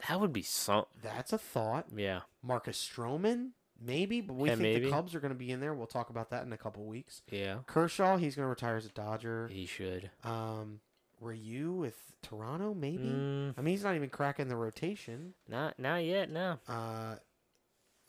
that 0.09 0.21
would 0.21 0.33
be 0.33 0.43
some. 0.43 0.85
that's 1.03 1.33
a 1.33 1.39
thought. 1.39 1.87
Yeah, 1.95 2.21
Marcus 2.43 2.79
Stroman, 2.93 3.51
maybe, 3.81 4.21
but 4.21 4.35
we 4.35 4.49
Yeah, 4.49 4.55
think 4.57 4.63
maybe. 4.63 4.85
the 4.87 4.91
Cubs 4.91 5.15
are 5.15 5.21
going 5.21 5.33
to 5.33 5.39
be 5.39 5.51
in 5.51 5.61
there. 5.61 5.75
We'll 5.75 5.87
talk 5.87 6.11
about 6.11 6.31
that 6.31 6.45
in 6.45 6.53
a 6.53 6.59
couple 6.59 6.85
weeks. 6.85 7.23
yeah, 7.31 7.59
Kershaw, 7.67 8.17
he's 8.17 8.35
going 8.37 8.45
to 8.45 8.51
retire 8.51 8.77
as 8.77 8.87
a 8.87 8.91
Dodger. 8.91 9.49
he 9.53 9.67
should. 9.67 10.11
Um, 10.25 10.81
Ryu 11.21 11.73
with 11.73 11.97
Toronto, 12.23 12.75
maybe. 12.75 13.05
Mm, 13.05 13.55
I 13.57 13.63
mean, 13.63 13.73
he's 13.75 13.85
not 13.85 13.95
even 13.95 14.09
cracking 14.11 14.49
the 14.49 14.57
rotation. 14.57 15.35
not 15.49 15.79
not 15.79 16.05
yet. 16.05 16.31
No. 16.31 16.59
Uh, 16.69 17.17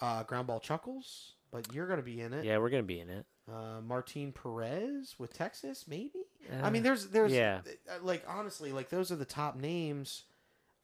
uh, 0.02 0.24
ground 0.24 0.48
ball 0.48 0.60
chuckles, 0.60 1.34
but 1.52 1.72
you're 1.74 1.86
going 1.88 2.00
to 2.00 2.04
be 2.04 2.20
in 2.22 2.34
it. 2.34 2.44
Yeah, 2.44 2.58
we're 2.58 2.70
gonna 2.70 2.84
be 2.84 3.00
in 3.00 3.10
it. 3.10 3.26
Uh, 3.52 3.82
Martin 3.82 4.32
Perez 4.32 5.16
with 5.20 5.34
Texas, 5.34 5.86
maybe. 5.88 6.24
I 6.52 6.68
Uh, 6.68 6.72
mean, 6.72 6.82
there's 6.84 7.08
there's 7.08 7.32
yeah. 7.32 7.62
uh, 7.90 7.94
like 8.02 8.24
honestly, 8.28 8.72
like 8.72 8.90
those 8.90 9.12
are 9.12 9.16
the 9.16 9.26
top 9.26 9.56
names. 9.58 10.24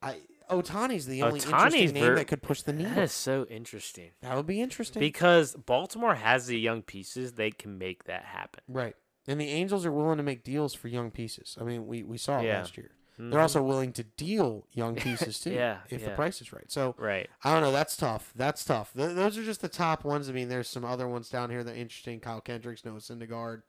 I 0.02 0.18
Ohtani's 0.50 1.06
the 1.06 1.22
only 1.24 1.40
interesting 1.42 1.94
name 1.94 2.04
ver- 2.06 2.16
that 2.16 2.26
could 2.28 2.42
push 2.42 2.62
the 2.64 2.72
that 2.72 2.78
needle. 2.80 3.04
is 3.04 3.12
so 3.12 3.46
interesting 3.50 4.12
That 4.22 4.36
would 4.36 4.48
be 4.48 4.62
interesting. 4.62 5.00
because 5.00 5.54
Baltimore 5.56 6.16
has 6.16 6.48
the 6.48 6.58
young 6.60 6.82
pieces; 6.82 7.34
they 7.34 7.52
can 7.52 7.78
make 7.78 8.06
that 8.06 8.24
happen. 8.26 8.64
Right. 8.68 8.96
And 9.28 9.40
the 9.40 9.50
Angels 9.50 9.86
are 9.86 9.92
willing 9.92 10.18
to 10.18 10.24
make 10.24 10.44
deals 10.44 10.74
for 10.74 10.88
young 10.88 11.12
pieces. 11.12 11.56
I 11.62 11.64
mean, 11.64 11.86
we, 11.86 12.02
we 12.02 12.18
saw 12.18 12.40
it 12.40 12.46
Yeah. 12.46 12.60
last 12.60 12.78
year. 12.78 12.90
Mhm. 13.20 13.30
They're 13.32 13.42
also 13.42 13.62
willing 13.62 13.92
to 13.94 14.04
deal 14.04 14.66
young 14.72 14.96
pieces 15.06 15.40
too, 15.40 15.52
Yeah, 15.52 15.80
if 15.90 16.04
the 16.04 16.12
price 16.12 16.42
is 16.42 16.52
right. 16.52 16.72
So 16.72 16.96
right. 16.98 17.30
I 17.44 17.54
don't 17.54 17.62
know. 17.62 17.72
That's 17.72 17.96
tough. 17.96 18.32
That's 18.36 18.64
tough. 18.66 18.94
Th- 18.94 19.14
those 19.14 19.38
are 19.38 19.44
just 19.44 19.62
the 19.62 19.68
top 19.70 20.04
ones. 20.04 20.30
I 20.30 20.32
mean, 20.32 20.50
there's 20.50 20.70
some 20.70 20.86
other 20.86 21.08
ones 21.08 21.30
down 21.30 21.50
here 21.52 21.64
that 21.64 21.74
are 21.74 21.78
interesting. 21.78 22.20
Kyle 22.22 22.42
Hendricks, 22.44 22.84
Noah 22.86 23.00
Syndergaard, 23.00 23.62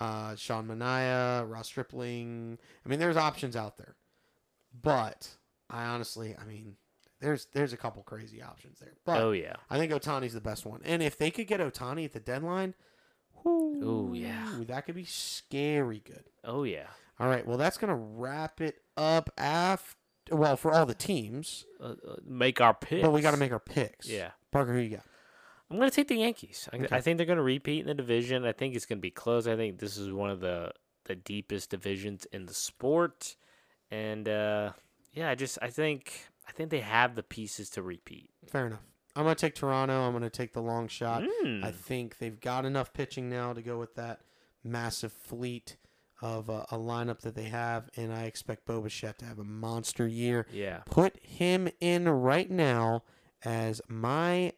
uh, 0.00 0.34
Sean 0.34 0.66
Manaea, 0.66 1.48
Ross 1.48 1.66
Stripling. 1.68 2.58
I 2.84 2.88
mean, 2.88 2.98
there's 2.98 3.16
options 3.18 3.54
out 3.54 3.76
there. 3.76 3.94
But 4.82 5.36
I 5.70 5.84
honestly, 5.84 6.36
I 6.40 6.44
mean, 6.44 6.76
there's 7.20 7.46
there's 7.52 7.72
a 7.72 7.76
couple 7.76 8.02
crazy 8.02 8.42
options 8.42 8.78
there. 8.80 8.92
But 9.04 9.20
oh 9.20 9.32
yeah. 9.32 9.54
I 9.70 9.78
think 9.78 9.92
Ohtani's 9.92 10.34
the 10.34 10.40
best 10.40 10.66
one. 10.66 10.80
And 10.84 11.02
if 11.02 11.16
they 11.16 11.30
could 11.30 11.46
get 11.46 11.60
Otani 11.60 12.04
at 12.04 12.12
the 12.12 12.20
deadline, 12.20 12.74
oh 13.44 14.12
yeah. 14.14 14.58
that 14.66 14.86
could 14.86 14.94
be 14.94 15.04
scary 15.04 16.02
good. 16.04 16.24
Oh 16.44 16.64
yeah. 16.64 16.86
All 17.20 17.28
right, 17.28 17.46
well 17.46 17.58
that's 17.58 17.78
gonna 17.78 17.96
wrap 17.96 18.60
it 18.60 18.76
up 18.96 19.30
after. 19.38 19.96
Well, 20.30 20.56
for 20.56 20.72
all 20.72 20.86
the 20.86 20.94
teams, 20.94 21.66
Uh, 21.78 21.96
uh, 22.08 22.16
make 22.24 22.58
our 22.60 22.72
picks. 22.72 23.02
but 23.02 23.12
we 23.12 23.20
got 23.20 23.32
to 23.32 23.36
make 23.36 23.52
our 23.52 23.58
picks. 23.60 24.08
Yeah. 24.08 24.30
Parker, 24.50 24.72
who 24.72 24.78
you 24.78 24.96
got? 24.96 25.04
I'm 25.70 25.76
going 25.76 25.90
to 25.90 25.94
take 25.94 26.08
the 26.08 26.16
Yankees. 26.16 26.66
I, 26.72 26.76
Okay. 26.76 26.96
I 26.96 27.02
think 27.02 27.18
they're 27.18 27.26
going 27.26 27.36
to 27.36 27.42
repeat 27.42 27.80
in 27.80 27.88
the 27.88 27.94
division. 27.94 28.46
I 28.46 28.52
think 28.52 28.74
it's 28.74 28.86
going 28.86 29.00
to 29.00 29.02
be 29.02 29.10
close. 29.10 29.46
I 29.46 29.54
think 29.54 29.80
this 29.80 29.98
is 29.98 30.10
one 30.12 30.30
of 30.30 30.40
the 30.40 30.72
the 31.04 31.14
deepest 31.14 31.68
divisions 31.68 32.26
in 32.32 32.46
the 32.46 32.54
sport, 32.54 33.36
and 33.90 34.26
uh, 34.26 34.72
yeah, 35.14 35.30
I 35.30 35.34
just 35.34 35.58
I 35.62 35.68
think 35.68 36.26
I 36.48 36.52
think 36.52 36.70
they 36.70 36.80
have 36.80 37.14
the 37.14 37.22
pieces 37.22 37.70
to 37.70 37.82
repeat. 37.82 38.30
Fair 38.46 38.66
enough. 38.66 38.82
I'm 39.16 39.22
gonna 39.24 39.34
take 39.36 39.54
Toronto. 39.54 40.02
I'm 40.06 40.12
gonna 40.12 40.30
take 40.30 40.52
the 40.52 40.62
long 40.62 40.88
shot. 40.88 41.22
Mm. 41.44 41.64
I 41.64 41.70
think 41.70 42.18
they've 42.18 42.38
got 42.40 42.64
enough 42.64 42.92
pitching 42.92 43.28
now 43.28 43.52
to 43.52 43.62
go 43.62 43.78
with 43.78 43.94
that 43.94 44.20
massive 44.64 45.12
fleet 45.12 45.76
of 46.20 46.48
uh, 46.48 46.64
a 46.70 46.76
lineup 46.76 47.20
that 47.20 47.34
they 47.34 47.44
have, 47.44 47.90
and 47.96 48.12
I 48.12 48.24
expect 48.24 48.66
Bo 48.66 48.80
Bichette 48.80 49.18
to 49.18 49.24
have 49.24 49.38
a 49.38 49.44
monster 49.44 50.06
year. 50.06 50.46
yeah. 50.52 50.80
Put 50.86 51.18
him 51.24 51.68
in 51.80 52.08
right 52.08 52.50
now 52.50 53.02
as 53.44 53.80
my 53.88 54.52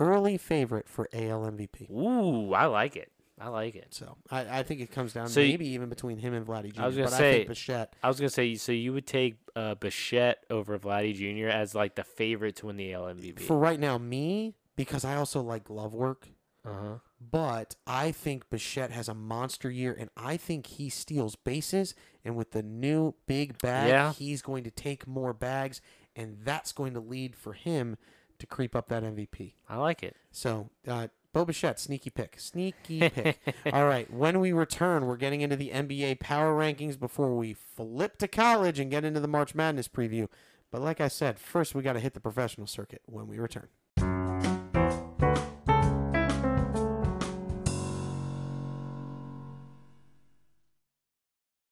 early 0.00 0.36
favorite 0.36 0.88
for 0.88 1.08
AL 1.12 1.42
MVP. 1.42 1.90
Ooh, 1.90 2.52
I 2.52 2.66
like 2.66 2.96
it. 2.96 3.12
I 3.40 3.48
like 3.48 3.74
it. 3.74 3.88
So 3.92 4.16
I, 4.30 4.58
I 4.60 4.62
think 4.62 4.80
it 4.80 4.92
comes 4.92 5.12
down 5.12 5.28
So 5.28 5.40
maybe 5.40 5.66
even 5.70 5.88
between 5.88 6.18
him 6.18 6.34
and 6.34 6.46
Vladdy 6.46 6.72
Jr. 6.72 6.82
I 6.82 6.86
was 6.86 6.94
gonna 6.96 7.06
but 7.08 7.14
I 7.14 7.18
say- 7.18 7.32
think 7.38 7.48
Bichette. 7.48 7.96
I 8.02 8.08
was 8.08 8.18
gonna 8.20 8.30
say, 8.30 8.54
so 8.54 8.70
you 8.72 8.92
would 8.92 9.06
take 9.06 9.36
uh, 9.56 9.74
Bichette 9.74 10.44
over 10.50 10.78
Vladdy 10.78 11.14
Jr. 11.14 11.48
as 11.48 11.74
like 11.74 11.94
the 11.96 12.04
favorite 12.04 12.56
to 12.56 12.66
win 12.66 12.76
the 12.76 12.92
AL 12.94 13.04
MVP. 13.04 13.40
For 13.40 13.58
right 13.58 13.78
now, 13.80 13.98
me 13.98 14.54
because 14.76 15.04
I 15.04 15.16
also 15.16 15.40
like 15.40 15.64
glove 15.64 15.94
work. 15.94 16.28
uh 16.64 16.72
huh. 16.72 16.94
But 17.30 17.74
I 17.86 18.12
think 18.12 18.50
Bichette 18.50 18.90
has 18.90 19.08
a 19.08 19.14
monster 19.14 19.70
year, 19.70 19.96
and 19.98 20.10
I 20.14 20.36
think 20.36 20.66
he 20.66 20.90
steals 20.90 21.36
bases. 21.36 21.94
And 22.22 22.36
with 22.36 22.50
the 22.50 22.62
new 22.62 23.14
big 23.26 23.58
bag, 23.58 23.88
Yeah. 23.88 24.12
he's 24.12 24.42
going 24.42 24.62
to 24.64 24.70
take 24.70 25.06
more 25.06 25.32
bags, 25.32 25.80
and 26.14 26.36
that's 26.44 26.72
going 26.72 26.92
to 26.94 27.00
lead 27.00 27.34
for 27.34 27.54
him 27.54 27.96
to 28.38 28.46
creep 28.46 28.76
up 28.76 28.88
that 28.88 29.02
MVP. 29.02 29.54
I 29.68 29.76
like 29.78 30.02
it. 30.02 30.16
So, 30.32 30.68
uh, 30.86 31.08
Bo 31.34 31.44
Bichette, 31.44 31.80
sneaky 31.80 32.10
pick, 32.10 32.38
sneaky 32.38 33.08
pick. 33.10 33.40
All 33.72 33.86
right, 33.86 34.08
when 34.08 34.38
we 34.38 34.52
return, 34.52 35.06
we're 35.06 35.16
getting 35.16 35.40
into 35.40 35.56
the 35.56 35.70
NBA 35.70 36.20
power 36.20 36.56
rankings 36.56 36.96
before 36.96 37.34
we 37.36 37.54
flip 37.54 38.18
to 38.18 38.28
college 38.28 38.78
and 38.78 38.88
get 38.88 39.04
into 39.04 39.18
the 39.18 39.26
March 39.26 39.52
Madness 39.52 39.88
preview. 39.88 40.28
But 40.70 40.80
like 40.80 41.00
I 41.00 41.08
said, 41.08 41.40
first 41.40 41.74
we 41.74 41.82
got 41.82 41.94
to 41.94 42.00
hit 42.00 42.14
the 42.14 42.20
professional 42.20 42.68
circuit 42.68 43.02
when 43.06 43.26
we 43.26 43.40
return. 43.40 43.66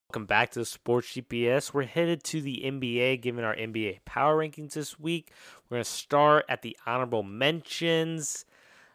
Welcome 0.08 0.26
back 0.26 0.50
to 0.50 0.58
the 0.58 0.66
Sports 0.66 1.14
GPS. 1.14 1.72
We're 1.72 1.84
headed 1.84 2.24
to 2.24 2.40
the 2.42 2.62
NBA, 2.64 3.22
giving 3.22 3.44
our 3.44 3.54
NBA 3.54 4.00
power 4.04 4.36
rankings 4.36 4.72
this 4.72 4.98
week. 4.98 5.30
We're 5.70 5.76
going 5.76 5.84
to 5.84 5.90
start 5.90 6.46
at 6.48 6.62
the 6.62 6.76
honorable 6.84 7.22
mentions. 7.22 8.44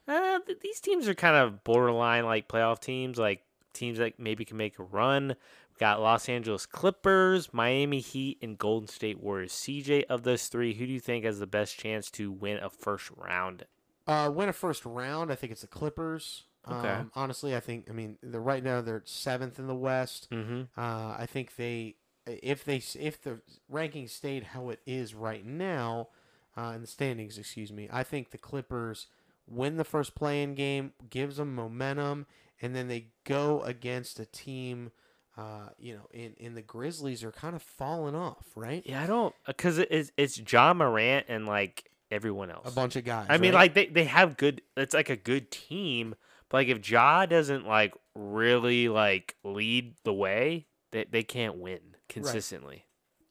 Uh, 0.08 0.39
th- 0.46 0.60
these 0.62 0.80
teams 0.80 1.08
are 1.08 1.15
kind 1.15 1.36
of 1.36 1.63
borderline 1.63 2.26
like 2.26 2.48
playoff 2.48 2.80
teams, 2.80 3.17
like 3.17 3.41
teams 3.74 3.98
that 3.98 4.20
maybe 4.20 4.46
can 4.46 4.58
make 4.58 4.80
a 4.80 4.84
run. 4.84 5.36
We've 5.70 5.80
got 5.80 6.02
Los 6.02 6.30
Angeles 6.30 6.65
Clippers, 6.65 7.54
Miami 7.54 8.00
Heat, 8.00 8.39
and 8.41 8.58
Golden 8.58 8.88
State 8.88 9.22
Warriors. 9.22 9.54
CJ, 9.54 10.06
of 10.10 10.24
those 10.24 10.48
three, 10.48 10.74
who 10.74 10.86
do 10.86 10.91
you 10.91 11.00
think 11.00 11.26
has 11.26 11.39
the 11.39 11.48
best 11.48 11.78
chance 11.78 12.10
to 12.12 12.32
win 12.32 12.58
a 12.58 12.70
first 12.70 13.12
round? 13.15 13.65
Uh, 14.08 14.32
win 14.34 14.50
a 14.50 14.54
first 14.54 14.86
round. 14.86 15.32
I 15.32 15.36
think 15.36 15.52
it's 15.52 15.62
the 15.62 15.67
Clippers. 15.67 16.46
Okay. 16.70 16.89
Um, 16.89 17.12
honestly, 17.15 17.56
I 17.56 17.60
think. 17.60 17.88
I 17.89 17.93
mean, 17.93 18.17
they're 18.24 18.41
right 18.41 18.63
now 18.63 18.82
they're 18.82 19.04
seventh 19.06 19.60
in 19.60 19.67
the 19.67 19.76
West. 19.76 20.30
Mm-hmm. 20.32 20.62
Uh, 20.78 21.15
I 21.17 21.26
think 21.30 21.56
they, 21.56 21.96
if 22.26 22.65
they, 22.65 22.82
if 23.00 23.22
the 23.22 23.41
ranking 23.70 24.08
stayed 24.08 24.43
how 24.43 24.70
it 24.70 24.80
is 24.86 25.13
right 25.13 25.46
now, 25.46 26.10
uh, 26.58 26.74
in 26.76 26.82
the 26.82 26.88
standings, 26.88 27.38
excuse 27.38 27.72
me, 27.72 27.88
I 27.91 28.04
think 28.04 28.32
the 28.32 28.38
Clippers 28.38 29.08
win 29.47 29.77
the 29.77 29.83
first 29.83 30.15
play-in 30.15 30.55
game, 30.55 30.93
gives 31.10 31.38
them 31.38 31.55
momentum, 31.55 32.25
and 32.62 32.75
then 32.75 32.88
they 32.88 33.07
go 33.23 33.62
against 33.62 34.19
a 34.19 34.25
team. 34.25 34.91
Uh, 35.38 35.69
you 35.77 35.93
know, 35.93 36.07
in, 36.12 36.33
in 36.38 36.55
the 36.55 36.63
Grizzlies 36.63 37.23
are 37.23 37.31
kind 37.31 37.55
of 37.55 37.62
falling 37.62 38.15
off, 38.15 38.47
right? 38.55 38.81
Yeah, 38.86 39.03
I 39.03 39.07
don't 39.07 39.36
because 39.45 39.77
it's 39.77 40.12
it's 40.17 40.41
Ja 40.51 40.73
Morant 40.73 41.27
and 41.29 41.45
like 41.45 41.91
everyone 42.10 42.49
else. 42.49 42.67
A 42.67 42.75
bunch 42.75 42.95
of 42.95 43.05
guys. 43.05 43.27
I 43.29 43.38
mean, 43.38 43.53
like 43.53 43.75
they, 43.75 43.86
they 43.86 44.05
have 44.05 44.38
good. 44.38 44.63
It's 44.75 44.95
like 44.95 45.10
a 45.10 45.15
good 45.15 45.51
team, 45.51 46.15
but 46.49 46.57
like 46.57 46.67
if 46.69 46.89
Ja 46.89 47.27
doesn't 47.27 47.67
like 47.67 47.93
really 48.15 48.89
like 48.89 49.36
lead 49.43 49.93
the 50.03 50.13
way, 50.13 50.65
they 50.91 51.05
they 51.10 51.23
can't 51.23 51.57
win 51.57 51.81
consistently. 52.10 52.87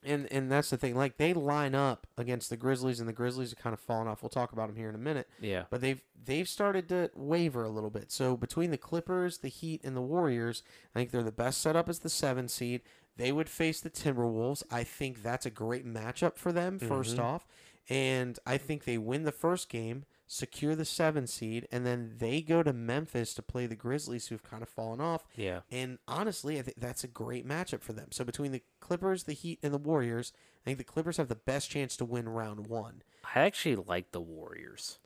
And 0.07 0.31
and 0.33 0.51
that's 0.51 0.71
the 0.71 0.77
thing. 0.77 0.95
Like 0.95 1.17
they 1.17 1.35
line 1.35 1.75
up 1.75 2.07
against 2.17 2.49
the 2.49 2.57
Grizzlies, 2.57 3.01
and 3.01 3.09
the 3.09 3.13
Grizzlies 3.13 3.53
are 3.53 3.57
kind 3.57 3.75
of 3.75 3.81
falling 3.81 4.07
off. 4.09 4.23
We'll 4.23 4.31
talk 4.31 4.53
about 4.53 4.69
them 4.69 4.77
here 4.77 4.89
in 4.89 4.95
a 4.95 4.99
minute. 4.99 5.29
Yeah, 5.41 5.65
But 5.69 5.81
they've 5.81 6.01
they've 6.25 6.49
started 6.49 6.89
to 6.91 7.11
waver 7.15 7.65
a 7.65 7.69
little 7.69 7.91
bit. 7.91 8.11
So 8.13 8.37
between 8.37 8.71
the 8.71 8.79
Clippers, 8.79 9.39
the 9.39 9.49
Heat, 9.49 9.81
and 9.85 9.97
the 9.97 10.01
Warriors, 10.03 10.63
I 10.95 10.99
think 11.01 11.11
they're 11.11 11.23
the 11.23 11.33
best 11.33 11.61
set 11.61 11.75
up 11.77 11.89
as 11.89 11.99
the 11.99 12.09
seven 12.09 12.49
seed. 12.49 12.83
They 13.17 13.33
would 13.33 13.49
face 13.49 13.81
the 13.81 13.91
Timberwolves. 13.91 14.63
I 14.71 14.85
think 14.85 15.23
that's 15.23 15.47
a 15.47 15.51
great 15.51 15.87
matchup 15.87 16.37
for 16.37 16.53
them. 16.53 16.79
1st 16.79 17.17
Mhm. 17.17 17.23
off, 17.25 17.47
and 17.89 18.39
I 18.47 18.59
think 18.59 18.85
they 18.85 18.99
win 18.99 19.25
the 19.25 19.33
first 19.33 19.69
game, 19.69 20.05
secure 20.27 20.75
the 20.75 20.85
seven 20.85 21.27
seed, 21.27 21.69
and 21.71 21.87
then 21.87 22.15
they 22.19 22.41
go 22.41 22.63
to 22.63 22.73
Memphis 22.73 23.33
to 23.35 23.43
play 23.43 23.67
the 23.67 23.77
Grizzlies, 23.77 24.27
who've 24.29 24.43
kind 24.43 24.63
of 24.63 24.69
fallen 24.69 25.01
off. 25.01 25.25
yeah. 25.37 25.61
And 25.71 25.99
honestly, 26.09 26.59
I 26.59 26.63
think 26.63 26.81
that's 26.81 27.05
a 27.05 27.09
great 27.09 27.47
matchup 27.47 27.81
for 27.83 27.93
them. 27.93 28.09
So 28.11 28.25
between 28.25 28.53
the 28.53 28.63
Clippers, 28.81 29.25
the 29.25 29.33
Heat, 29.35 29.59
and 29.63 29.73
the 29.73 29.79
Warriors, 29.79 30.33
I 30.63 30.65
think 30.65 30.79
the 30.79 30.85
Clippers 30.85 31.17
have 31.19 31.29
the 31.29 31.35
best 31.37 31.71
chance 31.71 31.97
to 31.99 32.05
win 32.05 32.29
round 32.29 32.67
one. 32.67 33.03
I 33.35 33.41
actually 33.41 33.77
like 33.77 34.11
the 34.13 34.21
Warriors. 34.21 34.99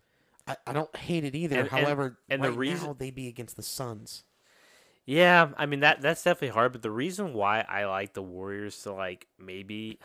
I, 0.49 0.57
I 0.67 0.73
don't 0.73 0.95
hate 0.97 1.25
it 1.25 1.35
either. 1.35 1.61
And- 1.61 1.69
and- 1.73 1.85
However, 1.85 2.19
and 2.29 2.43
the 2.43 2.49
right 2.51 2.59
reason- 2.59 2.87
now 2.87 2.93
they 2.95 3.11
be 3.11 3.29
against 3.29 3.57
the 3.57 3.63
Suns. 3.63 4.25
Yeah, 5.07 5.49
I 5.57 5.67
mean 5.67 5.81
that 5.81 6.01
that's 6.03 6.23
definitely 6.23 6.55
hard, 6.55 6.73
but 6.73 6.83
the 6.83 6.91
reason 6.91 7.33
why 7.33 7.65
I 7.69 7.85
like 7.87 8.13
the 8.13 8.23
Warriors 8.23 8.81
to 8.83 8.93
like 8.93 9.27
maybe 9.39 9.99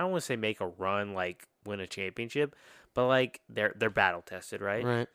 I 0.00 0.04
don't 0.04 0.12
want 0.12 0.22
to 0.22 0.26
say 0.26 0.36
make 0.36 0.62
a 0.62 0.66
run 0.66 1.12
like 1.12 1.46
win 1.66 1.78
a 1.78 1.86
championship, 1.86 2.56
but 2.94 3.06
like 3.06 3.42
they're 3.50 3.74
they're 3.78 3.90
battle 3.90 4.22
tested, 4.22 4.62
right? 4.62 4.82
Right. 4.82 5.08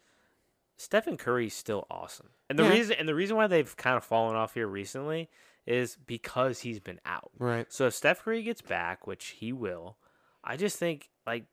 Stephen 0.77 1.17
Curry's 1.17 1.55
still 1.55 1.87
awesome. 1.89 2.29
And 2.49 2.59
the 2.59 2.63
Yeah. 2.63 2.69
reason 2.69 2.95
and 2.99 3.09
the 3.09 3.15
reason 3.15 3.35
why 3.35 3.47
they've 3.47 3.75
kind 3.75 3.97
of 3.97 4.03
fallen 4.03 4.35
off 4.35 4.53
here 4.53 4.67
recently 4.67 5.27
is 5.65 5.95
because 6.05 6.59
he's 6.59 6.79
been 6.79 6.99
out. 7.03 7.31
Right. 7.39 7.65
So 7.73 7.87
if 7.87 7.95
Steph 7.95 8.23
Curry 8.23 8.43
gets 8.43 8.61
back, 8.61 9.07
which 9.07 9.25
he 9.39 9.51
will, 9.51 9.97
I 10.43 10.55
just 10.55 10.77
think 10.77 11.09
like 11.25 11.45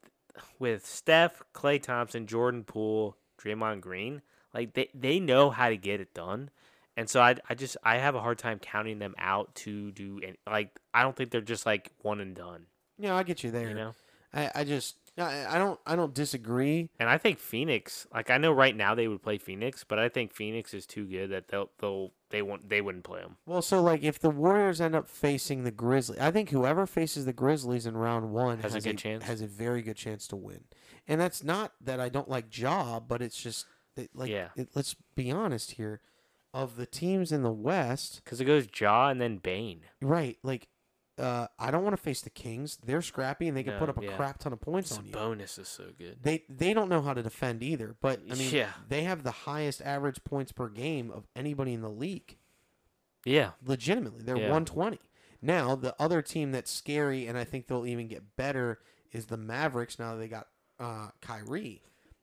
with 0.59 0.85
Steph, 0.85 1.43
Klay 1.55 1.83
Thompson, 1.83 2.27
Jordan 2.27 2.65
Poole, 2.65 3.17
Draymond 3.43 3.81
Green, 3.81 4.21
like 4.53 4.75
they, 4.75 4.91
they 4.93 5.21
know 5.21 5.49
how 5.49 5.71
to 5.71 5.77
get 5.79 6.01
it 6.03 6.13
done. 6.13 6.51
And 6.99 7.09
so 7.09 7.23
I, 7.23 7.37
I 7.49 7.55
just 7.55 7.79
I 7.83 7.97
have 7.97 8.15
a 8.15 8.21
hard 8.21 8.37
time 8.39 8.59
counting 8.59 8.99
them 8.99 9.15
out 9.17 9.55
to 9.57 9.91
do 9.93 10.21
any, 10.23 10.37
like 10.47 10.79
I 10.93 11.03
don't 11.03 11.17
think 11.17 11.31
they're 11.31 11.41
just 11.41 11.65
like 11.65 11.91
one 12.03 12.21
and 12.21 12.37
done, 12.37 12.67
Yeah, 13.03 13.17
I 13.17 13.23
get 13.23 13.43
you 13.45 13.51
there. 13.51 13.69
you 13.69 13.75
know. 13.75 13.95
I, 14.35 14.51
I 14.55 14.65
just 14.65 14.97
I, 15.19 15.45
I 15.47 15.59
don't 15.59 15.79
I 15.87 15.95
don't 15.97 16.15
disagree. 16.15 16.89
And 16.99 17.09
I 17.09 17.19
think 17.19 17.39
Phoenix, 17.39 18.07
like 18.15 18.31
I 18.31 18.39
know 18.39 18.53
right 18.53 18.75
now 18.75 18.95
they 18.95 19.09
would 19.09 19.23
play 19.23 19.37
Phoenix, 19.37 19.85
but 19.85 19.99
I 19.99 20.09
think 20.09 20.33
Phoenix 20.33 20.73
is 20.73 20.87
too 20.87 21.05
good 21.05 21.31
that 21.31 21.49
they'll 21.49 21.69
they'll 21.81 22.13
they 22.31 22.41
won't 22.41 22.69
they 22.71 22.81
wouldn't 22.81 23.05
play 23.05 23.21
them. 23.21 23.37
Well, 23.45 23.61
so 23.61 23.83
like 23.83 24.03
if 24.03 24.19
the 24.19 24.31
Warriors 24.31 24.81
end 24.81 24.95
up 24.95 25.09
facing 25.09 25.65
the 25.65 25.71
Grizzlies, 25.71 26.19
I 26.19 26.31
think 26.31 26.49
whoever 26.49 26.87
faces 26.87 27.27
the 27.27 27.35
Grizzlies 27.35 27.85
in 27.85 27.95
round 27.97 28.31
one 28.33 28.61
Has 28.61 28.75
a 28.75 28.81
good 28.81 28.97
chance? 28.97 29.25
Has 29.25 29.43
a 29.43 29.47
very 29.47 29.83
good 29.83 29.97
chance 29.97 30.27
to 30.29 30.37
win. 30.37 30.65
And 31.07 31.21
that's 31.21 31.45
not 31.45 31.73
that 31.83 32.01
I 32.01 32.09
don't 32.09 32.31
like 32.31 32.57
Ja, 32.57 33.01
but 33.01 33.21
it's 33.21 33.37
just 33.43 33.67
that, 33.97 34.09
like 34.17 34.31
Yeah. 34.31 34.49
it, 34.57 34.71
let's 34.75 34.95
be 35.15 35.31
honest 35.31 35.73
here. 35.73 36.01
Of 36.55 36.77
the 36.77 36.85
teams 36.87 37.33
in 37.33 37.43
the 37.43 37.51
West, 37.51 38.21
Because 38.25 38.39
it 38.41 38.45
goes 38.45 38.67
Ja 38.79 39.09
and 39.09 39.19
then 39.21 39.39
Bane. 39.39 39.85
right? 40.03 40.37
Like, 40.43 40.69
uh, 41.23 41.47
I 41.59 41.71
don't 41.71 41.85
want 41.85 41.95
to 41.97 42.03
face 42.03 42.21
the 42.21 42.31
Kings. 42.31 42.79
They're 42.85 43.01
scrappy 43.03 43.49
and 43.49 43.57
they 43.57 43.63
can 43.63 43.75
No, 43.75 43.79
put 43.79 43.89
up 43.89 43.99
a 44.01 44.05
yeah. 44.05 44.17
crap 44.17 44.39
ton 44.39 44.53
of 44.53 44.61
points 44.61 44.97
on 44.99 45.07
you. 45.07 45.13
bonus 45.13 45.57
is 45.57 45.69
so 45.69 45.85
good. 45.99 46.19
They 46.23 46.45
they 46.49 46.75
don't 46.75 46.89
know 46.89 47.01
how 47.01 47.15
to 47.15 47.23
defend 47.23 47.63
either. 47.63 47.95
But 48.01 48.21
I 48.31 48.35
mean, 48.35 48.53
Yeah. 48.53 48.73
they 48.89 49.05
have 49.05 49.23
the 49.23 49.31
highest 49.31 49.81
average 49.83 50.25
points 50.25 50.53
per 50.53 50.69
game 50.69 51.11
of 51.11 51.27
anybody 51.37 51.73
in 51.73 51.81
the 51.81 51.91
league. 51.91 52.37
Yeah. 53.25 53.53
legitimately. 53.65 54.23
They're 54.25 54.37
Yeah. 54.37 54.51
120. 54.51 54.99
Now, 55.41 55.75
the 55.77 55.95
other 56.01 56.23
team 56.23 56.53
that's 56.53 56.71
scary, 56.71 57.27
and 57.27 57.37
I 57.39 57.45
think 57.45 57.67
they'll 57.67 57.87
even 57.87 58.09
get 58.09 58.37
better, 58.37 58.81
is 59.13 59.27
the 59.27 59.37
Mavericks 59.37 59.99
now 59.99 60.13
that 60.13 60.19
they 60.19 60.29
got 60.29 60.49
uh, 60.81 61.11
Kyrie. 61.21 61.83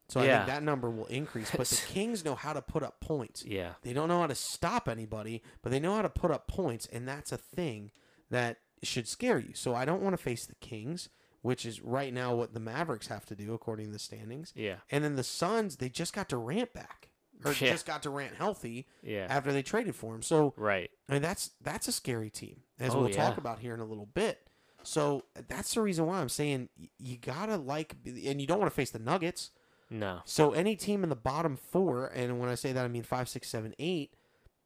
So 0.09 0.19
I 0.19 0.25
Yeah. 0.25 0.37
think 0.39 0.47
that 0.47 0.63
number 0.63 0.89
will 0.89 1.05
increase. 1.05 1.51
But 1.51 1.67
the 1.67 1.75
Kings 1.87 2.25
know 2.25 2.35
how 2.35 2.51
to 2.51 2.61
put 2.61 2.83
up 2.83 2.99
points. 2.99 3.45
Yeah. 3.45 3.75
They 3.83 3.93
don't 3.93 4.09
know 4.09 4.19
how 4.19 4.27
to 4.27 4.35
stop 4.35 4.89
anybody, 4.89 5.41
but 5.61 5.69
they 5.69 5.79
know 5.79 5.95
how 5.95 6.01
to 6.01 6.09
put 6.09 6.31
up 6.31 6.47
points, 6.47 6.85
and 6.87 7.07
that's 7.07 7.31
a 7.31 7.37
thing 7.37 7.91
that 8.29 8.57
should 8.83 9.07
scare 9.07 9.39
you. 9.39 9.53
So 9.53 9.75
I 9.75 9.85
don't 9.85 10.01
want 10.01 10.13
to 10.17 10.21
face 10.23 10.45
the 10.45 10.55
Kings, 10.55 11.09
which 11.41 11.65
is 11.65 11.81
right 11.81 12.13
now 12.13 12.35
what 12.35 12.53
the 12.53 12.59
Mavericks 12.59 13.07
have 13.07 13.25
to 13.27 13.35
do 13.35 13.53
according 13.53 13.87
to 13.87 13.91
the 13.93 13.99
standings. 13.99 14.51
Yeah. 14.55 14.75
And 14.91 15.03
then 15.03 15.15
the 15.15 15.23
Suns, 15.23 15.77
they 15.77 15.89
just 15.89 16.13
got 16.13 16.27
Durant 16.29 16.73
back, 16.73 17.09
or 17.45 17.51
Yeah. 17.51 17.71
just 17.71 17.85
got 17.85 18.01
Durant 18.01 18.35
healthy 18.35 18.87
Yeah. 19.01 19.27
after 19.29 19.51
they 19.53 19.61
traded 19.63 19.95
for 19.95 20.13
him. 20.15 20.21
So 20.21 20.53
Right. 20.57 20.89
I 21.07 21.13
mean, 21.13 21.21
that's 21.21 21.51
that's 21.61 21.87
a 21.87 21.91
scary 21.91 22.29
team, 22.29 22.63
as 22.79 22.93
Oh, 22.93 23.01
we'll 23.01 23.09
talk 23.09 23.37
about 23.37 23.59
here 23.59 23.73
in 23.73 23.79
a 23.79 23.85
little 23.85 24.05
bit. 24.07 24.45
So 24.83 25.25
that's 25.47 25.73
the 25.73 25.81
reason 25.81 26.05
why 26.05 26.19
I'm 26.19 26.29
saying 26.29 26.69
you 26.97 27.17
gotta 27.17 27.57
like, 27.57 27.95
and 28.05 28.39
you 28.39 28.47
don't 28.47 28.59
want 28.59 28.71
to 28.71 28.75
face 28.75 28.91
the 28.91 28.99
Nuggets. 28.99 29.51
No. 29.89 30.21
So 30.23 30.51
any 30.51 30.75
team 30.75 31.03
in 31.03 31.09
the 31.09 31.15
bottom 31.15 31.57
four, 31.57 32.07
and 32.07 32.39
when 32.39 32.47
I 32.47 32.55
say 32.55 32.71
that 32.73 32.85
I 32.85 32.87
mean 32.87 33.03
five, 33.03 33.27
six, 33.27 33.49
seven, 33.49 33.73
eight, 33.79 34.13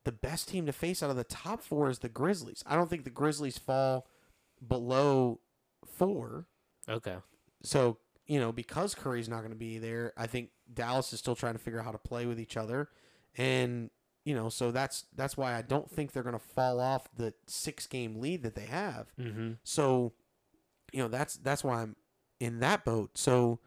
the 0.06 0.12
best 0.12 0.50
team 0.50 0.66
to 0.66 0.74
face 0.74 1.02
out 1.02 1.10
of 1.10 1.16
the 1.16 1.24
top 1.24 1.62
four 1.62 1.90
is 1.90 2.00
the 2.00 2.10
Grizzlies. 2.10 2.64
I 2.68 2.76
don't 2.76 2.90
think 2.90 3.04
the 3.04 3.10
Grizzlies 3.10 3.58
fall 3.58 4.08
below 4.66 5.40
four. 5.86 6.48
Okay. 6.88 7.16
So 7.64 7.98
you 8.28 8.40
know 8.40 8.52
because 8.52 8.96
Curry's 8.96 9.30
not 9.30 9.40
going 9.40 9.52
to 9.52 9.58
be 9.58 9.78
there, 9.78 10.14
I 10.18 10.28
think 10.28 10.50
Dallas 10.74 11.14
is 11.14 11.20
still 11.20 11.36
trying 11.36 11.54
to 11.54 11.60
figure 11.60 11.80
out 11.80 11.86
how 11.86 11.92
to 11.92 11.98
play 11.98 12.26
with 12.26 12.40
each 12.40 12.58
other, 12.58 12.90
and 13.38 13.90
you 14.26 14.34
know 14.34 14.50
so 14.50 14.72
that's 14.72 15.06
that's 15.16 15.36
why 15.36 15.56
I 15.56 15.62
don't 15.62 15.90
think 15.90 16.12
they're 16.12 16.24
going 16.24 16.34
to 16.34 16.40
fall 16.40 16.80
off 16.80 17.08
the 17.16 17.34
six 17.48 17.88
game 17.88 18.20
lead 18.20 18.44
that 18.44 18.56
they 18.56 18.66
have. 18.66 19.12
Mm-hmm. 19.20 19.54
So, 19.64 20.14
you 20.92 21.02
know, 21.02 21.08
that's 21.08 21.36
that's 21.36 21.64
why 21.64 21.82
I'm 21.82 21.96
in 22.40 22.60
that 22.60 22.86
boat. 22.86 23.18
So, 23.18 23.60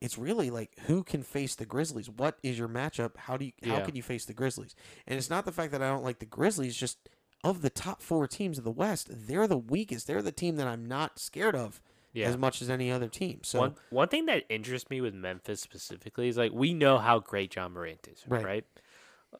it's 0.00 0.16
really 0.18 0.50
like 0.50 0.78
who 0.86 1.02
can 1.04 1.22
face 1.22 1.54
the 1.54 1.66
Grizzlies? 1.66 2.08
What 2.08 2.38
is 2.42 2.58
your 2.58 2.68
matchup? 2.68 3.16
How 3.16 3.36
do 3.36 3.44
you 3.46 3.52
how 3.62 3.78
Yeah. 3.78 3.84
can 3.84 3.96
you 3.96 4.02
face 4.02 4.24
the 4.24 4.32
Grizzlies? 4.34 4.74
And 5.06 5.18
it's 5.18 5.30
not 5.30 5.44
the 5.44 5.52
fact 5.52 5.72
that 5.72 5.82
I 5.82 5.88
don't 5.88 6.04
like 6.04 6.18
the 6.20 6.26
Grizzlies, 6.26 6.76
just 6.76 7.08
of 7.44 7.62
the 7.62 7.70
top 7.70 8.02
4 8.02 8.26
teams 8.26 8.58
of 8.58 8.64
the 8.64 8.70
West, 8.70 9.08
they're 9.10 9.46
the 9.48 9.56
weakest. 9.56 10.06
They're 10.06 10.22
the 10.22 10.32
team 10.32 10.56
that 10.56 10.66
I'm 10.66 10.86
not 10.86 11.18
scared 11.18 11.54
of 11.56 11.80
Yeah. 12.12 12.28
as 12.28 12.36
much 12.36 12.60
as 12.60 12.68
any 12.68 12.90
other 12.90 13.08
team. 13.08 13.40
So, 13.44 13.60
one 13.60 13.74
one 13.90 14.08
thing 14.08 14.26
that 14.26 14.44
interests 14.48 14.90
me 14.90 15.00
with 15.00 15.14
Memphis 15.14 15.60
specifically 15.60 16.28
is 16.28 16.36
like 16.36 16.52
we 16.52 16.74
know 16.74 16.98
how 16.98 17.18
great 17.18 17.54
Ja 17.54 17.68
Morant 17.68 18.08
is, 18.08 18.24
Right. 18.26 18.44
right? 18.44 18.64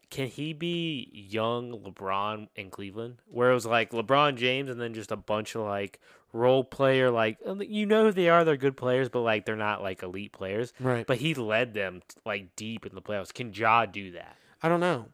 Can 0.09 0.29
he 0.29 0.53
be 0.53 1.11
young 1.13 1.73
LeBron 1.73 2.49
in 2.55 2.71
Cleveland, 2.71 3.19
where 3.27 3.51
it 3.51 3.55
was 3.55 3.67
like 3.67 3.91
LeBron 3.91 4.37
James 4.37 4.71
and 4.71 4.81
then 4.81 4.95
just 4.95 5.11
a 5.11 5.17
bunch 5.17 5.57
of 5.57 5.63
like 5.63 5.99
role 6.33 6.65
player, 6.65 7.11
like 7.11 7.39
uh, 7.47 7.55
you 7.57 7.87
know 7.87 8.05
who 8.07 8.13
they 8.13 8.29
are, 8.29 8.45
they're 8.45 8.57
good 8.57 8.77
players, 8.77 9.09
but 9.09 9.21
like 9.21 9.47
they're 9.47 9.57
not 9.57 9.83
like 9.83 10.03
elite 10.03 10.33
players. 10.33 10.73
right. 10.81 11.07
But 11.07 11.19
he 11.19 11.35
led 11.35 11.75
them 11.75 12.03
like 12.25 12.55
deep 12.57 12.87
in 12.87 12.95
the 12.95 13.03
playoffs. 13.03 13.33
Can 13.33 13.53
Ja 13.53 13.87
do 13.87 14.13
that? 14.13 14.37
I 14.63 14.69
don't 14.69 14.81
know. 14.81 15.07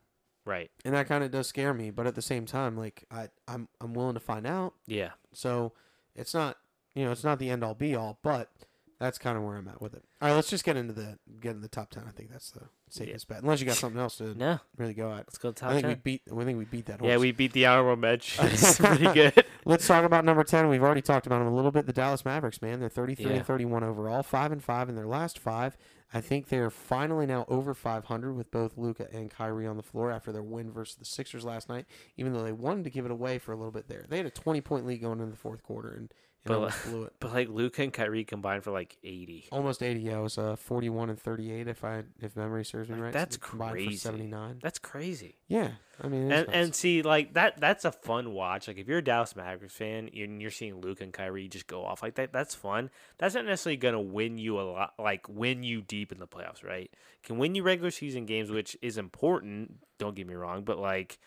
Right. 0.45 0.71
And 0.85 0.95
that 0.95 1.09
kind 1.09 1.25
of 1.25 1.31
does 1.31 1.49
scare 1.49 1.75
me, 1.75 1.91
but 1.91 2.07
at 2.07 2.15
the 2.15 2.23
same 2.23 2.47
time 2.47 2.77
like 2.77 3.05
I 3.11 3.29
I'm 3.49 3.69
I'm 3.81 3.95
willing 3.95 4.15
to 4.15 4.21
find 4.21 4.47
out. 4.47 4.75
Yeah. 4.87 5.11
So, 5.33 5.73
it's 6.15 6.33
not, 6.33 6.57
you 6.95 7.05
know, 7.05 7.13
it's 7.13 7.25
not 7.25 7.39
the 7.39 7.51
end 7.51 7.63
all 7.63 7.75
be 7.75 7.95
all, 7.95 8.19
but 8.23 8.51
that's 8.99 9.19
kind 9.19 9.37
of 9.37 9.45
where 9.45 9.57
I'm 9.57 9.69
at 9.69 9.81
with 9.81 9.95
it. 9.95 10.03
All 10.23 10.29
right, 10.29 10.35
let's 10.35 10.49
just 10.49 10.65
get 10.65 10.77
into 10.77 10.93
the 10.93 11.19
get 11.41 11.51
in 11.55 11.61
the 11.61 11.69
top 11.69 11.91
ten. 11.91 12.05
I 12.09 12.11
think 12.13 12.31
that's 12.31 12.51
the 12.51 12.63
safest 12.89 13.29
bet. 13.29 13.43
Unless 13.43 13.61
you 13.61 13.67
got 13.67 13.77
something 13.77 14.01
else 14.01 14.17
to 14.19 14.35
No. 14.39 14.59
really 14.77 14.95
go 14.95 15.11
at. 15.11 15.19
Let's 15.19 15.39
go 15.39 15.53
top 15.53 15.71
I 15.71 15.73
think 15.75 15.83
10. 15.83 15.89
we 15.91 15.95
beat. 15.97 16.23
I 16.33 16.45
think 16.45 16.59
we 16.59 16.65
beat 16.65 16.87
that. 16.87 17.01
Horse. 17.01 17.09
yeah, 17.11 17.17
we 17.19 17.33
beat 17.33 17.53
the 17.53 17.67
honorable 17.67 17.97
mention. 17.97 18.47
it's 18.49 18.79
pretty 18.79 19.13
good. 19.13 19.45
Let's 19.65 19.87
talk 19.87 20.05
about 20.05 20.25
number 20.25 20.45
ten. 20.45 20.69
We've 20.69 20.83
already 20.83 21.03
talked 21.03 21.27
about 21.27 21.39
them 21.41 21.49
a 21.49 21.55
little 21.55 21.71
bit. 21.73 21.87
The 21.87 21.93
Dallas 21.93 22.25
Mavericks, 22.25 22.63
man, 22.63 22.81
they're 22.81 22.89
thirty-three 22.89 23.27
Yeah. 23.31 23.37
and 23.39 23.47
thirty-one 23.47 23.85
overall, 23.85 24.23
five 24.23 24.53
and 24.53 24.63
five 24.63 24.89
in 24.89 24.95
their 24.95 25.07
last 25.07 25.39
five. 25.39 25.77
I 26.15 26.21
think 26.21 26.49
they're 26.49 26.71
finally 26.71 27.27
now 27.27 27.45
over 27.49 27.75
500 27.75 28.33
with 28.33 28.53
both 28.53 28.79
Luka 28.79 29.09
and 29.13 29.29
Kyrie 29.29 29.67
on 29.67 29.77
the 29.77 29.83
floor 29.83 30.13
after 30.13 30.31
their 30.31 30.43
win 30.43 30.71
versus 30.71 30.95
the 30.95 31.05
Sixers 31.05 31.45
last 31.45 31.69
night. 31.69 31.85
Even 32.17 32.33
though 32.33 32.45
they 32.45 32.53
wanted 32.53 32.85
to 32.85 32.91
give 32.91 33.05
it 33.07 33.11
away 33.11 33.39
for 33.39 33.51
a 33.51 33.57
little 33.57 33.73
bit 33.73 33.89
there, 33.89 34.05
they 34.09 34.19
had 34.19 34.25
a 34.25 34.31
20-point 34.31 34.87
lead 34.87 34.99
going 35.03 35.19
into 35.19 35.33
the 35.33 35.37
fourth 35.37 35.65
quarter 35.65 35.91
and 35.91 36.15
But, 36.47 36.55
almost 36.57 36.85
blew 36.91 37.03
it. 37.05 37.13
But 37.21 37.33
like 37.33 37.49
Luka 37.49 37.83
and 37.83 37.93
Kyrie 37.93 38.25
combined 38.25 38.65
for 38.65 38.71
like 38.71 38.97
80. 39.05 39.49
Almost 39.53 39.83
80. 39.83 40.01
Yeah, 40.01 40.19
it 40.19 40.23
was 40.23 40.39
uh, 40.39 40.57
41 40.57 41.11
and 41.11 41.21
38 41.21 41.69
if 41.69 41.85
I 41.85 42.05
if 42.21 42.37
memory 42.37 42.65
serves 42.65 42.89
me 42.89 42.95
Like, 42.97 43.05
right. 43.05 43.13
That's 43.13 43.37
combined 43.37 43.73
crazy. 43.73 43.97
79. 43.97 44.59
That's 44.63 44.79
crazy. 44.79 45.37
Yeah, 45.49 45.71
I 46.03 46.09
mean, 46.09 46.23
And 46.23 46.31
nuts. 46.31 46.51
and 46.53 46.75
see 46.75 47.03
like 47.03 47.35
that 47.35 47.61
that's 47.61 47.85
a 47.85 47.93
fun 47.93 48.33
watch. 48.33 48.69
Like 48.69 48.79
if 48.79 48.89
you're 48.89 48.99
a 48.99 49.05
Dallas 49.05 49.35
Mavericks 49.37 49.75
fan 49.75 50.09
and 50.17 50.41
you're 50.41 50.51
seeing 50.51 50.81
Luke 50.81 51.01
and 51.01 51.13
Kyrie 51.13 51.49
just 51.49 51.67
go 51.67 51.85
off 51.85 52.03
like 52.03 52.15
that, 52.17 52.33
that's 52.33 52.55
fun. 52.55 52.91
That's 53.19 53.35
not 53.35 53.45
necessarily 53.45 53.77
gonna 53.77 54.01
win 54.01 54.39
you 54.39 54.61
a 54.61 54.63
lot 54.63 54.95
like 54.99 55.29
win 55.29 55.63
you 55.63 55.83
deep 55.83 56.13
in 56.13 56.19
the 56.19 56.27
playoffs, 56.27 56.65
right? 56.65 56.91
Can 57.23 57.39
win 57.39 57.55
you 57.55 57.63
regular 57.63 57.91
season 57.91 58.25
games, 58.27 58.51
which 58.51 58.77
is 58.83 58.99
important, 58.99 59.79
don't 59.99 60.15
get 60.15 60.27
me 60.27 60.35
wrong, 60.35 60.63
but 60.65 60.79
like 60.79 61.19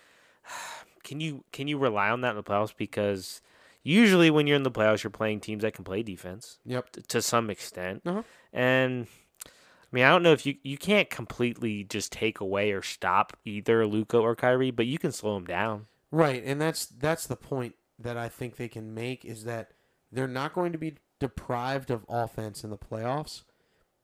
can 1.04 1.20
you 1.20 1.44
can 1.52 1.68
you 1.68 1.78
rely 1.78 2.10
on 2.10 2.22
that 2.22 2.32
in 2.32 2.36
the 2.36 2.44
playoffs? 2.44 2.74
Because 2.76 3.42
usually 3.84 4.30
when 4.30 4.48
you're 4.48 4.58
in 4.58 4.64
the 4.64 4.72
playoffs 4.72 5.04
you're 5.04 5.12
playing 5.12 5.40
teams 5.40 5.64
that 5.64 5.74
can 5.74 5.84
play 5.84 6.04
defense 6.04 6.60
yep. 6.66 6.92
t- 6.92 7.02
to 7.08 7.22
some 7.22 7.50
extent. 7.50 8.02
Uh-huh. 8.06 8.24
And 8.52 9.08
I 9.46 9.96
mean, 9.96 10.04
I 10.04 10.10
don't 10.10 10.24
know 10.24 10.34
if 10.34 10.46
you 10.46 10.56
you 10.64 10.78
can't 10.78 11.10
completely 11.10 11.84
just 11.84 12.12
take 12.12 12.40
away 12.40 12.72
or 12.72 12.82
stop 12.82 13.36
either 13.46 13.88
Luka 13.88 14.18
or 14.18 14.36
Kyrie, 14.36 14.72
but 14.72 14.86
you 14.86 15.00
can 15.00 15.12
slow 15.12 15.36
them 15.36 15.46
down. 15.46 15.88
Right, 16.12 16.44
and 16.46 16.62
that's 16.62 16.86
that's 16.86 17.26
the 17.26 17.36
point 17.36 17.76
that 17.98 18.18
I 18.18 18.30
think 18.30 18.56
they 18.56 18.68
can 18.68 18.94
make 18.94 19.26
is 19.26 19.44
that 19.46 19.72
they're 20.12 20.28
not 20.28 20.54
going 20.54 20.72
to 20.72 20.78
be 20.78 20.98
deprived 21.20 21.92
of 21.92 22.06
offense 22.08 22.64
in 22.64 22.70
the 22.70 22.78
playoffs. 22.78 23.44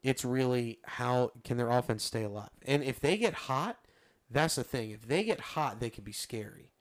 It's 0.04 0.26
really 0.26 0.80
how 0.84 1.32
can 1.44 1.58
their 1.58 1.70
offense 1.70 2.04
stay 2.04 2.24
alive. 2.24 2.50
And 2.64 2.84
if 2.84 3.00
they 3.00 3.18
get 3.18 3.34
hot, 3.34 3.78
that's 4.30 4.56
the 4.56 4.64
thing. 4.64 4.92
If 4.92 5.08
they 5.08 5.24
get 5.24 5.40
hot, 5.40 5.80
they 5.80 5.90
could 5.90 6.04
be 6.04 6.12
scary. 6.12 6.72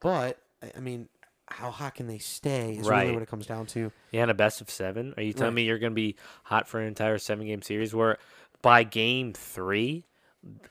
But 0.00 0.40
I- 0.62 0.72
I 0.76 0.80
mean, 0.80 1.08
how 1.50 1.70
hot 1.70 1.94
can 1.96 2.06
they 2.06 2.18
stay 2.18 2.72
is 2.72 2.78
really 2.78 2.90
Right. 2.90 3.12
what 3.14 3.22
it 3.22 3.28
comes 3.28 3.46
down 3.46 3.66
to. 3.66 3.90
Yeah, 4.12 4.22
and 4.22 4.30
a 4.30 4.34
best 4.34 4.60
of 4.60 4.70
seven. 4.70 5.14
Are 5.16 5.22
you 5.22 5.32
telling 5.32 5.48
Right. 5.54 5.56
me 5.56 5.62
you're 5.64 5.78
going 5.78 5.92
to 5.92 5.94
be 5.96 6.16
hot 6.44 6.68
for 6.68 6.80
an 6.80 6.86
entire 6.86 7.18
seven 7.18 7.46
game 7.46 7.62
series 7.62 7.94
where 7.94 8.18
by 8.62 8.82
game 8.84 9.32
three, 9.32 10.04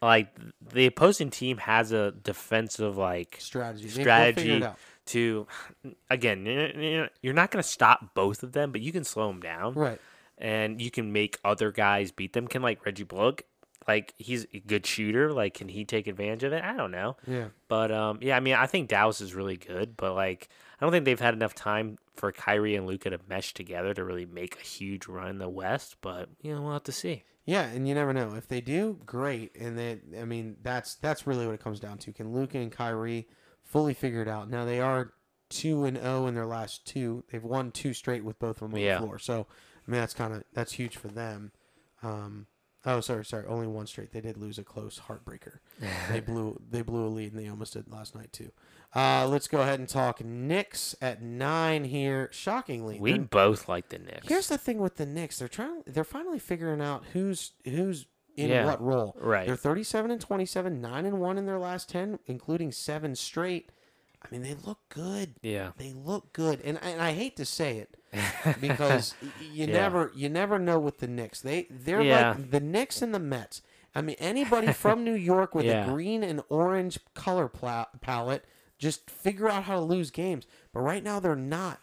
like 0.02 0.36
the 0.74 0.86
opposing 0.86 1.30
team 1.30 1.58
has 1.58 1.92
a 1.92 2.12
defensive 2.12 2.98
like 2.98 3.38
Strategy. 3.40 3.90
Strategy 3.90 4.64
to 5.08 5.48
again 6.10 6.46
you're 7.22 7.34
not 7.34 7.52
going 7.52 7.62
to 7.64 7.68
stop 7.68 8.14
both 8.14 8.44
of 8.44 8.52
them, 8.54 8.72
but 8.72 8.82
you 8.82 8.92
can 8.92 9.04
slow 9.04 9.28
them 9.28 9.40
down 9.42 9.74
Right. 9.74 10.00
and 10.38 10.82
you 10.82 10.92
can 10.92 11.12
make 11.12 11.38
other 11.44 11.72
guys 11.72 12.12
beat 12.12 12.34
them. 12.34 12.48
Can 12.48 12.62
like 12.62 12.86
Reggie 12.86 13.04
Bullock 13.04 13.44
like 13.90 14.14
he's 14.18 14.46
a 14.54 14.60
good 14.60 14.86
shooter. 14.86 15.34
Like, 15.34 15.56
can 15.56 15.68
he 15.68 15.84
take 15.84 16.08
advantage 16.08 16.44
of 16.44 16.54
it? 16.54 16.64
I 16.64 16.76
don't 16.78 16.92
know. 16.92 17.18
Yeah. 17.28 17.48
But 17.68 17.92
um, 17.92 18.20
yeah, 18.22 18.38
I 18.38 18.40
mean, 18.40 18.54
I 18.56 18.68
think 18.68 18.88
Dallas 18.90 19.20
is 19.20 19.34
really 19.34 19.58
good, 19.58 19.98
but 19.98 20.14
like, 20.14 20.48
I 20.80 20.86
don't 20.86 20.92
think 20.92 21.06
they've 21.06 21.20
had 21.20 21.34
enough 21.34 21.56
time 21.56 21.98
for 22.16 22.32
Kyrie 22.32 22.76
and 22.76 22.86
Luka 22.86 23.10
to 23.10 23.20
mesh 23.28 23.54
together 23.54 23.94
to 23.94 24.04
really 24.04 24.26
make 24.26 24.56
a 24.58 24.64
huge 24.64 25.08
run 25.08 25.30
in 25.30 25.38
the 25.40 25.50
West. 25.50 25.98
But 26.02 26.30
you 26.42 26.54
know, 26.54 26.62
we'll 26.62 26.74
have 26.74 26.84
to 26.84 26.92
see. 26.92 27.24
Yeah, 27.46 27.64
and 27.64 27.88
you 27.88 27.96
never 27.96 28.14
know 28.14 28.36
if 28.36 28.48
they 28.48 28.62
do. 28.62 29.00
Great, 29.06 29.56
and 29.60 29.76
then 29.78 30.02
I 30.22 30.26
mean 30.26 30.58
that's 30.62 30.96
that's 30.96 31.26
really 31.26 31.46
what 31.48 31.56
it 31.56 31.64
comes 31.64 31.80
down 31.80 31.98
to. 32.00 32.12
Can 32.14 32.32
Luka 32.32 32.60
and 32.60 32.72
Kyrie 32.72 33.28
fully 33.64 33.94
figure 33.96 34.22
it 34.22 34.28
out? 34.28 34.50
Now 34.50 34.66
they 34.66 34.80
are 34.80 35.14
two 35.50 35.84
and 35.86 35.98
zero 35.98 36.28
in 36.28 36.36
their 36.36 36.46
last 36.46 36.86
two. 36.86 37.24
They've 37.32 37.44
won 37.44 37.72
two 37.72 37.94
straight 37.94 38.24
with 38.24 38.38
both 38.38 38.62
of 38.62 38.70
them 38.70 38.76
on 38.76 38.80
Yeah. 38.82 39.00
the 39.00 39.06
floor. 39.06 39.18
So 39.18 39.48
I 39.88 39.92
mean 39.92 40.00
that's 40.00 40.14
kind 40.14 40.32
of 40.34 40.44
that's 40.54 40.74
huge 40.74 40.96
for 40.98 41.08
them. 41.08 41.52
Um, 42.04 42.46
oh, 42.86 43.00
sorry, 43.02 43.26
sorry, 43.26 43.46
only 43.48 43.68
one 43.68 43.88
straight. 43.88 44.12
They 44.12 44.22
did 44.22 44.38
lose 44.38 44.58
a 44.58 44.64
close 44.64 45.02
heartbreaker. 45.08 45.60
they 46.12 46.20
blew 46.20 46.62
they 46.70 46.82
blew 46.82 47.06
a 47.06 47.10
lead, 47.10 47.34
and 47.34 47.44
they 47.44 47.50
almost 47.50 47.74
did 47.74 47.90
last 47.92 48.16
night 48.16 48.32
too. 48.34 48.52
Uh, 48.96 49.28
let's 49.28 49.48
go 49.48 49.62
ahead 49.62 49.78
and 49.80 49.88
talk 49.88 50.24
Knicks 50.24 50.96
at 51.02 51.22
nine 51.22 51.84
here. 51.84 52.30
Shockingly, 52.32 53.00
We 53.00 53.20
both 53.20 53.70
like 53.70 53.90
the 53.90 54.00
Knicks. 54.00 54.28
Here's 54.28 54.48
the 54.48 54.58
thing 54.58 54.80
with 54.80 54.96
the 54.96 55.06
Knicks. 55.06 55.40
They're 55.40 55.48
trying. 55.48 55.84
They're 55.86 56.04
finally 56.04 56.40
figuring 56.40 56.82
out 56.82 57.04
who's 57.14 57.52
who's 57.66 58.08
in 58.36 58.50
Yeah. 58.50 58.66
what 58.66 58.82
role. 58.82 59.16
Right. 59.20 59.46
They're 59.46 59.56
37 59.58 60.12
and 60.12 60.22
27, 60.22 60.80
nine 60.82 61.06
and 61.06 61.20
one 61.20 61.38
in 61.38 61.46
their 61.46 61.60
last 61.60 61.90
10, 61.90 62.20
including 62.26 62.72
seven 62.72 63.16
straight. 63.16 63.72
I 64.22 64.28
mean, 64.32 64.42
they 64.42 64.54
look 64.56 64.80
good. 64.90 65.36
yeah. 65.42 65.72
They 65.78 65.94
look 65.94 66.34
good, 66.34 66.62
and 66.64 66.78
and 66.84 67.02
I 67.02 67.14
hate 67.14 67.38
to 67.38 67.46
say 67.46 67.78
it 67.78 67.96
because 68.62 69.16
you 69.42 69.66
Yeah. 69.66 69.74
never 69.74 70.12
you 70.16 70.30
never 70.30 70.60
know 70.60 70.80
with 70.80 71.00
the 71.00 71.08
Knicks. 71.08 71.42
They 71.42 71.68
they're 71.70 72.02
Yeah. 72.02 72.30
like 72.32 72.52
the 72.52 72.60
Knicks 72.60 73.02
and 73.02 73.14
the 73.14 73.20
Mets. 73.20 73.62
I 73.96 74.02
mean, 74.02 74.18
anybody 74.20 74.72
from 74.74 75.04
New 75.04 75.14
York 75.16 75.56
with 75.56 75.66
Yeah. 75.66 75.86
a 75.86 75.90
green 75.90 76.24
and 76.24 76.42
orange 76.50 77.00
color 77.16 77.48
palette 77.48 78.46
just 78.78 79.10
figure 79.10 79.50
out 79.50 79.64
how 79.64 79.76
to 79.76 79.82
lose 79.82 80.12
games. 80.12 80.46
But 80.74 80.82
right 80.82 81.04
now 81.04 81.20
they're 81.20 81.36
not, 81.36 81.80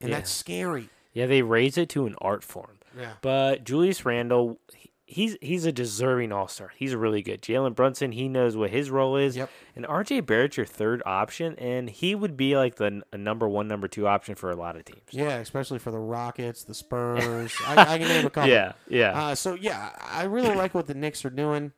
and 0.00 0.12
that's 0.12 0.30
scary. 0.30 0.88
Yeah, 1.12 1.26
they 1.26 1.42
raise 1.42 1.78
it 1.78 1.88
to 1.90 2.06
an 2.06 2.16
art 2.20 2.42
form. 2.42 2.78
Yeah. 2.98 3.12
But 3.22 3.64
Julius 3.64 4.04
Randle, 4.04 4.58
he's 5.06 5.36
he's 5.40 5.64
a 5.64 5.72
deserving 5.72 6.32
All 6.32 6.48
Star. 6.48 6.72
He's 6.76 6.94
really 6.94 7.22
good. 7.22 7.42
Jalen 7.42 7.74
Brunson, 7.74 8.12
he 8.12 8.28
knows 8.28 8.56
what 8.56 8.70
his 8.70 8.90
role 8.90 9.16
is. 9.16 9.36
Yep. 9.36 9.50
And 9.76 9.84
RJ 9.84 10.26
Barrett's 10.26 10.56
your 10.56 10.66
third 10.66 11.02
option, 11.04 11.54
and 11.58 11.90
he 11.90 12.14
would 12.14 12.36
be 12.36 12.56
like 12.56 12.76
the 12.76 13.02
number 13.16 13.48
one, 13.48 13.68
number 13.68 13.88
two 13.88 14.06
option 14.06 14.34
for 14.34 14.50
a 14.50 14.56
lot 14.56 14.76
of 14.76 14.84
teams. 14.84 15.02
Yeah, 15.10 15.36
especially 15.36 15.78
for 15.78 15.90
the 15.90 15.98
Rockets, 15.98 16.64
the 16.64 16.74
Spurs. 16.74 17.54
I, 17.66 17.94
I 17.94 17.98
can 17.98 18.08
name 18.08 18.26
a 18.26 18.30
couple. 18.30 18.50
Yeah, 18.50 18.72
yeah, 18.88 19.10
Uh, 19.26 19.34
so 19.34 19.54
yeah, 19.54 19.90
I 20.00 20.24
really 20.24 20.54
like 20.54 20.74
what 20.74 20.86
the 20.86 20.94
Knicks 20.94 21.24
are 21.24 21.30
doing. 21.30 21.72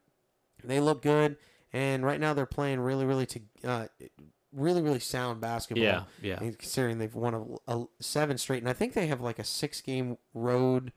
They 0.64 0.80
look 0.80 1.02
good, 1.02 1.36
and 1.72 2.04
right 2.04 2.20
now 2.20 2.34
they're 2.34 2.46
playing 2.46 2.80
really, 2.80 3.04
really 3.04 3.26
to 3.26 3.40
uh, 3.64 3.86
really, 4.52 4.82
really 4.82 5.00
sound 5.00 5.40
basketball. 5.40 5.84
yeah, 5.84 6.02
yeah. 6.22 6.36
Considering 6.38 6.98
they've 6.98 7.14
won 7.14 7.34
a, 7.34 7.72
a 7.76 7.84
seven 8.00 8.38
straight, 8.38 8.62
and 8.62 8.68
I 8.68 8.72
think 8.72 8.94
they 8.94 9.06
have 9.06 9.20
like 9.20 9.38
a 9.38 9.44
six-game 9.44 10.16
road 10.34 10.92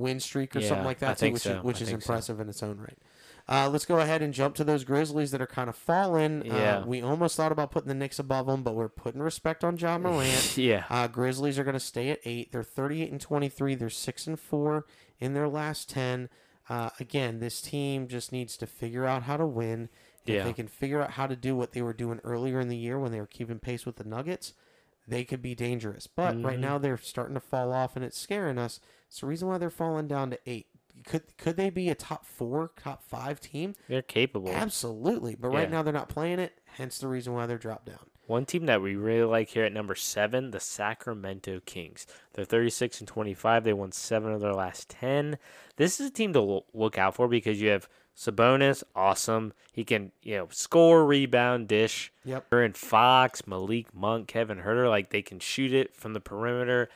win 0.00 0.18
streak 0.20 0.56
or 0.56 0.60
something 0.62 0.84
like 0.84 0.98
that 1.00 1.18
too, 1.18 1.30
which 1.32 1.42
so. 1.42 1.58
is, 1.58 1.62
which 1.62 1.80
is 1.82 1.88
think 1.88 2.02
so. 2.02 2.06
impressive 2.12 2.40
in 2.40 2.48
its 2.48 2.62
own 2.62 2.78
right. 2.78 2.98
Uh, 3.48 3.68
let's 3.68 3.84
go 3.86 3.98
ahead 3.98 4.22
and 4.22 4.32
jump 4.32 4.54
to 4.54 4.62
those 4.64 4.84
Grizzlies 4.84 5.30
that 5.32 5.40
are 5.40 5.46
kind 5.46 5.68
of 5.68 5.74
falling. 5.74 6.42
Yeah. 6.44 6.78
Uh, 6.78 6.86
we 6.86 7.02
almost 7.02 7.36
thought 7.36 7.50
about 7.50 7.70
putting 7.72 7.88
the 7.88 7.94
Knicks 7.94 8.18
above 8.18 8.46
them, 8.46 8.62
but 8.62 8.74
we're 8.74 8.88
putting 8.88 9.20
respect 9.22 9.64
on 9.64 9.76
Ja 9.76 9.98
Morant. 9.98 10.56
yeah, 10.58 10.84
Uh, 10.88 11.08
Grizzlies 11.08 11.58
are 11.58 11.64
going 11.64 11.74
to 11.74 11.80
stay 11.80 12.10
at 12.10 12.20
eight. 12.24 12.52
They're 12.52 12.62
38 12.62 13.10
and 13.10 13.20
23. 13.20 13.74
They're 13.74 13.90
six 13.90 14.26
and 14.28 14.38
four 14.38 14.86
in 15.18 15.34
their 15.34 15.48
last 15.48 15.88
10. 15.90 16.28
Uh, 16.68 16.90
again, 17.00 17.40
this 17.40 17.60
team 17.60 18.06
just 18.06 18.30
needs 18.30 18.56
to 18.58 18.66
figure 18.66 19.04
out 19.06 19.24
how 19.24 19.36
to 19.36 19.46
win. 19.46 19.88
If 20.26 20.34
Yeah. 20.34 20.44
they 20.44 20.52
can 20.52 20.68
figure 20.68 21.00
out 21.02 21.12
how 21.12 21.26
to 21.26 21.34
do 21.34 21.56
what 21.56 21.72
they 21.72 21.82
were 21.82 21.94
doing 21.94 22.20
earlier 22.22 22.60
in 22.60 22.68
the 22.68 22.76
year 22.76 23.00
when 23.00 23.10
they 23.10 23.18
were 23.20 23.26
keeping 23.26 23.58
pace 23.58 23.84
with 23.84 23.96
the 23.96 24.04
Nuggets, 24.04 24.52
they 25.08 25.24
could 25.24 25.42
be 25.42 25.56
dangerous. 25.56 26.06
But 26.06 26.40
right 26.40 26.58
Mhm. 26.58 26.62
now 26.62 26.78
they're 26.78 26.98
starting 26.98 27.34
to 27.34 27.40
fall 27.40 27.72
off, 27.72 27.96
and 27.96 28.04
it's 28.04 28.18
scaring 28.18 28.58
us. 28.58 28.78
It's 29.10 29.20
the 29.20 29.26
reason 29.26 29.48
why 29.48 29.58
they're 29.58 29.70
falling 29.70 30.06
down 30.06 30.30
to 30.30 30.38
eight. 30.46 30.66
Could 31.04 31.36
could 31.36 31.56
they 31.56 31.68
be 31.70 31.88
a 31.88 31.94
top 31.94 32.24
four, 32.24 32.70
top 32.80 33.02
five 33.02 33.40
team? 33.40 33.74
they're 33.88 34.02
capable. 34.02 34.50
Absolutely. 34.50 35.34
But 35.34 35.48
right 35.48 35.62
Yeah. 35.68 35.76
now 35.76 35.82
they're 35.82 35.92
not 35.92 36.08
playing 36.08 36.38
it. 36.38 36.60
Hence 36.76 36.98
the 36.98 37.08
reason 37.08 37.32
why 37.32 37.46
they're 37.46 37.58
dropped 37.58 37.86
down. 37.86 37.98
One 38.26 38.46
team 38.46 38.66
that 38.66 38.80
we 38.80 38.94
really 38.94 39.24
like 39.24 39.48
here 39.48 39.64
at 39.64 39.72
number 39.72 39.96
seven, 39.96 40.52
the 40.52 40.60
Sacramento 40.60 41.60
Kings. 41.66 42.06
They're 42.34 42.44
36 42.44 43.00
and 43.00 43.08
25. 43.08 43.64
They 43.64 43.72
won 43.72 43.90
seven 43.90 44.32
of 44.32 44.40
their 44.40 44.52
last 44.54 44.88
10. 44.90 45.38
This 45.76 45.98
is 45.98 46.06
a 46.08 46.12
team 46.12 46.32
to 46.34 46.62
look 46.72 46.96
out 46.96 47.16
for 47.16 47.26
because 47.26 47.60
you 47.60 47.70
have 47.70 47.88
Sabonis, 48.16 48.84
awesome. 48.94 49.52
He 49.72 49.82
can, 49.82 50.12
you 50.22 50.36
know, 50.36 50.48
score, 50.50 51.04
rebound, 51.06 51.66
dish. 51.66 52.12
Yep. 52.24 52.46
Aaron 52.52 52.72
Fox, 52.74 53.46
Malik 53.46 53.92
Monk, 53.94 54.28
Kevin 54.28 54.58
Huerter, 54.58 54.88
like 54.88 55.10
they 55.10 55.22
can 55.22 55.40
shoot 55.40 55.72
it 55.72 55.96
from 55.96 56.12
the 56.12 56.20
perimeter. 56.20 56.88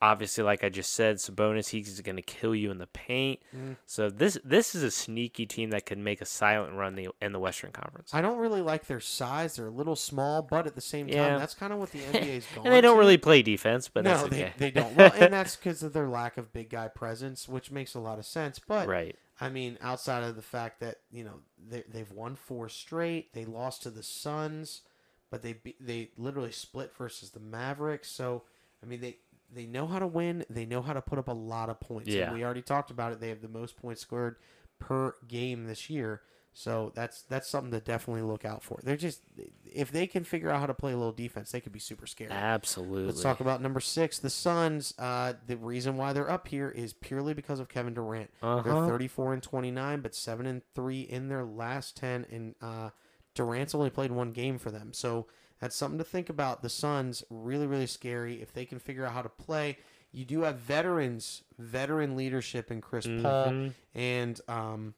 Obviously, 0.00 0.44
like 0.44 0.62
I 0.62 0.68
just 0.68 0.92
said, 0.92 1.16
Sabonis, 1.16 1.70
he's 1.70 2.00
going 2.02 2.14
to 2.14 2.22
kill 2.22 2.54
you 2.54 2.70
in 2.70 2.78
the 2.78 2.86
paint. 2.86 3.40
Mm. 3.56 3.76
So 3.84 4.08
this 4.10 4.38
this 4.44 4.76
is 4.76 4.84
a 4.84 4.92
sneaky 4.92 5.44
team 5.44 5.70
that 5.70 5.86
can 5.86 6.04
make 6.04 6.20
a 6.20 6.24
silent 6.24 6.74
run 6.74 6.94
the, 6.94 7.08
in 7.20 7.32
the 7.32 7.40
Western 7.40 7.72
Conference. 7.72 8.14
I 8.14 8.20
don't 8.20 8.38
really 8.38 8.62
like 8.62 8.86
their 8.86 9.00
size. 9.00 9.56
They're 9.56 9.66
a 9.66 9.70
little 9.70 9.96
small, 9.96 10.40
but 10.42 10.68
at 10.68 10.76
the 10.76 10.80
same 10.80 11.08
time, 11.08 11.16
Yeah. 11.16 11.38
that's 11.38 11.54
kind 11.54 11.72
of 11.72 11.80
what 11.80 11.90
the 11.90 11.98
NBA's 12.12 12.46
going. 12.54 12.66
and 12.68 12.74
they 12.74 12.80
don't 12.80 12.94
to. 12.94 13.00
really 13.00 13.18
play 13.18 13.42
defense, 13.42 13.88
but 13.88 14.04
no, 14.04 14.10
that's 14.10 14.22
okay. 14.24 14.52
they, 14.56 14.70
they 14.70 14.80
don't. 14.80 14.94
Well, 14.96 15.10
and 15.16 15.32
that's 15.32 15.56
because 15.62 15.82
of 15.82 15.92
their 15.92 16.06
lack 16.08 16.36
of 16.36 16.52
big 16.52 16.70
guy 16.70 16.86
presence, 16.86 17.48
which 17.48 17.72
makes 17.72 17.94
a 17.94 18.00
lot 18.00 18.20
of 18.20 18.24
sense. 18.26 18.60
But 18.60 18.86
right. 18.86 19.16
I 19.40 19.48
mean, 19.48 19.78
outside 19.80 20.22
of 20.22 20.36
the 20.36 20.42
fact 20.42 20.78
that 20.78 20.98
you 21.10 21.24
know 21.24 21.40
they 21.68 21.82
they've 21.88 22.12
won 22.12 22.36
four 22.36 22.68
straight, 22.68 23.32
they 23.34 23.44
lost 23.44 23.82
to 23.82 23.90
the 23.90 24.04
Suns, 24.04 24.82
but 25.28 25.42
they 25.42 25.56
they 25.80 26.10
literally 26.16 26.52
split 26.52 26.94
versus 26.96 27.30
the 27.30 27.40
Mavericks. 27.40 28.08
So 28.10 28.44
I 28.80 28.86
mean, 28.86 29.00
they 29.00 29.16
they 29.54 29.66
know 29.66 29.86
how 29.86 29.98
to 29.98 30.06
win. 30.06 30.44
They 30.50 30.66
know 30.66 30.82
how 30.82 30.92
to 30.92 31.00
put 31.02 31.18
up 31.18 31.28
a 31.28 31.32
lot 31.32 31.68
of 31.70 31.80
points. 31.80 32.08
And 32.08 32.16
Yeah. 32.16 32.32
we 32.32 32.44
already 32.44 32.62
talked 32.62 32.90
about 32.90 33.12
it. 33.12 33.20
They 33.20 33.28
have 33.30 33.40
the 33.42 33.48
most 33.48 33.76
points 33.76 34.00
scored 34.02 34.36
per 34.78 35.14
game 35.26 35.66
this 35.66 35.88
year. 35.90 36.22
So 36.54 36.90
that's 36.94 37.22
that's 37.22 37.48
something 37.48 37.70
to 37.70 37.78
definitely 37.80 38.22
look 38.22 38.44
out 38.44 38.64
for. 38.64 38.80
They're 38.82 38.96
just 38.96 39.20
if 39.64 39.92
they 39.92 40.08
can 40.08 40.24
figure 40.24 40.50
out 40.50 40.58
how 40.58 40.66
to 40.66 40.74
play 40.74 40.92
a 40.92 40.96
little 40.96 41.12
defense, 41.12 41.52
they 41.52 41.60
could 41.60 41.70
be 41.72 41.78
super 41.78 42.06
scary. 42.06 42.32
Absolutely. 42.32 43.04
Let's 43.06 43.22
talk 43.22 43.38
about 43.38 43.62
number 43.62 43.78
six, 43.78 44.18
the 44.18 44.30
Suns. 44.30 44.92
Uh, 44.98 45.34
the 45.46 45.56
reason 45.56 45.96
why 45.96 46.12
they're 46.12 46.28
up 46.30 46.48
here 46.48 46.68
is 46.68 46.92
purely 46.94 47.32
because 47.32 47.60
of 47.60 47.68
Kevin 47.68 47.94
Durant. 47.94 48.30
Uh-huh. 48.42 48.62
They're. 48.62 48.88
34 48.88 49.34
and 49.34 49.42
29, 49.42 50.00
but 50.00 50.14
seven 50.16 50.46
and 50.46 50.62
three 50.74 51.02
in 51.02 51.28
their 51.28 51.44
last 51.44 51.96
10, 51.96 52.26
and 52.30 52.54
uh, 52.60 52.90
Durant's 53.34 53.74
only 53.74 53.90
played 53.90 54.10
one 54.10 54.32
game 54.32 54.58
for 54.58 54.72
them. 54.72 54.92
So 54.92 55.28
that's 55.60 55.76
something 55.76 55.98
to 55.98 56.04
think 56.04 56.28
about. 56.28 56.62
The 56.62 56.68
Suns 56.68 57.22
really, 57.30 57.66
really 57.66 57.86
scary 57.86 58.40
if 58.42 58.52
they 58.52 58.64
can 58.64 58.78
figure 58.78 59.04
out 59.04 59.12
how 59.12 59.22
to 59.22 59.28
play. 59.28 59.78
You 60.12 60.24
do 60.24 60.42
have 60.42 60.56
veterans, 60.56 61.42
veteran 61.58 62.16
leadership 62.16 62.70
in 62.70 62.80
Chris 62.80 63.06
Paul 63.06 63.46
Mhm. 63.50 63.72
and 63.94 64.40
um, 64.48 64.94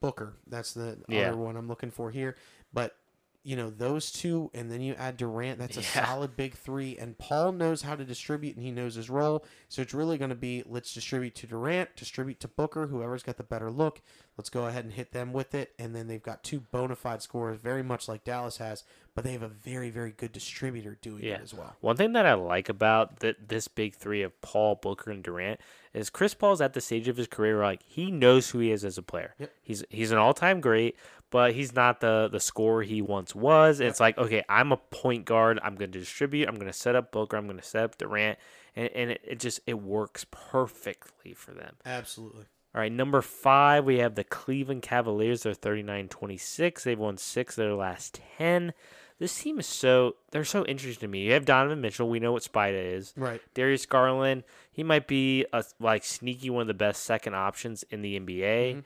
Booker. 0.00 0.34
That's 0.46 0.72
the 0.74 0.98
Yeah. 1.08 1.28
other 1.28 1.36
one 1.36 1.56
I'm 1.56 1.68
looking 1.68 1.90
for 1.90 2.10
here. 2.10 2.36
But 2.72 2.96
you 3.42 3.56
know 3.56 3.70
those 3.70 4.12
two, 4.12 4.50
and 4.52 4.70
then 4.70 4.80
you 4.82 4.94
add 4.94 5.16
Durant. 5.16 5.58
That's 5.58 5.76
a 5.78 5.80
Yeah. 5.80 6.04
solid 6.06 6.36
big 6.36 6.54
three. 6.54 6.98
And 6.98 7.16
Paul 7.16 7.52
knows 7.52 7.82
how 7.82 7.96
to 7.96 8.04
distribute, 8.04 8.54
and 8.56 8.64
he 8.64 8.70
knows 8.70 8.96
his 8.96 9.08
role. 9.08 9.44
So 9.68 9.80
it's 9.80 9.94
really 9.94 10.18
going 10.18 10.28
to 10.30 10.34
be 10.36 10.62
let's 10.66 10.92
distribute 10.92 11.34
to 11.36 11.46
Durant, 11.46 11.96
distribute 11.96 12.38
to 12.40 12.48
Booker, 12.48 12.88
whoever's 12.88 13.22
got 13.22 13.36
the 13.38 13.42
better 13.42 13.70
look. 13.70 14.02
Let's 14.36 14.50
go 14.50 14.66
ahead 14.66 14.84
and 14.84 14.92
hit 14.94 15.12
them 15.12 15.32
with 15.32 15.54
it. 15.54 15.72
And 15.78 15.94
then 15.94 16.06
they've 16.06 16.22
got 16.22 16.42
two 16.42 16.60
bona 16.60 16.96
fide 16.96 17.22
scorers, 17.22 17.58
very 17.60 17.82
much 17.82 18.08
like 18.08 18.24
Dallas 18.24 18.56
has, 18.58 18.84
but 19.14 19.24
they 19.24 19.32
have 19.32 19.42
a 19.42 19.48
very, 19.48 19.90
very 19.90 20.12
good 20.12 20.32
distributor 20.32 20.98
doing 21.00 21.24
Yeah. 21.24 21.34
it 21.36 21.42
as 21.42 21.52
well. 21.54 21.76
One 21.80 21.96
thing 21.96 22.12
that 22.12 22.26
I 22.26 22.34
like 22.34 22.68
about 22.68 23.20
that 23.20 23.48
this 23.48 23.68
big 23.68 23.94
three 23.94 24.22
of 24.22 24.38
Paul, 24.40 24.76
Booker, 24.76 25.10
and 25.10 25.22
Durant 25.22 25.60
is 25.92 26.08
Chris 26.10 26.34
Paul's 26.34 26.60
at 26.60 26.72
the 26.72 26.80
stage 26.80 27.08
of 27.08 27.16
his 27.16 27.26
career 27.26 27.56
where 27.56 27.64
like 27.66 27.82
he 27.82 28.10
knows 28.10 28.50
who 28.50 28.58
he 28.60 28.70
is 28.70 28.84
as 28.84 28.96
a 28.96 29.02
player. 29.02 29.34
Yep. 29.38 29.52
He's 29.62 29.84
he's 29.90 30.10
an 30.12 30.18
all 30.18 30.32
time 30.34 30.60
great, 30.60 30.96
but 31.30 31.52
he's 31.54 31.74
not 31.74 32.00
the 32.00 32.28
the 32.30 32.40
scorer 32.40 32.82
he 32.82 33.00
once 33.02 33.34
was. 33.34 33.80
It's 33.80 34.00
like 34.00 34.18
okay, 34.18 34.42
I'm 34.48 34.72
a 34.72 34.76
point 34.76 35.24
guard. 35.24 35.58
I'm 35.62 35.74
going 35.76 35.92
to 35.92 35.98
distribute. 35.98 36.48
I'm 36.48 36.56
going 36.56 36.66
to 36.66 36.72
set 36.72 36.94
up 36.96 37.12
Booker. 37.12 37.36
I'm 37.36 37.46
going 37.46 37.58
to 37.58 37.64
set 37.64 37.84
up 37.84 37.98
Durant, 37.98 38.38
and 38.76 38.88
and 38.94 39.10
it, 39.12 39.20
it 39.24 39.38
just 39.40 39.60
it 39.66 39.80
works 39.80 40.26
perfectly 40.30 41.32
for 41.32 41.52
them. 41.52 41.76
Absolutely. 41.86 42.44
All 42.72 42.80
right, 42.80 42.92
number 42.92 43.20
five, 43.20 43.84
we 43.84 43.98
have 43.98 44.14
the 44.14 44.22
Cleveland 44.22 44.82
Cavaliers. 44.82 45.42
They're 45.42 45.54
39 45.54 46.08
26. 46.08 46.84
They've 46.84 46.98
won 46.98 47.16
six 47.16 47.54
of 47.58 47.64
their 47.64 47.74
last 47.74 48.20
10. 48.38 48.72
This 49.18 49.38
team 49.42 49.58
is 49.58 49.66
so, 49.66 50.14
they're 50.30 50.44
so 50.44 50.64
interesting 50.64 51.00
to 51.00 51.08
me. 51.08 51.24
You 51.26 51.32
have 51.32 51.44
Donovan 51.44 51.80
Mitchell. 51.80 52.08
We 52.08 52.20
know 52.20 52.32
what 52.32 52.44
Spida 52.44 52.94
is. 52.94 53.12
Right. 53.16 53.40
Darius 53.54 53.84
Garland, 53.86 54.44
he 54.72 54.82
might 54.84 55.08
be 55.08 55.44
a 55.52 55.64
like 55.80 56.04
sneaky 56.04 56.48
one 56.48 56.62
of 56.62 56.68
the 56.68 56.74
best 56.74 57.02
second 57.02 57.34
options 57.34 57.82
in 57.90 58.02
the 58.02 58.18
NBA. 58.18 58.76
Mhm. 58.76 58.84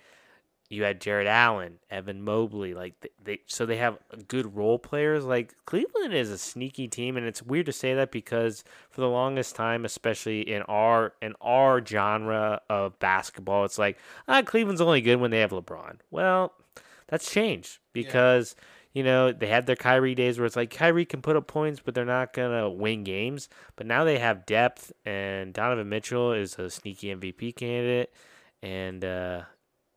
You 0.74 0.82
had 0.82 1.00
Jarrett 1.00 1.28
Allen, 1.28 1.78
Evan 1.90 2.22
Mobley, 2.22 2.74
like 2.74 2.98
they, 3.00 3.10
they 3.22 3.40
so 3.46 3.64
they 3.64 3.76
have 3.76 3.98
good 4.26 4.56
role 4.56 4.78
players. 4.78 5.24
Like 5.24 5.54
Cleveland 5.66 6.12
is 6.12 6.30
a 6.30 6.38
sneaky 6.38 6.88
team, 6.88 7.16
and 7.16 7.24
it's 7.24 7.42
weird 7.42 7.66
to 7.66 7.72
say 7.72 7.94
that 7.94 8.10
because 8.10 8.64
for 8.90 9.00
the 9.00 9.08
longest 9.08 9.54
time, 9.54 9.84
especially 9.84 10.40
in 10.40 10.62
our 10.62 11.14
in 11.22 11.34
our 11.40 11.84
genre 11.84 12.60
of 12.68 12.98
basketball, 12.98 13.64
it's 13.64 13.78
like 13.78 13.98
ah, 14.26 14.42
Cleveland's 14.42 14.80
only 14.80 15.00
good 15.00 15.20
when 15.20 15.30
they 15.30 15.40
have 15.40 15.52
LeBron. 15.52 15.98
Well, 16.10 16.52
that's 17.06 17.30
changed 17.30 17.78
because. 17.92 18.54
You 18.96 19.02
know, 19.02 19.32
they 19.32 19.48
had 19.48 19.66
their 19.66 19.74
Kyrie 19.74 20.14
days 20.14 20.38
where 20.38 20.46
it's 20.46 20.54
like 20.54 20.70
Kyrie 20.70 21.04
can 21.04 21.20
put 21.20 21.34
up 21.34 21.48
points, 21.48 21.80
but 21.84 21.96
they're 21.96 22.04
not 22.04 22.32
going 22.32 22.56
to 22.56 22.70
win 22.70 23.02
games. 23.02 23.48
But 23.74 23.88
now 23.88 24.04
they 24.04 24.20
have 24.20 24.46
depth, 24.46 24.92
and 25.04 25.52
Donovan 25.52 25.88
Mitchell 25.88 26.32
is 26.32 26.56
a 26.60 26.70
sneaky 26.70 27.12
MVP 27.12 27.56
candidate. 27.56 28.14
And, 28.62 29.04
uh, 29.04 29.42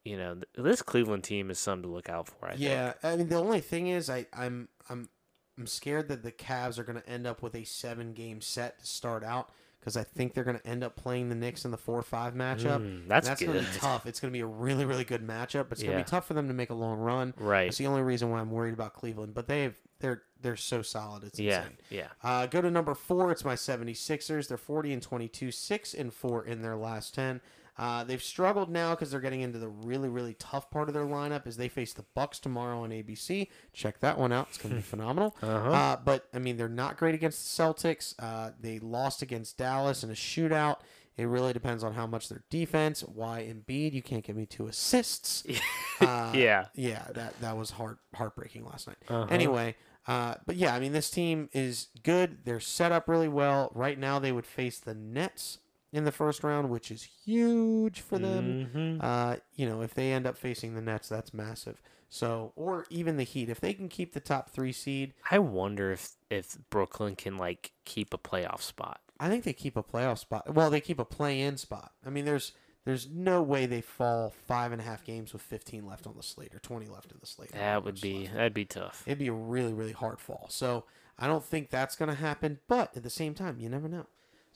you 0.08 0.18
know, 0.18 0.38
this 0.56 0.82
Cleveland 0.82 1.24
team 1.24 1.50
is 1.50 1.60
something 1.60 1.84
to 1.90 1.94
look 1.96 2.10
out 2.10 2.28
for. 2.28 2.48
I 2.50 2.56
yeah, 2.58 2.94
I 3.04 3.16
mean 3.16 3.30
the 3.30 3.36
only 3.38 3.60
thing 3.62 3.88
is 3.88 4.10
I 4.10 4.26
I'm 4.34 4.68
I'm 4.90 5.10
I'm 5.58 5.68
scared 5.68 6.08
that 6.10 6.24
the 6.24 6.32
Cavs 6.32 6.78
are 6.80 6.84
going 6.84 7.00
to 7.02 7.10
end 7.10 7.26
up 7.28 7.42
with 7.42 7.56
a 7.56 7.64
seven 7.64 8.14
game 8.14 8.42
set 8.42 8.80
to 8.80 8.86
start 8.86 9.24
out 9.24 9.50
because 9.80 9.98
I 9.98 10.04
think 10.04 10.34
they're 10.34 10.44
going 10.44 10.60
to 10.60 10.68
end 10.68 10.84
up 10.84 10.96
playing 10.96 11.30
the 11.30 11.36
Knicks 11.36 11.66
in 11.66 11.72
the 11.72 11.78
four 11.78 12.02
five 12.04 12.34
matchup. 12.36 12.78
Mm, 12.80 12.86
And 13.04 13.10
that's 13.12 13.28
that's 13.28 13.42
going 13.42 13.54
to 13.54 13.60
be 13.60 13.78
tough. 13.80 14.06
It's 14.06 14.20
going 14.20 14.32
to 14.32 14.38
be 14.38 14.42
a 14.42 14.46
really 14.46 14.86
really 14.86 15.04
good 15.04 15.26
matchup, 15.26 15.70
but 15.70 15.74
it's 15.74 15.84
going 15.84 15.98
to 15.98 16.04
be 16.04 16.10
tough 16.10 16.28
for 16.28 16.34
them 16.36 16.48
to 16.48 16.54
make 16.54 16.70
a 16.70 16.76
long 16.76 17.00
run. 17.00 17.34
Right. 17.38 17.66
That's 17.66 17.78
the 17.78 17.88
only 17.88 18.02
reason 18.04 18.30
why 18.30 18.40
I'm 18.40 18.52
worried 18.52 18.74
about 18.74 18.94
Cleveland. 18.94 19.34
But 19.34 19.48
they've 19.48 19.76
they're 20.00 20.22
they're 20.40 20.56
so 20.56 20.84
solid. 20.84 21.24
It's 21.24 21.40
Yeah. 21.40 21.62
insane. 21.64 21.78
Yeah. 21.90 22.08
Uh, 22.24 22.46
go 22.46 22.62
to 22.62 22.70
number 22.70 22.94
four. 22.94 23.32
It's 23.32 23.44
my 23.44 23.56
76ers. 23.56 24.48
They're 24.48 24.58
40 24.58 24.94
and 24.94 25.02
22, 25.02 25.52
6 25.52 25.94
and 25.96 26.14
4 26.14 26.46
in 26.46 26.62
their 26.62 26.76
last 26.76 27.16
10. 27.16 27.42
Uh, 27.78 28.04
they've 28.04 28.24
struggled 28.24 28.70
now 28.70 28.92
because 28.92 29.12
they're 29.12 29.20
getting 29.20 29.42
into 29.42 29.60
the 29.60 29.68
really, 29.68 30.10
really 30.10 30.34
tough 30.36 30.72
part 30.72 30.88
of 30.88 30.94
their 30.94 31.06
lineup 31.06 31.46
as 31.46 31.58
they 31.58 31.70
face 31.70 31.94
the 31.94 32.06
Bucks 32.16 32.40
tomorrow 32.40 32.82
on 32.82 32.90
ABC. 32.90 33.48
Check 33.72 34.00
that 34.00 34.18
one 34.18 34.32
out; 34.32 34.48
it's 34.50 34.58
going 34.58 34.72
to 34.72 34.78
be 34.78 34.82
phenomenal. 34.82 35.36
Uh-huh. 35.42 35.72
Uh, 35.72 35.98
but 36.04 36.28
I 36.34 36.40
mean, 36.40 36.58
they're 36.58 36.70
not 36.70 36.98
great 36.98 37.14
against 37.14 37.58
the 37.58 37.64
Celtics. 37.64 38.16
Uh, 38.18 38.52
they 38.60 38.80
lost 38.80 39.22
against 39.22 39.58
Dallas 39.58 40.04
in 40.04 40.10
a 40.10 40.14
shootout. 40.14 40.78
It 41.18 41.26
really 41.26 41.52
depends 41.52 41.84
on 41.84 41.94
how 41.94 42.06
much 42.06 42.30
their 42.30 42.44
defense. 42.50 43.02
Why 43.02 43.42
Embiid? 43.42 43.94
You 43.94 44.04
can't 44.04 44.24
give 44.24 44.36
me 44.36 44.46
two 44.46 44.68
assists. 44.68 45.44
Uh, 46.00 46.32
yeah. 46.36 46.68
yeah, 46.76 47.08
that 47.16 47.34
that 47.42 47.58
was 47.58 47.72
heart 47.72 47.98
heartbreaking 48.14 48.64
last 48.64 48.86
night. 48.86 48.98
Uh-huh. 49.10 49.26
Anyway, 49.32 49.76
uh, 50.08 50.36
but 50.46 50.56
yeah, 50.56 50.76
I 50.76 50.80
mean 50.80 50.92
this 50.92 51.10
team 51.10 51.50
is 51.54 51.88
good. 52.04 52.46
They're 52.46 52.60
set 52.60 52.92
up 52.92 53.08
really 53.08 53.28
well. 53.28 53.72
Right 53.74 53.98
now, 53.98 54.20
they 54.20 54.32
would 54.32 54.46
face 54.46 54.78
the 54.78 54.94
Nets 54.94 55.58
in 55.94 56.04
the 56.04 56.12
first 56.12 56.44
round, 56.44 56.70
which 56.70 56.92
is 56.92 57.04
huge 57.26 58.02
for 58.02 58.18
them. 58.20 58.70
Mhm. 58.74 59.04
Uh, 59.04 59.38
you 59.56 59.68
know, 59.68 59.82
if 59.82 59.94
they 59.94 60.12
end 60.12 60.26
up 60.28 60.38
facing 60.38 60.76
the 60.76 60.82
Nets, 60.82 61.08
that's 61.10 61.34
massive. 61.34 61.82
So, 62.10 62.54
or 62.56 62.86
even 62.90 63.18
the 63.18 63.24
Heat, 63.24 63.50
if 63.50 63.60
they 63.60 63.74
can 63.74 63.90
keep 63.90 64.14
the 64.14 64.20
top 64.22 64.50
three 64.50 64.72
seed, 64.72 65.14
I 65.30 65.40
wonder 65.40 65.92
if 65.92 66.12
if 66.30 66.58
Brooklyn 66.70 67.16
can 67.16 67.38
like 67.38 67.72
keep 67.86 68.14
a 68.14 68.18
playoff 68.18 68.62
spot. 68.62 69.02
I 69.20 69.30
think 69.30 69.44
they 69.44 69.54
keep 69.54 69.76
a 69.76 69.84
playoff 69.84 70.20
spot. 70.20 70.54
Well, 70.54 70.70
they 70.70 70.80
keep 70.82 71.00
a 71.00 71.06
play-in 71.06 71.58
spot. 71.58 71.92
I 72.06 72.10
mean, 72.10 72.24
there's 72.26 72.54
there's 72.86 73.10
no 73.10 73.42
way 73.42 73.66
they 73.66 73.82
fall 73.82 74.34
five 74.48 74.72
and 74.72 74.80
a 74.80 74.84
half 74.86 75.04
games 75.04 75.34
with 75.34 75.42
15 75.42 75.86
left 75.86 76.08
on 76.08 76.16
the 76.16 76.24
slate 76.24 76.56
or 76.56 76.60
20 76.60 76.86
left 76.88 77.12
in 77.12 77.18
the 77.20 77.26
slate. 77.28 77.50
I 77.54 77.58
don't 77.58 77.62
know 77.66 77.72
That 77.74 77.84
would 77.84 78.00
be 78.02 78.20
left. 78.24 78.34
that'd 78.36 78.54
be 78.54 78.64
tough. 78.66 79.04
It'd 79.06 79.20
be 79.20 79.28
a 79.28 79.34
really, 79.34 79.74
really 79.74 79.92
hard 79.92 80.22
fall. 80.22 80.48
So 80.50 80.86
I 81.20 81.28
don't 81.28 81.44
think 81.44 81.70
that's 81.70 81.98
going 81.98 82.08
to 82.10 82.16
happen. 82.16 82.60
But 82.70 82.96
at 82.96 83.04
the 83.04 83.10
same 83.10 83.34
time, 83.34 83.60
you 83.60 83.68
never 83.68 83.90
know. 83.90 84.06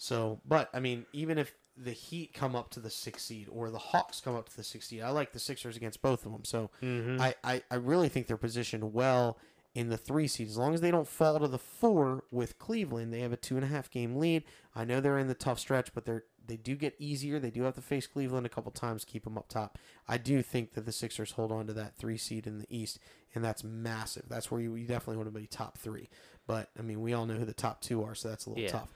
So, 0.01 0.41
but 0.47 0.67
I 0.73 0.79
mean, 0.79 1.05
even 1.13 1.37
if 1.37 1.53
the 1.77 1.91
Heat 1.91 2.33
come 2.33 2.55
up 2.55 2.71
to 2.71 2.79
the 2.79 2.89
sixth 2.89 3.27
seed 3.27 3.47
or 3.51 3.69
the 3.69 3.77
Hawks 3.77 4.19
come 4.19 4.35
up 4.35 4.49
to 4.49 4.57
the 4.57 4.63
sixth 4.63 4.89
seed, 4.89 5.03
I 5.03 5.11
like 5.11 5.31
the 5.31 5.37
Sixers 5.37 5.77
against 5.77 6.01
both 6.01 6.25
of 6.25 6.31
them. 6.31 6.43
So 6.43 6.71
Mhm. 6.81 7.19
I, 7.19 7.35
I, 7.43 7.61
I 7.69 7.75
really 7.75 8.09
think 8.09 8.25
they're 8.25 8.35
positioned 8.35 8.93
well 8.93 9.37
in 9.75 9.89
the 9.89 9.97
three 9.97 10.27
seed. 10.27 10.47
As 10.47 10.57
long 10.57 10.73
as 10.73 10.81
they 10.81 10.89
don't 10.89 11.07
fall 11.07 11.37
to 11.39 11.47
the 11.47 11.59
four 11.59 12.23
with 12.31 12.57
Cleveland, 12.57 13.13
they 13.13 13.19
have 13.19 13.31
a 13.31 13.37
two 13.37 13.57
and 13.57 13.63
a 13.63 13.67
half 13.67 13.91
game 13.91 14.15
lead. 14.15 14.43
I 14.75 14.85
know 14.85 15.01
they're 15.01 15.19
in 15.19 15.27
the 15.27 15.35
tough 15.35 15.59
stretch, 15.59 15.93
but 15.93 16.05
they're 16.05 16.23
they 16.47 16.57
do 16.57 16.75
get 16.75 16.95
easier. 16.97 17.37
They 17.39 17.51
do 17.51 17.61
have 17.63 17.75
to 17.75 17.81
face 17.81 18.07
Cleveland 18.07 18.47
a 18.47 18.49
couple 18.49 18.71
times, 18.71 19.05
keep 19.05 19.23
them 19.25 19.37
up 19.37 19.47
top. 19.47 19.77
I 20.07 20.17
do 20.17 20.41
think 20.41 20.73
that 20.73 20.87
the 20.87 20.91
Sixers 20.91 21.33
hold 21.33 21.51
on 21.51 21.67
to 21.67 21.73
that 21.73 21.95
three 21.95 22.17
seed 22.17 22.47
in 22.47 22.57
the 22.57 22.65
East, 22.75 22.97
and 23.35 23.45
that's 23.45 23.63
massive. 23.63 24.23
That's 24.27 24.49
where 24.49 24.59
you, 24.59 24.73
you 24.73 24.87
definitely 24.87 25.17
want 25.17 25.31
to 25.31 25.39
be 25.39 25.45
top 25.45 25.77
three. 25.77 26.09
But 26.47 26.69
I 26.77 26.81
mean, 26.81 26.99
we 27.01 27.13
all 27.13 27.27
know 27.27 27.35
who 27.35 27.45
the 27.45 27.53
top 27.53 27.79
two 27.81 28.03
are, 28.03 28.15
so 28.15 28.29
that's 28.29 28.47
a 28.47 28.49
little 28.49 28.63
Yeah. 28.63 28.71
tough. 28.71 28.89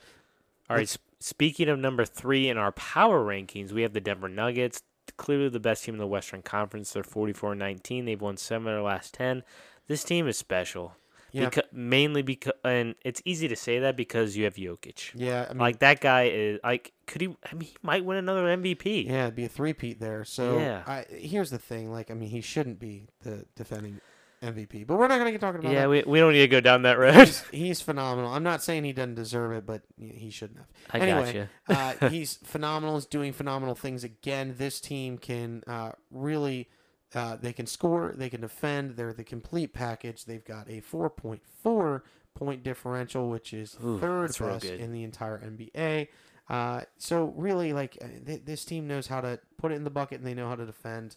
All 0.70 0.78
right. 0.78 0.88
sp- 0.90 1.02
Speaking 1.20 1.70
of 1.70 1.80
number 1.80 2.06
three 2.06 2.50
in 2.50 2.58
our 2.58 2.72
power 2.74 3.24
rankings, 3.26 3.72
we 3.72 3.82
have 3.82 3.94
the 3.94 4.02
Denver 4.02 4.30
Nuggets, 4.30 4.84
clearly 5.18 5.50
the 5.50 5.60
best 5.60 5.84
team 5.86 5.96
in 5.96 6.00
the 6.00 6.06
Western 6.08 6.42
Conference. 6.44 6.92
They're 6.92 7.04
44 7.04 7.56
19. 7.56 8.06
They've 8.06 8.22
won 8.22 8.38
seven 8.38 8.68
of 8.68 8.74
their 8.74 8.82
last 8.84 9.14
10. 9.16 9.44
This 9.88 10.04
team 10.04 10.28
is 10.28 10.38
special. 10.38 10.96
Yeah. 11.32 11.50
Mainly 11.74 12.22
because, 12.22 12.54
and 12.64 12.96
it's 13.04 13.22
easy 13.26 13.48
to 13.50 13.56
say 13.58 13.80
that 13.80 13.98
because 13.98 14.38
you 14.38 14.46
have 14.46 14.56
Jokic. 14.56 15.12
Yeah, 15.16 15.48
I 15.50 15.54
mean, 15.54 15.60
Like 15.60 15.80
that 15.80 16.00
guy 16.00 16.28
is 16.30 16.60
like, 16.64 16.94
could 17.08 17.22
he? 17.22 17.36
I 17.52 17.54
mean, 17.56 17.68
he 17.70 17.76
might 17.82 18.06
win 18.06 18.18
another 18.18 18.44
MVP. 18.46 19.06
yeah, 19.08 19.24
it'd 19.24 19.36
be 19.36 19.44
a 19.46 19.50
three-peat 19.50 20.00
there. 20.00 20.24
So 20.24 20.60
Yeah. 20.60 20.84
I, 20.88 21.06
here's 21.10 21.50
the 21.50 21.58
thing: 21.58 21.92
like, 21.92 22.10
I 22.10 22.14
mean, 22.14 22.30
he 22.30 22.40
shouldn't 22.40 22.80
be 22.80 23.08
the 23.24 23.46
defending 23.56 24.00
MVP, 24.46 24.86
but 24.86 24.98
we're 24.98 25.08
not 25.08 25.16
going 25.16 25.26
to 25.26 25.32
get 25.32 25.42
talking 25.42 25.60
about 25.60 25.70
that. 25.70 25.76
Yeah, 25.76 25.88
we, 25.88 26.04
we 26.06 26.20
don't 26.20 26.34
need 26.34 26.40
to 26.40 26.48
go 26.48 26.62
down 26.62 26.84
that 26.84 26.98
road. 26.98 27.16
he's, 27.16 27.42
he's 27.52 27.82
phenomenal. 27.82 28.32
I'm 28.32 28.44
not 28.44 28.64
saying 28.64 28.84
he 28.84 28.94
doesn't 28.94 29.16
deserve 29.16 29.52
it, 29.54 29.66
but 29.66 29.82
he 29.98 30.30
shouldn't 30.30 30.60
have. 30.60 30.68
I 30.92 31.00
anyway, 31.00 31.48
gotcha. 31.68 31.98
uh, 32.06 32.10
he's 32.10 32.36
phenomenal. 32.44 32.96
He's 32.96 33.06
doing 33.06 33.34
phenomenal 33.34 33.76
things 33.76 34.04
again. 34.04 34.56
This 34.58 34.80
team 34.80 35.18
can 35.18 35.64
uh, 35.68 35.94
really, 36.12 36.70
uh, 37.14 37.38
they 37.38 37.54
can 37.54 37.66
score, 37.66 38.14
they 38.16 38.30
can 38.30 38.42
defend. 38.42 38.96
They're 38.96 39.14
the 39.14 39.24
complete 39.24 39.74
package. 39.74 40.26
They've 40.26 40.46
got 40.46 40.70
a 40.70 40.82
4.4 40.82 42.02
point 42.36 42.64
differential, 42.64 43.30
which 43.30 43.54
is 43.54 43.78
Ooh, 43.84 44.00
third 44.00 44.36
best 44.38 44.66
in 44.66 44.92
the 44.92 45.04
entire 45.04 45.40
NBA. 45.40 46.10
Uh, 46.48 46.82
so 46.98 47.34
really, 47.36 47.74
like 47.74 47.98
uh, 48.02 48.08
th- 48.26 48.46
this 48.46 48.66
team 48.66 48.88
knows 48.88 49.08
how 49.08 49.22
to 49.22 49.40
put 49.58 49.72
it 49.72 49.76
in 49.76 49.84
the 49.84 49.90
bucket, 49.90 50.20
and 50.20 50.28
they 50.28 50.34
know 50.34 50.48
how 50.48 50.56
to 50.56 50.66
defend. 50.66 51.16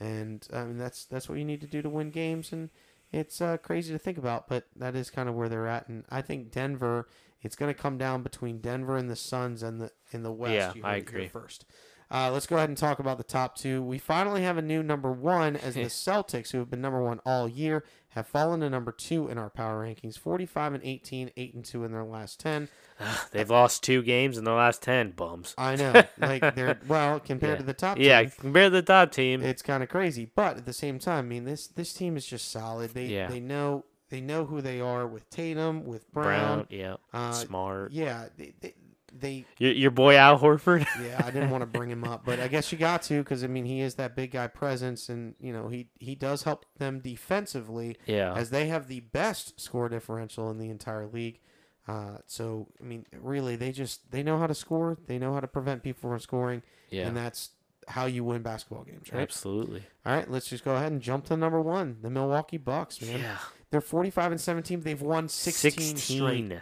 And 0.00 0.46
I 0.52 0.64
mean, 0.64 0.78
that's 0.78 1.04
that's 1.04 1.28
what 1.28 1.38
you 1.38 1.44
need 1.44 1.60
to 1.60 1.66
do 1.66 1.82
to 1.82 1.90
win 1.90 2.10
games. 2.10 2.52
And 2.52 2.70
it's 3.12 3.40
uh, 3.40 3.58
crazy 3.58 3.92
to 3.92 3.98
think 3.98 4.18
about, 4.18 4.48
but 4.48 4.66
that 4.76 4.96
is 4.96 5.10
kind 5.10 5.28
of 5.28 5.34
where 5.34 5.48
they're 5.48 5.66
at. 5.66 5.88
And 5.88 6.04
I 6.10 6.22
think 6.22 6.50
Denver, 6.50 7.08
it's 7.42 7.56
going 7.56 7.72
to 7.72 7.78
come 7.78 7.98
down 7.98 8.22
between 8.22 8.60
Denver 8.60 8.96
and 8.96 9.10
the 9.10 9.16
Suns 9.16 9.62
and 9.62 9.80
the 9.80 9.90
in 10.12 10.22
the 10.22 10.32
West. 10.32 10.52
Yeah, 10.54 10.72
You 10.74 10.82
I 10.84 10.94
heard 10.94 11.02
it 11.02 11.10
here 11.10 11.18
agree. 11.18 11.28
First, 11.28 11.66
uh, 12.10 12.30
let's 12.32 12.46
go 12.46 12.56
ahead 12.56 12.68
and 12.68 12.78
talk 12.78 12.98
about 12.98 13.18
the 13.18 13.24
top 13.24 13.56
two. 13.56 13.82
We 13.82 13.98
finally 13.98 14.42
have 14.42 14.56
a 14.56 14.62
new 14.62 14.82
number 14.82 15.12
one 15.12 15.56
as 15.56 15.74
the 15.76 15.84
Celtics, 15.84 16.50
who 16.52 16.58
have 16.58 16.70
been 16.70 16.80
number 16.80 17.02
one 17.02 17.20
all 17.26 17.48
year, 17.48 17.84
have 18.10 18.26
fallen 18.26 18.60
to 18.60 18.70
number 18.70 18.92
two 18.92 19.28
in 19.28 19.38
our 19.38 19.50
power 19.50 19.84
rankings. 19.84 20.18
Forty-five 20.18 20.74
and 20.74 20.82
18, 20.84 21.30
8 21.36 21.54
and 21.54 21.64
two 21.64 21.84
in 21.84 21.92
their 21.92 22.04
last 22.04 22.40
ten. 22.40 22.68
They've 23.32 23.48
lost 23.48 23.82
two 23.82 24.02
games 24.02 24.36
in 24.36 24.44
the 24.44 24.52
last 24.52 24.82
10. 24.82 25.12
Bums. 25.12 25.54
I 25.56 25.76
know, 25.76 26.02
like 26.18 26.54
they're 26.54 26.78
well 26.88 27.20
compared 27.20 27.52
Yeah. 27.54 27.58
to 27.58 27.62
the 27.64 27.72
top. 27.74 27.96
Team. 27.96 28.04
Yeah, 28.06 28.20
team, 28.22 28.32
compared 28.38 28.72
to 28.72 28.76
the 28.76 28.82
top 28.82 29.12
team. 29.12 29.42
it's 29.42 29.62
kind 29.62 29.82
of 29.82 29.88
crazy. 29.88 30.30
But 30.34 30.56
at 30.58 30.66
the 30.66 30.72
same 30.72 30.98
time, 30.98 31.18
I 31.24 31.28
mean 31.28 31.44
this 31.44 31.66
this 31.68 31.92
team 31.92 32.16
is 32.16 32.26
just 32.26 32.50
solid. 32.50 32.90
They 32.90 33.06
Yeah. 33.06 33.28
they 33.28 33.40
know 33.40 33.84
they 34.10 34.20
know 34.20 34.44
who 34.44 34.60
they 34.60 34.80
are 34.80 35.06
with 35.06 35.30
Tatum, 35.30 35.84
with 35.84 36.10
Brown, 36.12 36.64
Brown. 36.64 36.66
yeah. 36.68 36.96
Uh, 37.12 37.30
Smart. 37.30 37.92
yeah, 37.92 38.26
they, 38.36 38.54
they, 38.60 38.74
they 39.12 39.44
Your, 39.58 39.72
your 39.72 39.90
boy 39.90 40.16
Al 40.16 40.38
Horford. 40.38 40.86
yeah, 41.02 41.20
I 41.24 41.30
didn't 41.30 41.50
want 41.50 41.62
to 41.62 41.66
bring 41.66 41.90
him 41.90 42.04
up, 42.04 42.24
but 42.24 42.40
I 42.40 42.48
guess 42.48 42.70
you 42.72 42.78
got 42.78 43.02
to 43.02 43.22
because 43.22 43.44
I 43.44 43.46
mean 43.46 43.64
he 43.64 43.80
is 43.80 43.94
that 43.96 44.16
big 44.16 44.32
guy 44.32 44.46
presence, 44.46 45.08
and 45.08 45.34
you 45.40 45.52
know 45.52 45.68
he 45.68 45.88
he 45.98 46.14
does 46.14 46.42
help 46.42 46.66
them 46.78 47.00
defensively 47.00 47.96
yeah. 48.06 48.34
as 48.34 48.50
they 48.50 48.66
have 48.68 48.88
the 48.88 49.00
best 49.00 49.60
score 49.60 49.88
differential 49.88 50.50
in 50.50 50.58
the 50.58 50.70
entire 50.70 51.06
league. 51.06 51.40
Uh, 51.88 52.18
so 52.26 52.68
I 52.80 52.84
mean, 52.84 53.06
really, 53.20 53.56
they 53.56 53.72
just 53.72 54.10
they 54.10 54.22
know 54.22 54.38
how 54.38 54.46
to 54.46 54.54
score. 54.54 54.98
They 55.06 55.18
know 55.18 55.34
how 55.34 55.40
to 55.40 55.48
prevent 55.48 55.82
people 55.82 56.10
from 56.10 56.20
scoring, 56.20 56.62
yeah. 56.90 57.06
and 57.06 57.16
that's 57.16 57.50
how 57.88 58.06
you 58.06 58.24
win 58.24 58.42
basketball 58.42 58.84
games, 58.84 59.12
right? 59.12 59.22
Absolutely. 59.22 59.82
All 60.06 60.14
right, 60.14 60.30
let's 60.30 60.48
just 60.48 60.64
go 60.64 60.76
ahead 60.76 60.92
and 60.92 61.00
jump 61.00 61.26
to 61.26 61.36
number 61.36 61.60
one, 61.60 61.98
the 62.02 62.10
Milwaukee 62.10 62.58
Bucks, 62.58 63.02
man. 63.02 63.20
Yeah. 63.20 63.36
They're 63.70 63.80
45 63.80 64.32
and 64.32 64.40
17. 64.40 64.80
They've 64.80 65.00
won 65.00 65.28
16, 65.28 65.96
straight. 65.96 66.52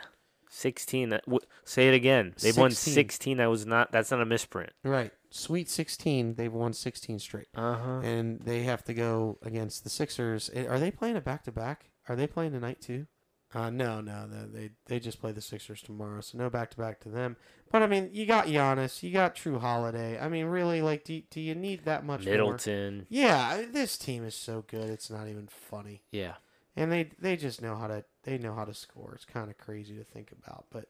16. 0.59 1.09
16. 1.09 1.09
That- 1.11 1.25
w- 1.27 1.41
Say 1.65 1.89
it 1.89 1.95
again. 1.95 2.35
They've 2.41 2.57
won 2.57 2.71
16. 2.71 2.95
16. 2.95 3.37
That 3.39 3.47
was 3.47 3.65
not. 3.67 3.93
That's 3.93 4.11
not 4.11 4.21
a 4.21 4.27
misprint. 4.27 4.71
Right. 4.83 5.13
Sweet 5.31 5.69
16. 5.69 6.35
They've 6.35 6.53
won 6.53 6.73
16 6.73 7.19
straight. 7.19 7.49
Uh 7.55 7.75
huh. 7.77 7.99
And 8.01 8.41
they 8.41 8.63
have 8.63 8.83
to 8.85 8.95
go 8.95 9.39
against 9.43 9.85
the 9.85 9.91
Sixers. 9.91 10.51
Eh, 10.55 10.67
Are 10.67 10.79
they 10.79 10.91
playing 10.91 11.17
a 11.17 11.21
back 11.21 11.45
to 11.45 11.53
back? 11.53 11.91
Are 12.09 12.17
they 12.17 12.27
playing 12.27 12.53
tonight 12.53 12.81
too? 12.81 13.07
Uh, 13.55 13.71
no, 13.71 14.03
no, 14.03 14.27
they 14.53 14.71
they 14.87 15.01
just 15.01 15.21
play 15.21 15.33
the 15.33 15.41
Sixers 15.41 15.81
tomorrow, 15.81 16.21
so 16.21 16.37
no 16.37 16.51
back 16.51 16.71
to 16.73 16.77
back 16.77 17.01
to 17.01 17.09
them. 17.09 17.35
But 17.73 17.83
I 17.83 17.87
mean, 17.87 18.11
you 18.13 18.27
got 18.27 18.47
Giannis, 18.47 19.03
you 19.03 19.11
got 19.11 19.37
Jrue 19.37 19.59
Holiday. 19.59 20.19
I 20.21 20.29
mean, 20.29 20.47
really, 20.47 20.83
like, 20.83 21.05
do 21.05 21.23
do 21.31 21.41
you 21.41 21.55
need 21.55 21.87
that 21.87 22.05
much 22.05 22.25
more? 22.27 22.33
Middleton. 22.33 23.07
Yeah, 23.09 23.65
this 23.73 23.97
team 23.97 24.23
is 24.25 24.35
so 24.35 24.65
good, 24.67 24.91
it's 24.91 25.09
not 25.09 25.29
even 25.29 25.49
funny. 25.49 26.03
Yeah. 26.13 26.35
And 26.79 26.93
they 26.93 27.11
they 27.18 27.37
just 27.37 27.61
know 27.61 27.76
how 27.76 27.89
to 27.89 28.05
they 28.22 28.39
know 28.39 28.55
how 28.55 28.64
to 28.64 28.74
score. 28.74 29.12
It's 29.14 29.24
kind 29.24 29.51
of 29.51 29.59
crazy 29.59 29.97
to 29.97 30.05
think 30.05 30.33
about, 30.33 30.66
but 30.70 30.87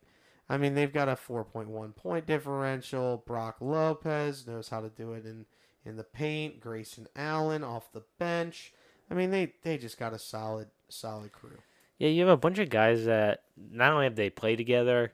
I 0.48 0.58
mean 0.58 0.74
they've 0.74 0.92
got 0.92 1.08
a 1.08 1.16
4.1 1.16 1.96
point 1.96 2.26
differential. 2.26 3.22
Brook 3.26 3.56
Lopez 3.60 4.46
knows 4.46 4.68
how 4.68 4.80
to 4.80 4.90
do 4.90 5.14
it 5.14 5.24
in 5.24 5.46
in 5.84 5.96
the 5.96 6.04
paint. 6.04 6.60
Grayson 6.60 7.08
Allen 7.16 7.64
off 7.64 7.92
the 7.92 8.04
bench. 8.18 8.72
I 9.10 9.14
mean, 9.14 9.30
they 9.30 9.52
they 9.62 9.78
just 9.78 9.98
got 9.98 10.12
a 10.12 10.18
solid 10.18 10.68
solid 10.88 11.32
crew. 11.32 11.58
Yeah, 11.98 12.08
you 12.08 12.20
have 12.20 12.28
a 12.28 12.36
bunch 12.36 12.58
of 12.58 12.68
guys 12.68 13.06
that 13.06 13.44
not 13.56 13.92
only 13.92 14.04
have 14.04 14.16
they 14.16 14.30
played 14.30 14.56
together 14.56 15.12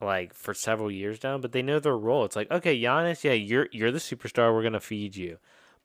like 0.00 0.32
for 0.32 0.54
several 0.54 0.90
years 0.90 1.22
now, 1.22 1.38
but 1.38 1.52
they 1.52 1.62
know 1.62 1.78
their 1.78 1.96
role. 1.96 2.24
It's 2.24 2.36
like, 2.36 2.50
okay, 2.50 2.78
Giannis, 2.80 3.24
yeah, 3.24 3.32
you're 3.32 3.68
you're 3.72 3.92
the 3.92 3.98
superstar. 3.98 4.54
We're 4.54 4.62
gonna 4.62 4.80
feed 4.80 5.16
you, 5.16 5.38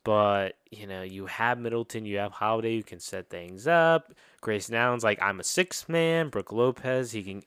but 0.04 0.56
you 0.72 0.88
know 0.88 1.04
you 1.04 1.26
have 1.26 1.60
Middleton, 1.60 2.06
you 2.06 2.18
have 2.18 2.32
Holiday, 2.32 2.76
you 2.76 2.84
can 2.84 3.00
set 3.00 3.30
things 3.30 3.68
up. 3.68 4.14
Grayson 4.42 4.76
Allen's 4.76 5.04
like, 5.04 5.22
I'm 5.22 5.40
a 5.40 5.44
six 5.44 5.88
man. 5.88 6.30
Brook 6.30 6.52
Lopez, 6.52 7.12
he 7.12 7.24
can 7.24 7.44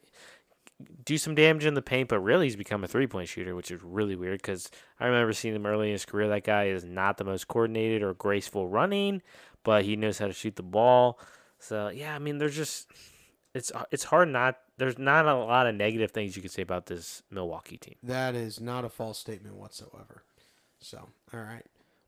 do 1.05 1.17
some 1.17 1.35
damage 1.35 1.65
in 1.65 1.73
the 1.73 1.81
paint, 1.81 2.09
but 2.09 2.19
really 2.19 2.47
he's 2.47 2.55
become 2.55 2.83
a 2.83 2.87
three 2.87 3.07
point 3.07 3.29
shooter, 3.29 3.55
which 3.55 3.71
is 3.71 3.81
really 3.83 4.15
weird 4.15 4.41
because 4.41 4.69
I 4.99 5.05
remember 5.05 5.33
seeing 5.33 5.55
him 5.55 5.65
early 5.65 5.87
in 5.87 5.93
his 5.93 6.05
career. 6.05 6.27
That 6.29 6.43
guy 6.43 6.65
is 6.65 6.83
not 6.83 7.17
the 7.17 7.23
most 7.23 7.47
coordinated 7.47 8.03
or 8.03 8.13
graceful 8.13 8.67
running, 8.67 9.21
but 9.63 9.85
he 9.85 9.95
knows 9.95 10.17
how 10.17 10.27
to 10.27 10.33
shoot 10.33 10.55
the 10.55 10.63
ball. 10.63 11.19
So 11.59 11.89
yeah, 11.89 12.15
I 12.15 12.19
mean, 12.19 12.37
there's 12.37 12.55
just 12.55 12.91
it's 13.53 13.71
it's 13.91 14.03
hard 14.03 14.29
not 14.29 14.57
there's 14.77 14.97
not 14.97 15.25
a 15.25 15.35
lot 15.35 15.67
of 15.67 15.75
negative 15.75 16.11
things 16.11 16.35
you 16.35 16.41
could 16.41 16.51
say 16.51 16.61
about 16.61 16.87
this 16.87 17.23
Milwaukee 17.31 17.77
team. 17.77 17.95
That 18.03 18.35
is 18.35 18.59
not 18.59 18.83
a 18.83 18.89
false 18.89 19.17
statement 19.17 19.55
whatsoever. 19.55 20.23
So, 20.79 21.07
all 21.33 21.39
right. 21.39 21.65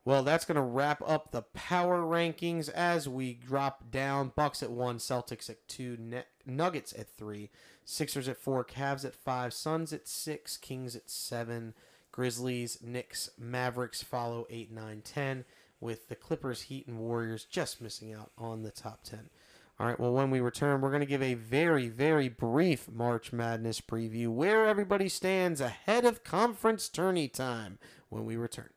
Well, 0.08 0.24
that's 0.24 0.46
going 0.46 0.56
to 0.56 0.62
wrap 0.62 1.04
up 1.06 1.32
the 1.32 1.42
power 1.42 2.02
rankings 2.02 2.70
as 2.70 3.10
we 3.10 3.34
drop 3.34 3.92
down. 3.92 4.32
Bucks 4.38 4.64
at 4.64 4.72
one, 4.72 5.00
Celtics 5.00 5.50
at 5.50 5.68
two, 5.68 5.98
Nuggets 6.46 6.94
at 6.98 7.10
three, 7.10 7.50
Sixers 7.84 8.30
at 8.30 8.38
four, 8.38 8.64
Cavs 8.64 9.04
at 9.04 9.14
five, 9.14 9.54
Suns 9.54 9.92
at 9.92 10.08
six, 10.08 10.56
Kings 10.56 10.96
at 10.96 11.10
seven, 11.10 11.74
Grizzlies, 12.14 12.78
Knicks, 12.82 13.32
Mavericks 13.38 14.02
follow 14.02 14.48
eight, 14.50 14.72
nine, 14.72 15.02
ten, 15.04 15.44
with 15.82 16.08
the 16.08 16.16
Clippers, 16.16 16.62
Heat, 16.62 16.88
and 16.88 17.00
Warriors 17.00 17.44
just 17.44 17.82
missing 17.82 18.14
out 18.14 18.32
on 18.38 18.64
the 18.64 18.72
top 18.72 19.04
ten. 19.04 19.30
All 19.78 19.88
right, 19.88 20.00
well, 20.00 20.14
when 20.14 20.32
we 20.32 20.40
return, 20.40 20.80
we're 20.80 20.90
going 20.90 21.02
to 21.02 21.06
give 21.06 21.22
a 21.22 21.34
very, 21.34 21.90
very 21.90 22.30
brief 22.30 22.90
March 22.90 23.34
Madness 23.34 23.82
preview 23.82 24.30
where 24.30 24.68
everybody 24.68 25.10
stands 25.10 25.60
ahead 25.60 26.06
of 26.06 26.24
conference 26.24 26.88
tourney 26.88 27.28
time 27.28 27.78
when 28.08 28.26
we 28.26 28.38
return. 28.38 28.70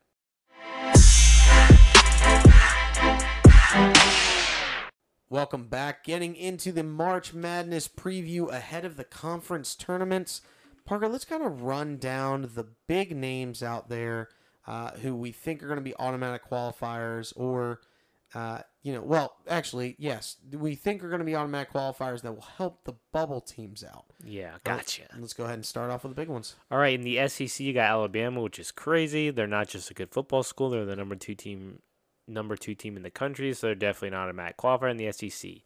Welcome 5.33 5.69
back. 5.69 6.03
Getting 6.03 6.35
into 6.35 6.73
the 6.73 6.83
March 6.83 7.33
Madness 7.33 7.87
preview 7.87 8.51
ahead 8.51 8.85
of 8.85 8.97
the 8.97 9.05
conference 9.05 9.77
tournaments. 9.77 10.41
Parker, 10.85 11.07
let's 11.07 11.25
kind 11.25 11.45
of 11.45 11.63
run 11.63 11.99
down 11.99 12.51
the 12.57 12.67
big 12.89 13.15
names 13.15 13.63
out 13.63 13.89
there 13.89 14.29
uh, 14.67 14.91
who 15.03 15.15
we 15.15 15.31
think 15.31 15.63
are 15.63 15.69
going 15.69 15.79
to 15.79 15.85
be 15.85 15.95
automatic 16.01 16.51
qualifiers 16.51 17.33
or 17.37 17.79
uh, 18.35 18.59
you 18.83 18.93
know, 18.93 19.03
well, 19.03 19.37
actually, 19.49 19.95
yes, 20.01 20.37
we 20.53 20.75
think 20.75 21.05
are 21.05 21.09
going 21.09 21.21
to 21.21 21.25
be 21.25 21.37
automatic 21.37 21.73
qualifiers 21.73 22.23
that 22.23 22.33
will 22.33 22.43
help 22.43 22.83
the 22.85 22.95
bubble 23.13 23.41
teams 23.41 23.85
out. 23.85 24.07
Yeah, 24.25 24.55
gotcha. 24.65 25.03
Right, 25.13 25.21
let's 25.21 25.33
go 25.33 25.45
ahead 25.45 25.55
and 25.55 25.67
start 25.67 25.93
off 25.93 26.03
with 26.03 26.11
the 26.11 26.21
big 26.21 26.29
ones. 26.29 26.57
All 26.73 26.79
right, 26.79 26.95
in 26.95 27.03
the 27.03 27.29
SEC, 27.29 27.61
you 27.61 27.73
got 27.73 27.91
Alabama, 27.91 28.41
which 28.41 28.59
is 28.59 28.73
crazy. 28.73 29.31
They're 29.31 29.47
not 29.47 29.69
just 29.69 29.93
a 29.93 29.95
good 29.95 30.11
football 30.11 30.43
school; 30.43 30.71
they're 30.71 30.85
the 30.85 30.97
number 30.97 31.15
two 31.15 31.37
team, 31.37 31.83
number 32.31 32.57
two 32.57 32.75
team 32.75 32.97
in 32.97 33.03
the 33.03 33.11
country, 33.11 33.53
so 33.53 33.69
they're 33.69 33.75
definitely 33.75 34.11
not 34.11 34.25
a 34.25 34.31
automatic 34.31 34.57
qualifier 34.57 34.91
in 34.91 34.97
the 34.97 35.11
SEC. 35.13 35.63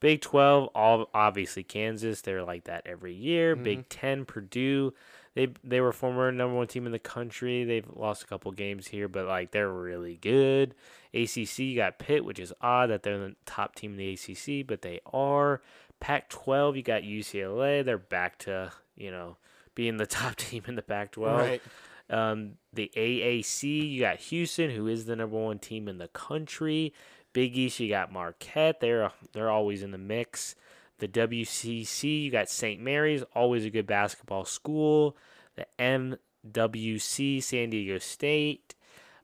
Big 0.00 0.20
Twelve, 0.20 0.68
all 0.74 1.08
obviously 1.12 1.64
Kansas. 1.64 2.20
They're 2.20 2.44
like 2.44 2.64
that 2.64 2.86
every 2.86 3.14
year. 3.14 3.54
Mm-hmm. 3.54 3.64
Big 3.64 3.88
Ten, 3.88 4.24
Purdue. 4.24 4.92
They 5.34 5.48
they 5.64 5.80
were 5.80 5.92
former 5.92 6.30
number 6.32 6.56
one 6.56 6.66
team 6.66 6.86
in 6.86 6.92
the 6.92 6.98
country. 6.98 7.64
They've 7.64 7.88
lost 7.94 8.22
a 8.22 8.26
couple 8.26 8.50
games 8.52 8.88
here, 8.88 9.08
but 9.08 9.26
like 9.26 9.50
they're 9.50 9.72
really 9.72 10.16
good. 10.16 10.74
ACC 11.14 11.58
you 11.58 11.76
got 11.76 11.98
Pitt, 11.98 12.24
which 12.24 12.38
is 12.38 12.52
odd 12.60 12.90
that 12.90 13.02
they're 13.02 13.18
the 13.18 13.36
top 13.46 13.74
team 13.74 13.92
in 13.92 13.96
the 13.98 14.12
ACC, 14.12 14.66
but 14.66 14.82
they 14.82 15.00
are. 15.12 15.62
Pac-12 16.00 16.76
you 16.76 16.82
got 16.82 17.02
UCLA. 17.02 17.84
They're 17.84 17.98
back 17.98 18.38
to 18.40 18.72
you 18.96 19.10
know 19.10 19.36
being 19.74 19.96
the 19.96 20.06
top 20.08 20.36
team 20.36 20.64
in 20.66 20.74
the 20.74 20.82
Pac-12. 20.82 21.38
Right. 21.38 21.62
Um, 22.10 22.52
the 22.72 22.90
AAC 22.96 23.90
you 23.90 24.00
got 24.00 24.18
Houston, 24.18 24.70
who 24.70 24.86
is 24.86 25.04
the 25.04 25.16
number 25.16 25.36
one 25.36 25.58
team 25.58 25.88
in 25.88 25.98
the 25.98 26.08
country. 26.08 26.92
Big 27.32 27.56
East 27.56 27.80
you 27.80 27.88
got 27.88 28.12
Marquette. 28.12 28.80
They're 28.80 29.10
they're 29.32 29.50
always 29.50 29.82
in 29.82 29.90
the 29.90 29.98
mix. 29.98 30.54
The 30.98 31.08
WCC, 31.08 32.24
you 32.24 32.30
got 32.30 32.48
St. 32.48 32.80
Mary's, 32.80 33.22
always 33.34 33.64
a 33.64 33.70
good 33.70 33.86
basketball 33.86 34.44
school. 34.44 35.16
The 35.54 35.66
MWC, 35.78 37.40
San 37.42 37.70
Diego 37.70 37.98
State. 37.98 38.74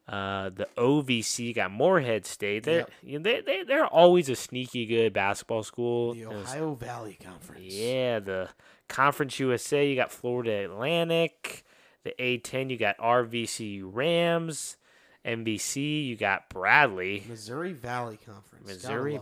Uh, 0.06 0.50
the 0.50 0.68
OVC 0.76 1.54
got 1.54 1.70
Morehead 1.70 2.26
State. 2.26 2.64
They're 2.64 2.80
yep. 2.80 2.90
you 3.02 3.18
know, 3.18 3.22
they 3.22 3.40
they 3.40 3.62
they're 3.62 3.86
always 3.86 4.28
a 4.28 4.36
sneaky 4.36 4.84
good 4.84 5.14
basketball 5.14 5.62
school. 5.62 6.14
The 6.14 6.26
Ohio 6.26 6.74
Valley 6.74 7.18
Conference. 7.24 7.64
Yeah, 7.64 8.20
the 8.20 8.50
Conference 8.88 9.40
USA. 9.40 9.88
You 9.88 9.96
got 9.96 10.12
Florida 10.12 10.64
Atlantic. 10.64 11.64
The 12.04 12.14
A10. 12.18 12.70
You 12.70 12.76
got 12.76 12.96
RVC 12.98 13.82
Rams. 13.84 14.76
NBC. 15.24 16.06
You 16.06 16.16
got 16.16 16.48
Bradley. 16.50 17.24
Missouri 17.28 17.72
Valley 17.72 18.18
Conference. 18.24 18.66
Missouri. 18.66 19.18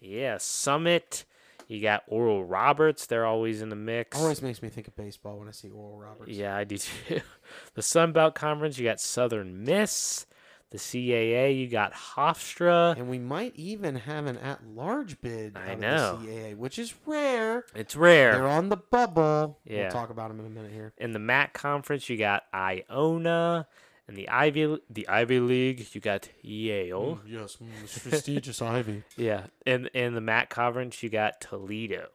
Yeah, 0.00 0.38
Summit. 0.38 1.24
You 1.70 1.80
got 1.80 2.02
Oral 2.08 2.44
Roberts. 2.44 3.06
They're 3.06 3.26
always 3.26 3.62
in 3.62 3.68
the 3.68 3.76
mix. 3.76 4.18
Always 4.18 4.42
makes 4.42 4.60
me 4.60 4.68
think 4.68 4.88
of 4.88 4.96
baseball 4.96 5.38
when 5.38 5.46
I 5.46 5.52
see 5.52 5.70
Oral 5.70 5.98
Roberts. 5.98 6.32
Yeah, 6.32 6.56
I 6.56 6.64
do 6.64 6.78
too. 6.78 7.20
the 7.74 7.82
Sun 7.82 8.12
Belt 8.12 8.34
Conference, 8.34 8.76
you 8.76 8.84
got 8.84 9.00
Southern 9.00 9.64
Miss. 9.64 10.26
The 10.70 10.78
CAA, 10.78 11.58
you 11.58 11.66
got 11.66 11.92
Hofstra. 11.92 12.96
And 12.96 13.10
we 13.10 13.18
might 13.18 13.56
even 13.56 13.96
have 13.96 14.26
an 14.26 14.38
at 14.38 14.64
large 14.64 15.20
bid 15.20 15.56
I 15.56 15.74
know. 15.74 16.18
the 16.22 16.28
CAA, 16.28 16.56
which 16.56 16.78
is 16.78 16.94
rare. 17.06 17.64
It's 17.74 17.96
rare. 17.96 18.32
They're 18.34 18.46
on 18.46 18.68
the 18.68 18.76
bubble. 18.76 19.58
Yeah. 19.64 19.82
We'll 19.82 19.90
talk 19.90 20.10
about 20.10 20.28
them 20.28 20.38
in 20.38 20.46
a 20.46 20.50
minute 20.50 20.72
here. 20.72 20.92
In 20.96 21.12
the 21.12 21.18
MAC 21.18 21.54
conference, 21.54 22.08
you 22.08 22.16
got 22.16 22.44
Iona. 22.54 23.66
In 24.08 24.14
the 24.16 24.28
Ivy, 24.28 24.78
the 24.90 25.08
Ivy 25.08 25.38
League, 25.40 25.86
you 25.92 26.00
got 26.00 26.28
Yale. 26.42 27.20
Mm, 27.24 27.32
yes, 27.32 27.58
mm, 27.62 28.02
prestigious 28.10 28.60
Ivy. 28.62 29.04
Yeah, 29.16 29.44
and 29.66 29.86
in 29.94 30.14
the 30.14 30.20
MAC 30.20 30.50
conference, 30.50 31.00
you 31.02 31.08
got 31.08 31.40
Toledo. 31.40 32.08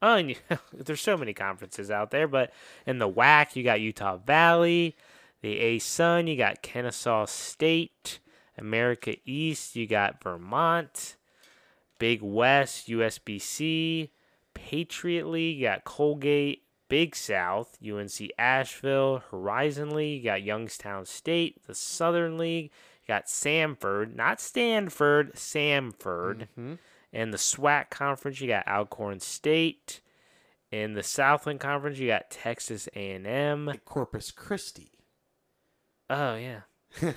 Oh, 0.00 0.14
and 0.14 0.30
you, 0.30 0.36
there's 0.72 1.00
so 1.00 1.16
many 1.16 1.32
conferences 1.32 1.90
out 1.90 2.12
there, 2.12 2.28
but 2.28 2.52
in 2.86 2.98
the 2.98 3.08
WAC, 3.08 3.56
you 3.56 3.64
got 3.64 3.80
Utah 3.80 4.16
Valley. 4.16 4.96
The 5.44 5.60
A 5.60 5.78
Sun, 5.78 6.26
you 6.26 6.38
got 6.38 6.62
Kennesaw 6.62 7.26
State. 7.26 8.18
America 8.56 9.16
East, 9.26 9.76
you 9.76 9.86
got 9.86 10.22
Vermont. 10.22 11.16
Big 11.98 12.22
West, 12.22 12.88
USBC. 12.88 14.08
Patriot 14.54 15.26
League, 15.26 15.58
you 15.58 15.66
got 15.66 15.84
Colgate 15.84 16.62
Big 16.88 17.14
South, 17.14 17.76
UNC 17.86 18.30
Asheville, 18.38 19.22
Horizon 19.30 19.90
League, 19.90 20.24
you 20.24 20.30
got 20.30 20.42
Youngstown 20.42 21.04
State, 21.04 21.62
the 21.66 21.74
Southern 21.74 22.38
League, 22.38 22.70
you 23.02 23.08
got 23.08 23.26
Samford, 23.26 24.16
not 24.16 24.40
Stanford, 24.40 25.34
Samford. 25.34 26.46
Mm-hmm. 26.58 26.74
And 27.12 27.34
the 27.34 27.38
SWAC 27.38 27.90
conference, 27.90 28.40
you 28.40 28.48
got 28.48 28.66
Alcorn 28.66 29.20
State. 29.20 30.00
In 30.70 30.94
the 30.94 31.02
Southland 31.02 31.60
Conference, 31.60 31.98
you 31.98 32.06
got 32.06 32.30
Texas 32.30 32.88
A&M, 32.96 33.70
Corpus 33.84 34.30
Christi. 34.30 34.93
Oh 36.10 36.36
yeah, 36.36 36.60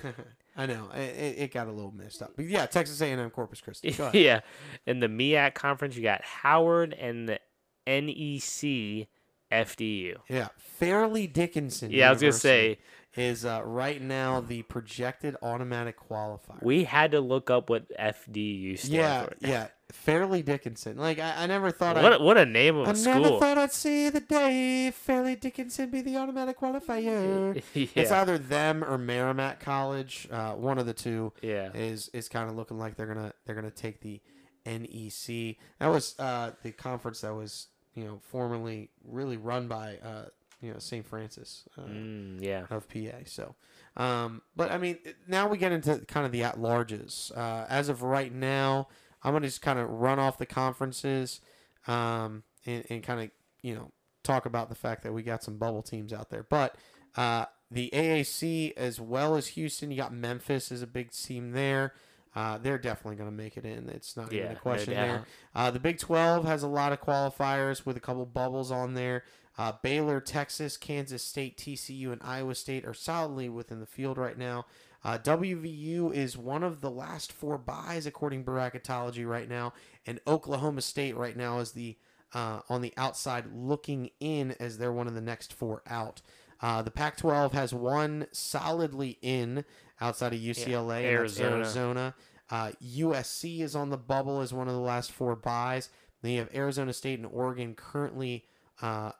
I 0.56 0.66
know 0.66 0.88
it, 0.94 1.38
it, 1.38 1.52
got 1.52 1.68
a 1.68 1.72
little 1.72 1.92
messed 1.92 2.22
up, 2.22 2.32
but 2.36 2.46
yeah, 2.46 2.66
Texas 2.66 3.00
A&M, 3.00 3.30
Corpus 3.30 3.60
Christi. 3.60 3.96
yeah, 4.18 4.40
in 4.86 5.00
the 5.00 5.08
MEAC 5.08 5.54
Conference, 5.54 5.96
you 5.96 6.02
got 6.02 6.24
Howard 6.24 6.94
and 6.94 7.28
the 7.28 7.38
NEC 7.86 9.08
FDU. 9.52 10.16
Yeah, 10.28 10.48
Fairleigh 10.58 11.26
Dickinson. 11.26 11.90
Yeah, 11.90 12.06
University 12.06 12.06
I 12.06 12.10
was 12.10 12.22
gonna 12.22 12.32
say 12.40 12.78
is 13.18 13.44
uh, 13.44 13.62
right 13.64 14.00
now 14.00 14.40
the 14.40 14.62
projected 14.62 15.36
automatic 15.42 15.96
qualifier. 15.98 16.62
We 16.62 16.84
had 16.84 17.12
to 17.12 17.20
look 17.20 17.50
up 17.50 17.68
what 17.68 17.86
FDU 17.98 18.78
stands 18.78 18.90
yeah, 18.90 19.24
for. 19.24 19.34
Yeah, 19.40 19.66
Fairleigh 19.90 20.42
Dickinson. 20.42 20.96
Like 20.96 21.18
I, 21.18 21.44
I 21.44 21.46
never 21.46 21.70
thought. 21.70 21.96
What 21.96 22.12
I'd, 22.12 22.20
what 22.20 22.38
a 22.38 22.46
name 22.46 22.76
of 22.76 22.88
I 22.88 22.92
a 22.92 22.96
school. 22.96 23.12
I 23.12 23.18
never 23.18 23.38
thought 23.38 23.58
I'd 23.58 23.72
see 23.72 24.08
the 24.08 24.20
day 24.20 24.92
Fairleigh 24.92 25.36
Dickinson 25.36 25.90
be 25.90 26.00
the 26.00 26.16
automatic 26.16 26.60
qualifier. 26.60 27.62
yeah. 27.74 27.86
It's 27.94 28.12
either 28.12 28.38
them 28.38 28.84
or 28.84 28.98
Merrimack 28.98 29.60
College. 29.60 30.28
Uh, 30.30 30.52
one 30.52 30.78
of 30.78 30.86
the 30.86 30.94
two. 30.94 31.32
Yeah. 31.42 31.70
Is 31.74 32.08
is 32.12 32.28
kind 32.28 32.48
of 32.48 32.56
looking 32.56 32.78
like 32.78 32.96
they're 32.96 33.06
gonna 33.06 33.32
they're 33.44 33.56
gonna 33.56 33.70
take 33.70 34.00
the 34.00 34.20
NEC. 34.64 35.56
That 35.80 35.88
was 35.88 36.14
uh, 36.18 36.52
the 36.62 36.72
conference 36.72 37.22
that 37.22 37.34
was 37.34 37.68
you 37.98 38.04
know, 38.04 38.20
formerly 38.22 38.90
really 39.04 39.36
run 39.36 39.66
by, 39.66 39.98
uh, 40.04 40.26
you 40.60 40.72
know, 40.72 40.78
St. 40.78 41.06
Francis 41.06 41.64
uh, 41.76 41.82
mm, 41.82 42.40
yeah. 42.40 42.64
of 42.70 42.88
PA. 42.88 43.18
So, 43.26 43.54
um, 43.96 44.42
but 44.56 44.70
I 44.70 44.78
mean, 44.78 44.98
now 45.26 45.48
we 45.48 45.58
get 45.58 45.72
into 45.72 45.98
kind 46.06 46.26
of 46.26 46.32
the 46.32 46.42
at 46.42 46.56
larges. 46.56 47.36
Uh, 47.36 47.66
as 47.68 47.88
of 47.88 48.02
right 48.02 48.32
now, 48.32 48.88
I'm 49.22 49.32
going 49.32 49.42
to 49.42 49.48
just 49.48 49.62
kind 49.62 49.78
of 49.78 49.88
run 49.88 50.18
off 50.18 50.38
the 50.38 50.46
conferences 50.46 51.40
um, 51.86 52.42
and, 52.66 52.84
and 52.90 53.02
kind 53.02 53.20
of, 53.20 53.30
you 53.62 53.74
know, 53.74 53.92
talk 54.22 54.46
about 54.46 54.68
the 54.68 54.74
fact 54.74 55.02
that 55.04 55.12
we 55.12 55.22
got 55.22 55.42
some 55.42 55.58
bubble 55.58 55.82
teams 55.82 56.12
out 56.12 56.30
there. 56.30 56.42
But 56.42 56.76
uh, 57.16 57.46
the 57.70 57.90
AAC 57.92 58.72
as 58.76 59.00
well 59.00 59.36
as 59.36 59.48
Houston. 59.48 59.90
You 59.90 59.96
got 59.96 60.12
Memphis 60.12 60.70
is 60.72 60.82
a 60.82 60.86
big 60.86 61.10
team 61.12 61.52
there. 61.52 61.94
Uh, 62.34 62.58
they're 62.58 62.78
definitely 62.78 63.16
going 63.16 63.30
to 63.30 63.34
make 63.36 63.56
it 63.56 63.64
in. 63.64 63.88
It's 63.88 64.16
not 64.16 64.32
Yeah, 64.32 64.38
even 64.38 64.50
a 64.50 64.54
no 64.54 64.60
question 64.60 64.94
there. 64.94 65.24
Uh, 65.54 65.70
the 65.70 65.80
Big 65.80 65.98
12 65.98 66.44
has 66.44 66.62
a 66.62 66.68
lot 66.68 66.92
of 66.92 67.00
qualifiers 67.00 67.84
with 67.84 67.96
a 67.96 68.00
couple 68.00 68.24
bubbles 68.26 68.70
on 68.70 68.94
there. 68.94 69.24
Uh, 69.58 69.72
Baylor, 69.82 70.20
Texas, 70.20 70.76
Kansas 70.76 71.22
State, 71.22 71.58
TCU, 71.58 72.12
and 72.12 72.22
Iowa 72.22 72.54
State 72.54 72.84
are 72.84 72.94
solidly 72.94 73.48
within 73.48 73.80
the 73.80 73.86
field 73.86 74.16
right 74.16 74.38
now. 74.38 74.66
Uh, 75.04 75.18
WVU 75.18 76.14
is 76.14 76.38
one 76.38 76.62
of 76.62 76.80
the 76.80 76.90
last 76.90 77.32
four 77.32 77.58
byes 77.58 78.06
according 78.06 78.44
to 78.44 78.50
bracketology 78.50 79.26
right 79.26 79.48
now, 79.48 79.72
and 80.06 80.20
Oklahoma 80.26 80.80
State 80.80 81.16
right 81.16 81.36
now 81.36 81.58
is 81.58 81.72
the 81.72 81.96
uh, 82.34 82.60
on 82.68 82.82
the 82.82 82.92
outside 82.96 83.46
looking 83.52 84.10
in 84.20 84.54
as 84.60 84.78
they're 84.78 84.92
one 84.92 85.06
of 85.08 85.14
the 85.14 85.20
next 85.20 85.52
four 85.52 85.82
out. 85.86 86.20
Uh, 86.60 86.82
the 86.82 86.90
Pac-12 86.90 87.52
has 87.52 87.72
one 87.72 88.26
solidly 88.32 89.18
in 89.22 89.64
outside 90.00 90.34
of 90.34 90.40
UCLA, 90.40 90.68
and 90.68 90.90
that's 90.90 91.40
Arizona. 91.40 91.56
Arizona. 91.56 92.14
Uh, 92.50 92.70
USC 92.84 93.60
is 93.60 93.74
on 93.74 93.90
the 93.90 93.96
bubble 93.98 94.40
as 94.40 94.52
one 94.52 94.68
of 94.68 94.74
the 94.74 94.80
last 94.80 95.12
four 95.12 95.36
byes. 95.36 95.88
Then 96.22 96.32
you 96.32 96.38
have 96.40 96.54
Arizona 96.54 96.92
State 96.92 97.18
and 97.18 97.28
Oregon 97.30 97.74
currently 97.74 98.44
uh, 98.82 99.12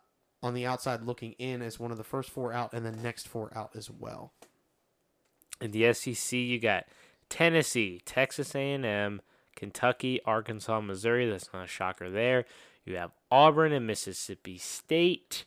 on 0.43 0.55
the 0.55 0.67
outside 0.67 1.03
looking 1.03 1.33
in 1.33 1.63
as 1.63 1.79
one 1.81 1.91
of 1.91 1.97
the 1.99 2.05
first 2.05 2.31
four 2.31 2.53
out, 2.53 2.73
and 2.73 2.85
the 2.87 2.93
next 2.93 3.27
four 3.29 3.51
out 3.57 3.71
as 3.75 3.91
well. 3.91 4.33
In 5.61 5.73
the 5.73 5.93
SEC, 5.93 6.33
you 6.39 6.59
got 6.61 6.85
Tennessee, 7.29 8.01
Texas 8.05 8.55
A&M, 8.55 9.21
Kentucky, 9.57 10.21
Arkansas, 10.25 10.81
Missouri. 10.81 11.29
That's 11.29 11.51
not 11.53 11.65
a 11.65 11.67
shocker 11.69 12.09
there. 12.11 12.45
You 12.85 12.97
have 12.97 13.11
Auburn 13.31 13.73
and 13.73 13.87
Mississippi 13.87 14.57
State. 14.59 15.45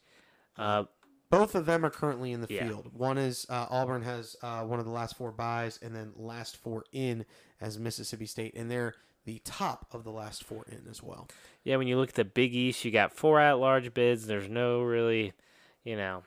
Uh, 0.57 0.83
Both 1.29 1.55
of 1.55 1.65
them 1.65 1.85
are 1.85 1.89
currently 1.89 2.33
in 2.33 2.41
the 2.41 2.53
Yeah. 2.53 2.67
field. 2.67 2.91
One 2.93 3.17
is 3.17 3.45
uh, 3.49 3.67
Auburn 3.69 4.01
has 4.03 4.35
uh, 4.41 4.63
one 4.63 4.79
of 4.79 4.85
the 4.85 4.91
last 4.91 5.15
four 5.15 5.31
byes, 5.31 5.79
and 5.81 5.95
then 5.95 6.11
last 6.17 6.57
four 6.57 6.83
in 6.91 7.25
as 7.61 7.79
Mississippi 7.79 8.25
State, 8.25 8.53
and 8.55 8.69
they're 8.69 8.95
the 9.31 9.41
top 9.45 9.87
of 9.93 10.03
the 10.03 10.11
last 10.11 10.43
four 10.43 10.65
in 10.67 10.89
as 10.89 11.01
well. 11.01 11.27
yeah, 11.63 11.75
when 11.77 11.87
you 11.87 11.97
look 11.97 12.09
at 12.09 12.15
the 12.15 12.25
Big 12.25 12.53
East, 12.53 12.83
you 12.83 12.91
got 12.91 13.13
four 13.13 13.39
at-large 13.39 13.93
bids. 13.93 14.27
There's 14.27 14.49
no 14.49 14.81
really, 14.81 15.33
you 15.83 15.95
know, 15.95 16.23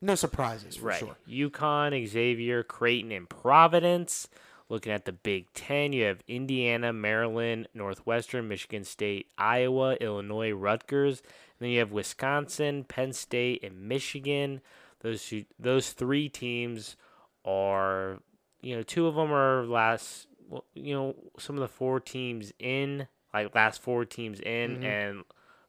No 0.00 0.14
surprises 0.14 0.76
for 0.76 0.86
right. 0.86 0.98
sure. 0.98 1.16
UConn, 1.28 2.06
Xavier, 2.06 2.62
Creighton, 2.62 3.12
and 3.12 3.28
Providence. 3.28 4.28
Looking 4.68 4.92
at 4.92 5.04
the 5.04 5.12
Big 5.12 5.52
Ten, 5.52 5.92
you 5.92 6.04
have 6.04 6.22
Indiana, 6.26 6.94
Maryland, 6.94 7.68
Northwestern, 7.74 8.48
Michigan 8.48 8.84
State, 8.84 9.26
Iowa, 9.36 9.96
Illinois, 10.00 10.52
Rutgers. 10.52 11.20
And 11.20 11.66
then 11.66 11.70
you 11.70 11.80
have 11.80 11.92
Wisconsin, 11.92 12.84
Penn 12.84 13.12
State, 13.12 13.62
and 13.62 13.86
Michigan. 13.86 14.62
Those 15.00 15.26
two, 15.26 15.44
those 15.58 15.90
three 15.92 16.30
teams 16.30 16.96
are, 17.44 18.20
you 18.62 18.74
know, 18.74 18.82
two 18.82 19.06
of 19.06 19.14
them 19.14 19.30
are 19.30 19.66
last, 19.66 20.26
you 20.74 20.94
know, 20.94 21.14
some 21.38 21.56
of 21.56 21.60
the 21.60 21.68
four 21.68 22.00
teams 22.00 22.52
in, 22.58 23.06
like 23.32 23.54
last 23.54 23.80
four 23.80 24.04
teams 24.04 24.40
in, 24.40 24.78
Mhm. 24.80 24.84
and 24.84 25.24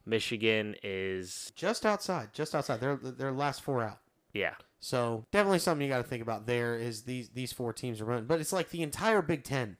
Michigan 0.06 0.76
is, 0.84 1.52
Just 1.56 1.86
outside, 1.86 2.34
just 2.34 2.54
outside. 2.56 2.80
They're 2.80 2.98
they're 2.98 3.32
last 3.32 3.62
four 3.62 3.82
out. 3.82 4.00
yeah, 4.34 4.56
So 4.80 5.26
definitely 5.32 5.60
something 5.60 5.86
you 5.86 5.92
got 5.94 6.02
to 6.02 6.08
think 6.10 6.22
about. 6.22 6.46
There 6.46 6.76
is 6.76 7.04
these 7.04 7.30
these 7.30 7.54
four 7.54 7.72
teams 7.74 8.02
are 8.02 8.06
running, 8.06 8.26
but 8.26 8.40
it's 8.42 8.52
like 8.54 8.70
the 8.70 8.82
entire 8.84 9.22
Big 9.22 9.44
Ten 9.44 9.78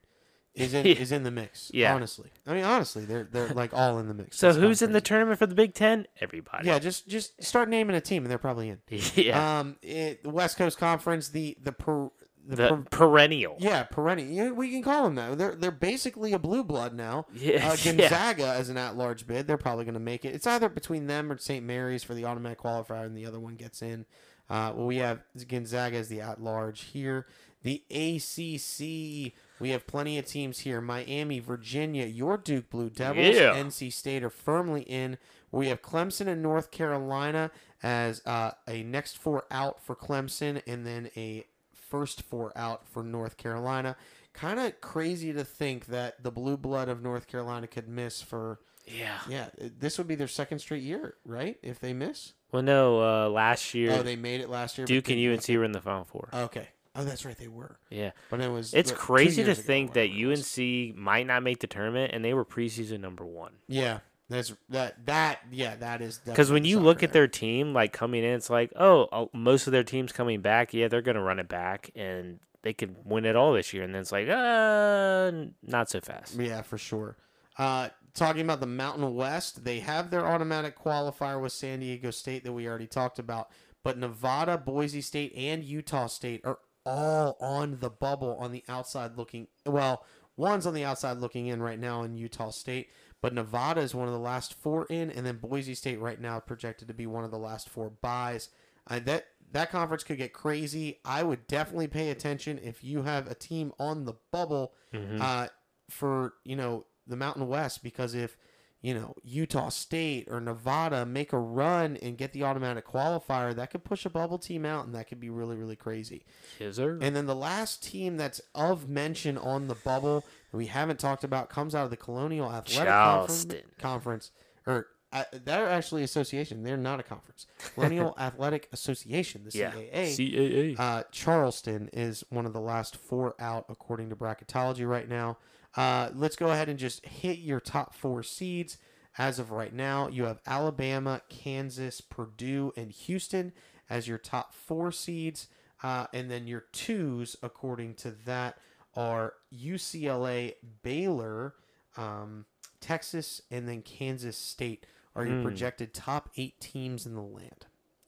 is 0.54 0.72
in 0.72 0.86
Yeah. 0.86 0.94
is 0.94 1.12
in 1.12 1.24
the 1.24 1.30
mix. 1.30 1.70
Yeah. 1.74 1.94
honestly, 1.94 2.30
I 2.46 2.54
mean 2.54 2.64
honestly, 2.64 3.04
they're 3.04 3.24
they're 3.24 3.48
like 3.48 3.74
all 3.74 3.98
in 3.98 4.08
the 4.08 4.14
mix. 4.14 4.38
So 4.38 4.50
kinda 4.52 4.66
who's 4.66 4.80
in 4.80 4.92
the 4.92 5.00
tournament 5.02 5.38
for 5.38 5.46
the 5.46 5.54
Big 5.54 5.74
Ten? 5.74 6.06
Everybody. 6.20 6.68
Yeah, 6.68 6.78
just 6.78 7.06
just 7.06 7.42
start 7.42 7.68
naming 7.68 7.94
a 7.96 8.00
team 8.00 8.22
and 8.22 8.30
they're 8.30 8.38
probably 8.38 8.70
in. 8.70 8.78
yeah. 9.16 9.60
Um, 9.60 9.76
it, 9.82 10.22
the 10.22 10.30
West 10.30 10.56
Coast 10.56 10.78
Conference, 10.78 11.28
the 11.28 11.58
the 11.60 11.72
per, 11.72 12.08
the, 12.46 12.56
per- 12.68 12.84
perennial. 12.90 13.56
yeah 13.58 13.84
perennial. 13.84 14.28
Yeah, 14.30 14.50
we 14.50 14.70
can 14.70 14.82
call 14.82 15.04
them 15.04 15.14
that. 15.16 15.38
They're 15.38 15.54
they're 15.54 15.70
basically 15.70 16.32
a 16.32 16.38
blue 16.38 16.62
blood 16.64 16.94
now. 16.94 17.26
Yeah. 17.34 17.68
Uh, 17.70 17.76
yeah. 17.82 17.92
Gonzaga 17.92 18.46
as 18.48 18.68
an 18.68 18.76
at-large 18.76 19.26
bid, 19.26 19.46
they're 19.46 19.56
probably 19.58 19.84
going 19.84 19.94
to 19.94 20.00
make 20.00 20.24
it. 20.24 20.34
It's 20.34 20.46
either 20.46 20.68
between 20.68 21.06
them 21.06 21.30
or 21.32 21.38
St. 21.38 21.64
Mary's 21.64 22.02
for 22.02 22.14
the 22.14 22.24
automatic 22.24 22.60
qualifier, 22.60 23.06
and 23.06 23.16
the 23.16 23.26
other 23.26 23.40
one 23.40 23.54
gets 23.56 23.82
in. 23.82 24.04
Uh, 24.50 24.72
well, 24.76 24.86
we 24.86 24.96
have 24.96 25.20
Gonzaga 25.48 25.96
as 25.96 26.08
the 26.08 26.20
at-large 26.20 26.82
here. 26.82 27.26
The 27.62 27.82
ACC, 27.90 29.32
we 29.58 29.70
have 29.70 29.86
plenty 29.86 30.18
of 30.18 30.26
teams 30.26 30.60
here. 30.60 30.80
Miami, 30.80 31.38
Virginia, 31.40 32.04
your 32.06 32.36
Duke 32.36 32.68
Blue 32.70 32.90
Devils, 32.90 33.36
Yeah. 33.36 33.54
NC 33.54 33.92
State 33.92 34.22
are 34.22 34.30
firmly 34.30 34.82
in. 34.82 35.16
We 35.50 35.68
have 35.68 35.80
Clemson 35.82 36.26
and 36.26 36.42
North 36.42 36.70
Carolina 36.70 37.50
as 37.82 38.20
uh, 38.26 38.52
a 38.68 38.82
next 38.82 39.16
four 39.18 39.44
out 39.50 39.80
for 39.82 39.94
Clemson, 39.96 40.60
and 40.66 40.86
then 40.86 41.10
a 41.16 41.46
first 41.94 42.22
four 42.22 42.52
out 42.56 42.88
for 42.88 43.02
North 43.04 43.36
Carolina. 43.36 43.96
Kind 44.32 44.58
of 44.58 44.80
crazy 44.80 45.32
to 45.32 45.44
think 45.44 45.86
that 45.86 46.20
the 46.24 46.32
blue 46.32 46.56
blood 46.56 46.88
of 46.88 47.00
North 47.02 47.28
Carolina 47.28 47.68
could 47.68 47.88
miss 47.88 48.20
for 48.20 48.58
Yeah. 48.86 49.18
yeah. 49.28 49.48
This 49.78 49.96
would 49.96 50.08
be 50.08 50.16
their 50.16 50.26
second 50.28 50.58
straight 50.58 50.82
year, 50.82 51.14
right? 51.24 51.56
If 51.62 51.78
they 51.78 51.92
miss. 51.92 52.32
Well, 52.50 52.62
no. 52.62 53.00
Uh, 53.00 53.28
last 53.28 53.74
year, 53.74 53.92
Oh, 53.92 54.02
they 54.02 54.16
made 54.16 54.40
it 54.40 54.48
last 54.50 54.76
year. 54.76 54.86
Duke 54.88 55.08
and 55.08 55.18
UNC 55.20 55.48
were 55.56 55.62
in 55.64 55.70
the 55.72 55.80
Final 55.80 56.04
Four. 56.04 56.28
Okay. 56.34 56.68
Oh, 56.96 57.04
that's 57.04 57.24
right. 57.24 57.36
They 57.36 57.48
were. 57.48 57.78
yeah. 57.90 58.10
But 58.30 58.40
it 58.40 58.50
was. 58.50 58.74
It's 58.74 58.92
crazy 58.92 59.42
to 59.44 59.54
think 59.54 59.94
that 59.94 60.10
whatever 60.10 60.24
it 60.24 60.26
was. 60.28 60.58
UNC 60.58 60.96
might 60.96 61.26
not 61.26 61.42
make 61.44 61.60
the 61.60 61.66
tournament, 61.68 62.12
and 62.12 62.24
they 62.24 62.34
were 62.34 62.44
preseason 62.44 63.00
number 63.00 63.24
one. 63.24 63.52
Yeah. 63.68 64.00
That's 64.28 64.54
that. 64.70 65.06
That. 65.06 65.40
Yeah. 65.50 65.76
That 65.76 66.00
is. 66.00 66.20
Because 66.24 66.50
when 66.50 66.64
you 66.64 66.80
look 66.80 67.02
at 67.02 67.12
their 67.12 67.28
team, 67.28 67.72
like 67.72 67.92
coming 67.92 68.24
in, 68.24 68.34
it's 68.34 68.50
like, 68.50 68.72
oh, 68.76 69.08
uh, 69.12 69.26
most 69.32 69.66
of 69.66 69.72
their 69.72 69.84
teams 69.84 70.12
coming 70.12 70.40
back, 70.40 70.72
yeah, 70.72 70.88
they're 70.88 71.02
gonna 71.02 71.22
run 71.22 71.38
it 71.38 71.48
back, 71.48 71.90
and 71.94 72.40
they 72.62 72.72
could 72.72 72.96
win 73.04 73.26
it 73.26 73.36
all 73.36 73.52
this 73.52 73.72
year. 73.72 73.82
And 73.82 73.94
then 73.94 74.00
it's 74.00 74.12
like, 74.12 74.28
uh, 74.28 75.30
not 75.62 75.90
so 75.90 76.00
fast. 76.00 76.34
Yeah, 76.34 76.62
for 76.62 76.78
sure. 76.78 77.16
Uh, 77.58 77.90
talking 78.14 78.42
about 78.42 78.60
the 78.60 78.66
Mountain 78.66 79.14
West, 79.14 79.64
they 79.64 79.80
have 79.80 80.10
their 80.10 80.26
automatic 80.26 80.78
qualifier 80.78 81.40
with 81.40 81.52
San 81.52 81.80
Diego 81.80 82.10
State 82.10 82.44
that 82.44 82.52
we 82.52 82.66
already 82.66 82.86
talked 82.86 83.18
about, 83.18 83.50
but 83.82 83.98
Nevada, 83.98 84.56
Boise 84.56 85.02
State, 85.02 85.34
and 85.36 85.62
Utah 85.62 86.06
State 86.06 86.40
are 86.44 86.58
all 86.86 87.36
on 87.40 87.78
the 87.80 87.90
bubble 87.90 88.36
on 88.40 88.52
the 88.52 88.64
outside 88.68 89.16
looking. 89.16 89.48
Well, 89.66 90.04
one's 90.36 90.66
on 90.66 90.74
the 90.74 90.84
outside 90.84 91.18
looking 91.18 91.46
in 91.48 91.62
right 91.62 91.78
now 91.78 92.02
in 92.02 92.16
Utah 92.16 92.50
State, 92.50 92.88
but 93.24 93.32
Nevada 93.34 93.80
is 93.80 93.94
one 93.94 94.06
of 94.06 94.12
the 94.12 94.20
last 94.20 94.52
four 94.54 94.84
in, 94.90 95.10
and 95.10 95.24
then 95.24 95.38
Boise 95.38 95.74
State 95.74 95.98
right 95.98 96.20
now 96.20 96.38
projected 96.40 96.88
to 96.88 96.94
be 96.94 97.06
one 97.06 97.24
of 97.24 97.30
the 97.30 97.38
last 97.38 97.68
four 97.70 97.88
byes. 97.90 98.50
Uh, 98.86 98.98
that 99.00 99.26
that 99.52 99.70
conference 99.70 100.04
could 100.04 100.18
get 100.18 100.32
crazy. 100.32 100.98
I 101.04 101.22
would 101.22 101.46
definitely 101.46 101.86
pay 101.88 102.10
attention 102.10 102.58
if 102.62 102.84
you 102.84 103.02
have 103.04 103.30
a 103.30 103.34
team 103.34 103.72
on 103.78 104.04
the 104.04 104.14
bubble 104.30 104.72
Mhm. 104.92 105.20
uh, 105.20 105.48
for 105.88 106.34
you 106.44 106.56
know 106.56 106.84
the 107.06 107.16
Mountain 107.16 107.46
West 107.48 107.82
because 107.82 108.14
if 108.14 108.36
you 108.82 108.92
know 108.92 109.14
Utah 109.22 109.70
State 109.70 110.28
or 110.30 110.40
Nevada 110.40 111.06
make 111.06 111.32
a 111.32 111.38
run 111.38 111.96
and 112.02 112.18
get 112.18 112.32
the 112.34 112.42
automatic 112.42 112.86
qualifier, 112.86 113.54
that 113.54 113.70
could 113.70 113.84
push 113.84 114.04
a 114.04 114.10
bubble 114.10 114.38
team 114.38 114.66
out, 114.66 114.84
and 114.84 114.94
that 114.94 115.08
could 115.08 115.20
be 115.20 115.30
really 115.30 115.56
really 115.56 115.76
crazy. 115.76 116.26
Yes, 116.60 116.76
sir. 116.76 116.98
And 117.00 117.16
then 117.16 117.24
the 117.26 117.34
last 117.34 117.82
team 117.82 118.16
that's 118.18 118.42
of 118.54 118.88
mention 118.88 119.38
on 119.38 119.68
the 119.68 119.74
bubble 119.76 120.24
we 120.54 120.66
haven't 120.66 120.98
talked 120.98 121.24
about 121.24 121.48
comes 121.50 121.74
out 121.74 121.84
of 121.84 121.90
the 121.90 121.96
Colonial 121.96 122.50
Athletic 122.50 122.88
Conference, 122.88 123.44
Charleston. 123.44 123.70
Conference 123.78 124.30
or. 124.66 124.86
Uh, 125.12 125.22
they're 125.44 125.68
actually 125.68 126.02
association. 126.02 126.64
They're 126.64 126.76
not 126.76 126.98
a 126.98 127.04
conference. 127.04 127.46
Colonial 127.74 128.16
Athletic 128.18 128.68
Association, 128.72 129.44
the 129.44 129.56
yeah. 129.56 129.70
CAA. 129.70 130.74
CAA. 130.74 130.80
Uh, 130.80 131.04
Charleston 131.12 131.88
is 131.92 132.24
one 132.30 132.46
of 132.46 132.52
the 132.52 132.60
last 132.60 132.96
four 132.96 133.36
out 133.38 133.64
according 133.68 134.10
to 134.10 134.16
bracketology 134.16 134.88
right 134.88 135.08
now. 135.08 135.38
Uh, 135.76 136.10
let's 136.14 136.34
go 136.34 136.48
ahead 136.48 136.68
and 136.68 136.80
just 136.80 137.06
hit 137.06 137.38
your 137.38 137.60
top 137.60 137.94
four 137.94 138.24
seeds. 138.24 138.78
As 139.16 139.38
of 139.38 139.52
right 139.52 139.72
now, 139.72 140.08
you 140.08 140.24
have 140.24 140.40
Alabama, 140.46 141.22
Kansas, 141.28 142.00
Purdue, 142.00 142.72
and 142.76 142.90
Houston 142.90 143.52
as 143.88 144.08
your 144.08 144.18
top 144.18 144.52
four 144.52 144.90
seeds. 144.90 145.46
Uh, 145.82 146.06
and 146.12 146.30
then 146.30 146.46
your 146.46 146.64
twos, 146.72 147.36
according 147.42 147.94
to 147.94 148.10
that, 148.10 148.58
are 148.96 149.34
UCLA, 149.52 150.54
Baylor, 150.82 151.54
um, 151.96 152.46
Texas, 152.80 153.42
and 153.50 153.68
then 153.68 153.82
Kansas 153.82 154.36
State 154.36 154.86
are 155.16 155.24
your 155.24 155.36
Hmm. 155.36 155.42
projected 155.42 155.94
top 155.94 156.30
eight 156.36 156.60
teams 156.60 157.06
in 157.06 157.14
the 157.14 157.22
land. 157.22 157.66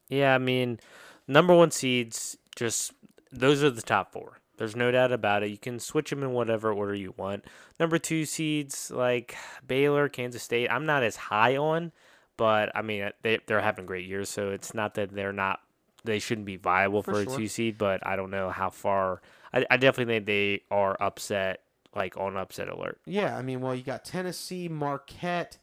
Yeah, 0.08 0.34
I 0.34 0.38
mean, 0.38 0.78
number 1.26 1.54
one 1.54 1.70
seeds, 1.70 2.36
just 2.54 2.92
those 3.32 3.62
are 3.62 3.70
the 3.70 3.82
top 3.82 4.12
four. 4.12 4.40
There's 4.56 4.74
no 4.76 4.90
doubt 4.90 5.12
about 5.12 5.42
it. 5.42 5.50
You 5.50 5.58
can 5.58 5.78
switch 5.78 6.10
them 6.10 6.22
in 6.22 6.32
whatever 6.32 6.72
order 6.72 6.94
you 6.94 7.12
want. 7.16 7.44
Number 7.78 7.98
two 7.98 8.24
seeds, 8.24 8.90
like 8.90 9.36
Baylor, 9.66 10.08
Kansas 10.08 10.42
State, 10.42 10.68
I'm 10.70 10.86
not 10.86 11.02
as 11.02 11.16
high 11.16 11.56
on, 11.56 11.92
but 12.36 12.70
I 12.74 12.80
mean, 12.82 13.10
they, 13.22 13.38
they're 13.46 13.60
having 13.60 13.84
great 13.86 14.06
years, 14.06 14.28
so 14.30 14.50
it's 14.50 14.72
not 14.72 14.94
that 14.94 15.12
they're 15.12 15.32
not, 15.32 15.60
they 16.04 16.18
shouldn't 16.18 16.46
be 16.46 16.56
viable 16.56 17.02
For 17.02 17.12
for, 17.12 17.24
sure. 17.24 17.34
a 17.34 17.36
two 17.36 17.48
seed, 17.48 17.76
but 17.76 18.06
I 18.06 18.16
don't 18.16 18.30
know 18.30 18.48
how 18.50 18.70
far. 18.70 19.20
I, 19.52 19.64
I 19.70 19.76
definitely 19.76 20.14
think 20.14 20.26
they 20.26 20.62
are 20.70 20.96
upset, 21.00 21.62
like 21.94 22.16
on 22.16 22.36
upset 22.36 22.68
alert. 22.68 23.00
Yeah, 23.06 23.36
I 23.36 23.42
mean, 23.42 23.60
well, 23.60 23.74
you 23.74 23.82
got 23.82 24.04
Tennessee, 24.04 24.68
Marquette, 24.68 25.58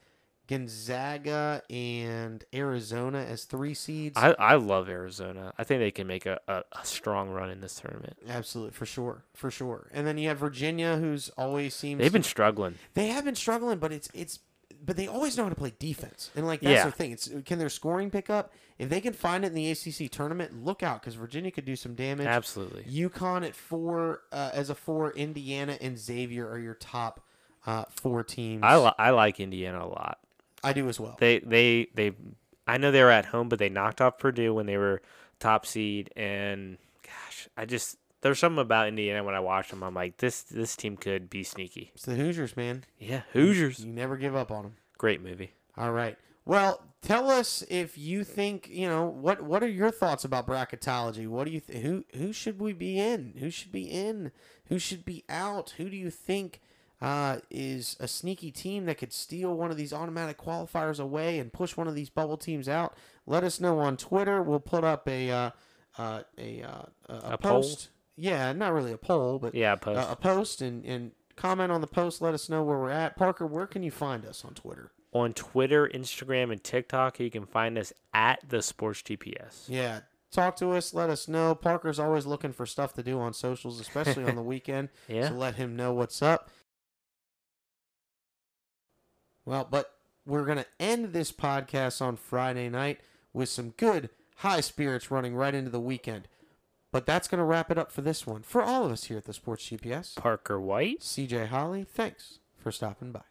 Gonzaga 0.47 1.61
and 1.69 2.43
Arizona 2.53 3.19
as 3.19 3.45
three 3.45 3.73
seeds. 3.73 4.17
I, 4.17 4.31
I 4.39 4.55
love 4.55 4.89
Arizona. 4.89 5.53
I 5.57 5.63
think 5.63 5.79
they 5.79 5.91
can 5.91 6.07
make 6.07 6.25
a, 6.25 6.39
a, 6.47 6.63
a 6.73 6.85
strong 6.85 7.29
run 7.29 7.49
in 7.49 7.61
this 7.61 7.75
tournament. 7.79 8.17
Absolutely, 8.27 8.71
for 8.73 8.85
sure, 8.85 9.23
for 9.33 9.49
sure. 9.51 9.89
And 9.93 10.05
then 10.07 10.17
you 10.17 10.27
have 10.29 10.37
Virginia, 10.39 10.97
who's 10.97 11.29
always 11.37 11.73
seems 11.73 11.99
They've 12.01 12.11
been 12.11 12.23
struggling. 12.23 12.75
they 12.93 13.07
have 13.07 13.25
been 13.25 13.35
struggling, 13.35 13.77
but 13.79 13.91
it's 13.91 14.09
it's 14.13 14.39
but 14.85 14.97
they 14.97 15.07
always 15.07 15.37
know 15.37 15.43
how 15.43 15.49
to 15.49 15.55
play 15.55 15.73
defense, 15.79 16.29
and 16.35 16.45
like 16.45 16.61
that's 16.61 16.71
Yeah. 16.73 16.83
their 16.83 16.91
thing. 16.91 17.11
It's 17.11 17.29
can 17.45 17.57
their 17.59 17.69
scoring 17.69 18.09
pick 18.11 18.29
up? 18.29 18.53
If 18.77 18.89
they 18.89 18.99
can 19.01 19.13
find 19.13 19.45
it 19.45 19.47
in 19.47 19.53
the 19.53 19.69
ACC 19.71 20.09
tournament, 20.11 20.63
look 20.65 20.83
out 20.83 20.99
because 21.01 21.15
Virginia 21.15 21.51
could 21.51 21.65
do 21.65 21.75
some 21.75 21.93
damage. 21.95 22.27
Absolutely. 22.27 22.83
UConn 22.83 23.45
at 23.45 23.55
four 23.55 24.21
uh, 24.31 24.49
as 24.53 24.69
a 24.69 24.75
four. 24.75 25.11
Indiana 25.13 25.77
and 25.79 25.97
Xavier 25.97 26.49
are 26.49 26.59
your 26.59 26.73
top 26.73 27.21
uh, 27.65 27.85
four 27.89 28.23
teams. 28.23 28.61
I, 28.63 28.77
li- 28.77 28.91
I 28.97 29.11
like 29.11 29.39
Indiana 29.39 29.85
a 29.85 29.87
lot. 29.87 30.19
I 30.63 30.73
do 30.73 30.89
as 30.89 30.99
well. 30.99 31.15
They 31.19 31.39
they 31.39 31.87
they 31.93 32.13
I 32.67 32.77
know 32.77 32.91
they 32.91 33.03
were 33.03 33.11
at 33.11 33.25
home, 33.25 33.49
but 33.49 33.59
they 33.59 33.69
knocked 33.69 34.01
off 34.01 34.17
Purdue 34.17 34.53
when 34.53 34.65
they 34.65 34.77
were 34.77 35.01
top 35.39 35.65
seed. 35.65 36.09
And 36.15 36.77
gosh, 37.03 37.47
I 37.55 37.65
just 37.65 37.97
there's 38.23 38.39
something 38.39 38.59
about 38.61 38.87
Indiana 38.87 39.23
when 39.23 39.35
I 39.35 39.39
watch 39.39 39.69
them. 39.69 39.83
I'm 39.83 39.93
like 39.93 40.17
this 40.17 40.41
this 40.41 40.75
team 40.75 40.97
could 40.97 41.29
be 41.29 41.43
sneaky. 41.43 41.91
It's 41.93 42.05
the 42.05 42.15
Hoosiers, 42.15 42.57
man. 42.57 42.83
Yeah, 42.97 43.21
Hoosiers. 43.33 43.79
You 43.79 43.91
never 43.91 44.17
give 44.17 44.35
up 44.35 44.49
on 44.49 44.63
them. 44.63 44.75
Great 44.97 45.21
movie. 45.21 45.51
All 45.77 45.91
right. 45.91 46.17
Well, 46.45 46.81
tell 47.01 47.29
us 47.29 47.63
if 47.69 47.97
you 47.97 48.23
think 48.23 48.67
you 48.69 48.87
know 48.89 49.05
what. 49.05 49.41
What 49.43 49.63
are 49.63 49.67
your 49.69 49.91
thoughts 49.91 50.25
about 50.25 50.47
bracketology? 50.47 51.27
What 51.27 51.45
do 51.45 51.51
you 51.51 51.59
th- 51.59 51.83
who 51.83 52.03
who 52.15 52.33
should 52.33 52.59
we 52.59 52.73
be 52.73 52.99
in? 52.99 53.35
Who 53.39 53.49
should 53.49 53.71
be 53.71 53.83
in? 53.83 54.31
Who 54.67 54.79
should 54.79 55.05
be 55.05 55.23
out? 55.29 55.75
Who 55.77 55.89
do 55.89 55.95
you 55.95 56.09
think 56.09 56.59
uh, 57.01 57.37
is 57.49 57.95
a 57.99 58.07
sneaky 58.07 58.51
team 58.51 58.85
that 58.85 58.97
could 58.97 59.13
steal 59.13 59.53
one 59.55 59.71
of 59.71 59.77
these 59.77 59.93
automatic 59.93 60.37
qualifiers 60.37 60.99
away 60.99 61.39
and 61.39 61.51
push 61.53 61.77
one 61.77 61.87
of 61.87 61.95
these 61.95 62.09
bubble 62.09 62.37
teams 62.37 62.67
out? 62.67 62.95
Let 63.25 63.43
us 63.45 63.59
know 63.61 63.79
on 63.79 63.95
Twitter. 63.97 64.41
We'll 64.41 64.59
put 64.59 64.83
up 64.83 65.07
a 65.07 65.31
uh, 65.31 65.49
uh, 65.97 66.23
a, 66.37 66.61
uh, 66.63 66.81
a 67.07 67.13
A 67.33 67.37
poll? 67.37 67.61
post. 67.61 67.89
Yeah, 68.15 68.51
not 68.53 68.73
really 68.73 68.91
a 68.91 68.97
poll, 68.97 69.39
but 69.39 69.55
Yeah, 69.55 69.75
post. 69.75 69.99
uh, 70.09 70.11
a 70.11 70.15
post 70.15 70.61
and 70.61 70.85
and 70.85 71.11
comment 71.35 71.71
on 71.71 71.81
the 71.81 71.87
post. 71.87 72.21
Let 72.21 72.33
us 72.33 72.47
know 72.49 72.61
where 72.63 72.77
we're 72.77 72.89
at. 72.91 73.15
Parker, 73.15 73.45
where 73.47 73.65
can 73.67 73.81
you 73.83 73.91
find 73.91 74.25
us 74.25 74.43
on 74.45 74.53
Twitter? 74.53 74.91
on 75.15 75.31
Twitter, 75.31 75.87
Instagram, 75.93 76.51
and 76.51 76.63
TikTok. 76.63 77.19
You 77.19 77.29
can 77.29 77.45
find 77.45 77.77
us 77.77 77.93
at 78.15 78.39
the 78.49 78.63
Sports 78.63 79.03
GPS. 79.03 79.65
Yeah. 79.67 79.99
Talk 80.31 80.55
to 80.55 80.71
us. 80.71 80.91
Let 80.91 81.11
us 81.11 81.27
know. 81.27 81.53
Parker's 81.53 81.99
always 81.99 82.25
looking 82.25 82.51
for 82.51 82.65
stuff 82.65 82.93
to 82.93 83.03
do 83.03 83.19
on 83.19 83.31
socials, 83.33 83.79
especially 83.79 84.23
on 84.23 84.35
the 84.35 84.41
weekend. 84.53 84.89
Yeah. 85.07 85.27
So 85.27 85.35
let 85.35 85.53
him 85.53 85.75
know 85.75 85.93
what's 85.93 86.23
up. 86.23 86.49
Well, 89.45 89.67
but 89.69 89.93
we're 90.25 90.45
going 90.45 90.57
to 90.57 90.65
end 90.79 91.13
this 91.13 91.31
podcast 91.31 92.01
on 92.01 92.15
Friday 92.15 92.69
night 92.69 93.01
with 93.33 93.49
some 93.49 93.71
good 93.71 94.09
high 94.37 94.61
spirits 94.61 95.11
running 95.11 95.35
right 95.35 95.53
into 95.53 95.69
the 95.69 95.79
weekend. 95.79 96.27
But 96.93 97.07
that's 97.07 97.27
going 97.27 97.39
to 97.39 97.43
wrap 97.43 97.71
it 97.71 97.79
up 97.79 97.91
for 97.91 98.03
this 98.03 98.27
one. 98.27 98.43
For 98.43 98.61
all 98.61 98.85
of 98.85 98.91
us 98.91 99.05
here 99.05 99.17
at 99.17 99.25
the 99.25 99.33
Sports 99.33 99.67
GPS, 99.67 100.15
Parker 100.15 100.61
White. 100.61 100.99
CJ 100.99 101.47
Holly, 101.47 101.87
thanks 101.91 102.37
for 102.55 102.71
stopping 102.71 103.11
by. 103.11 103.21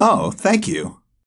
Oh, 0.00 0.30
thank 0.30 0.66
you. 0.66 1.03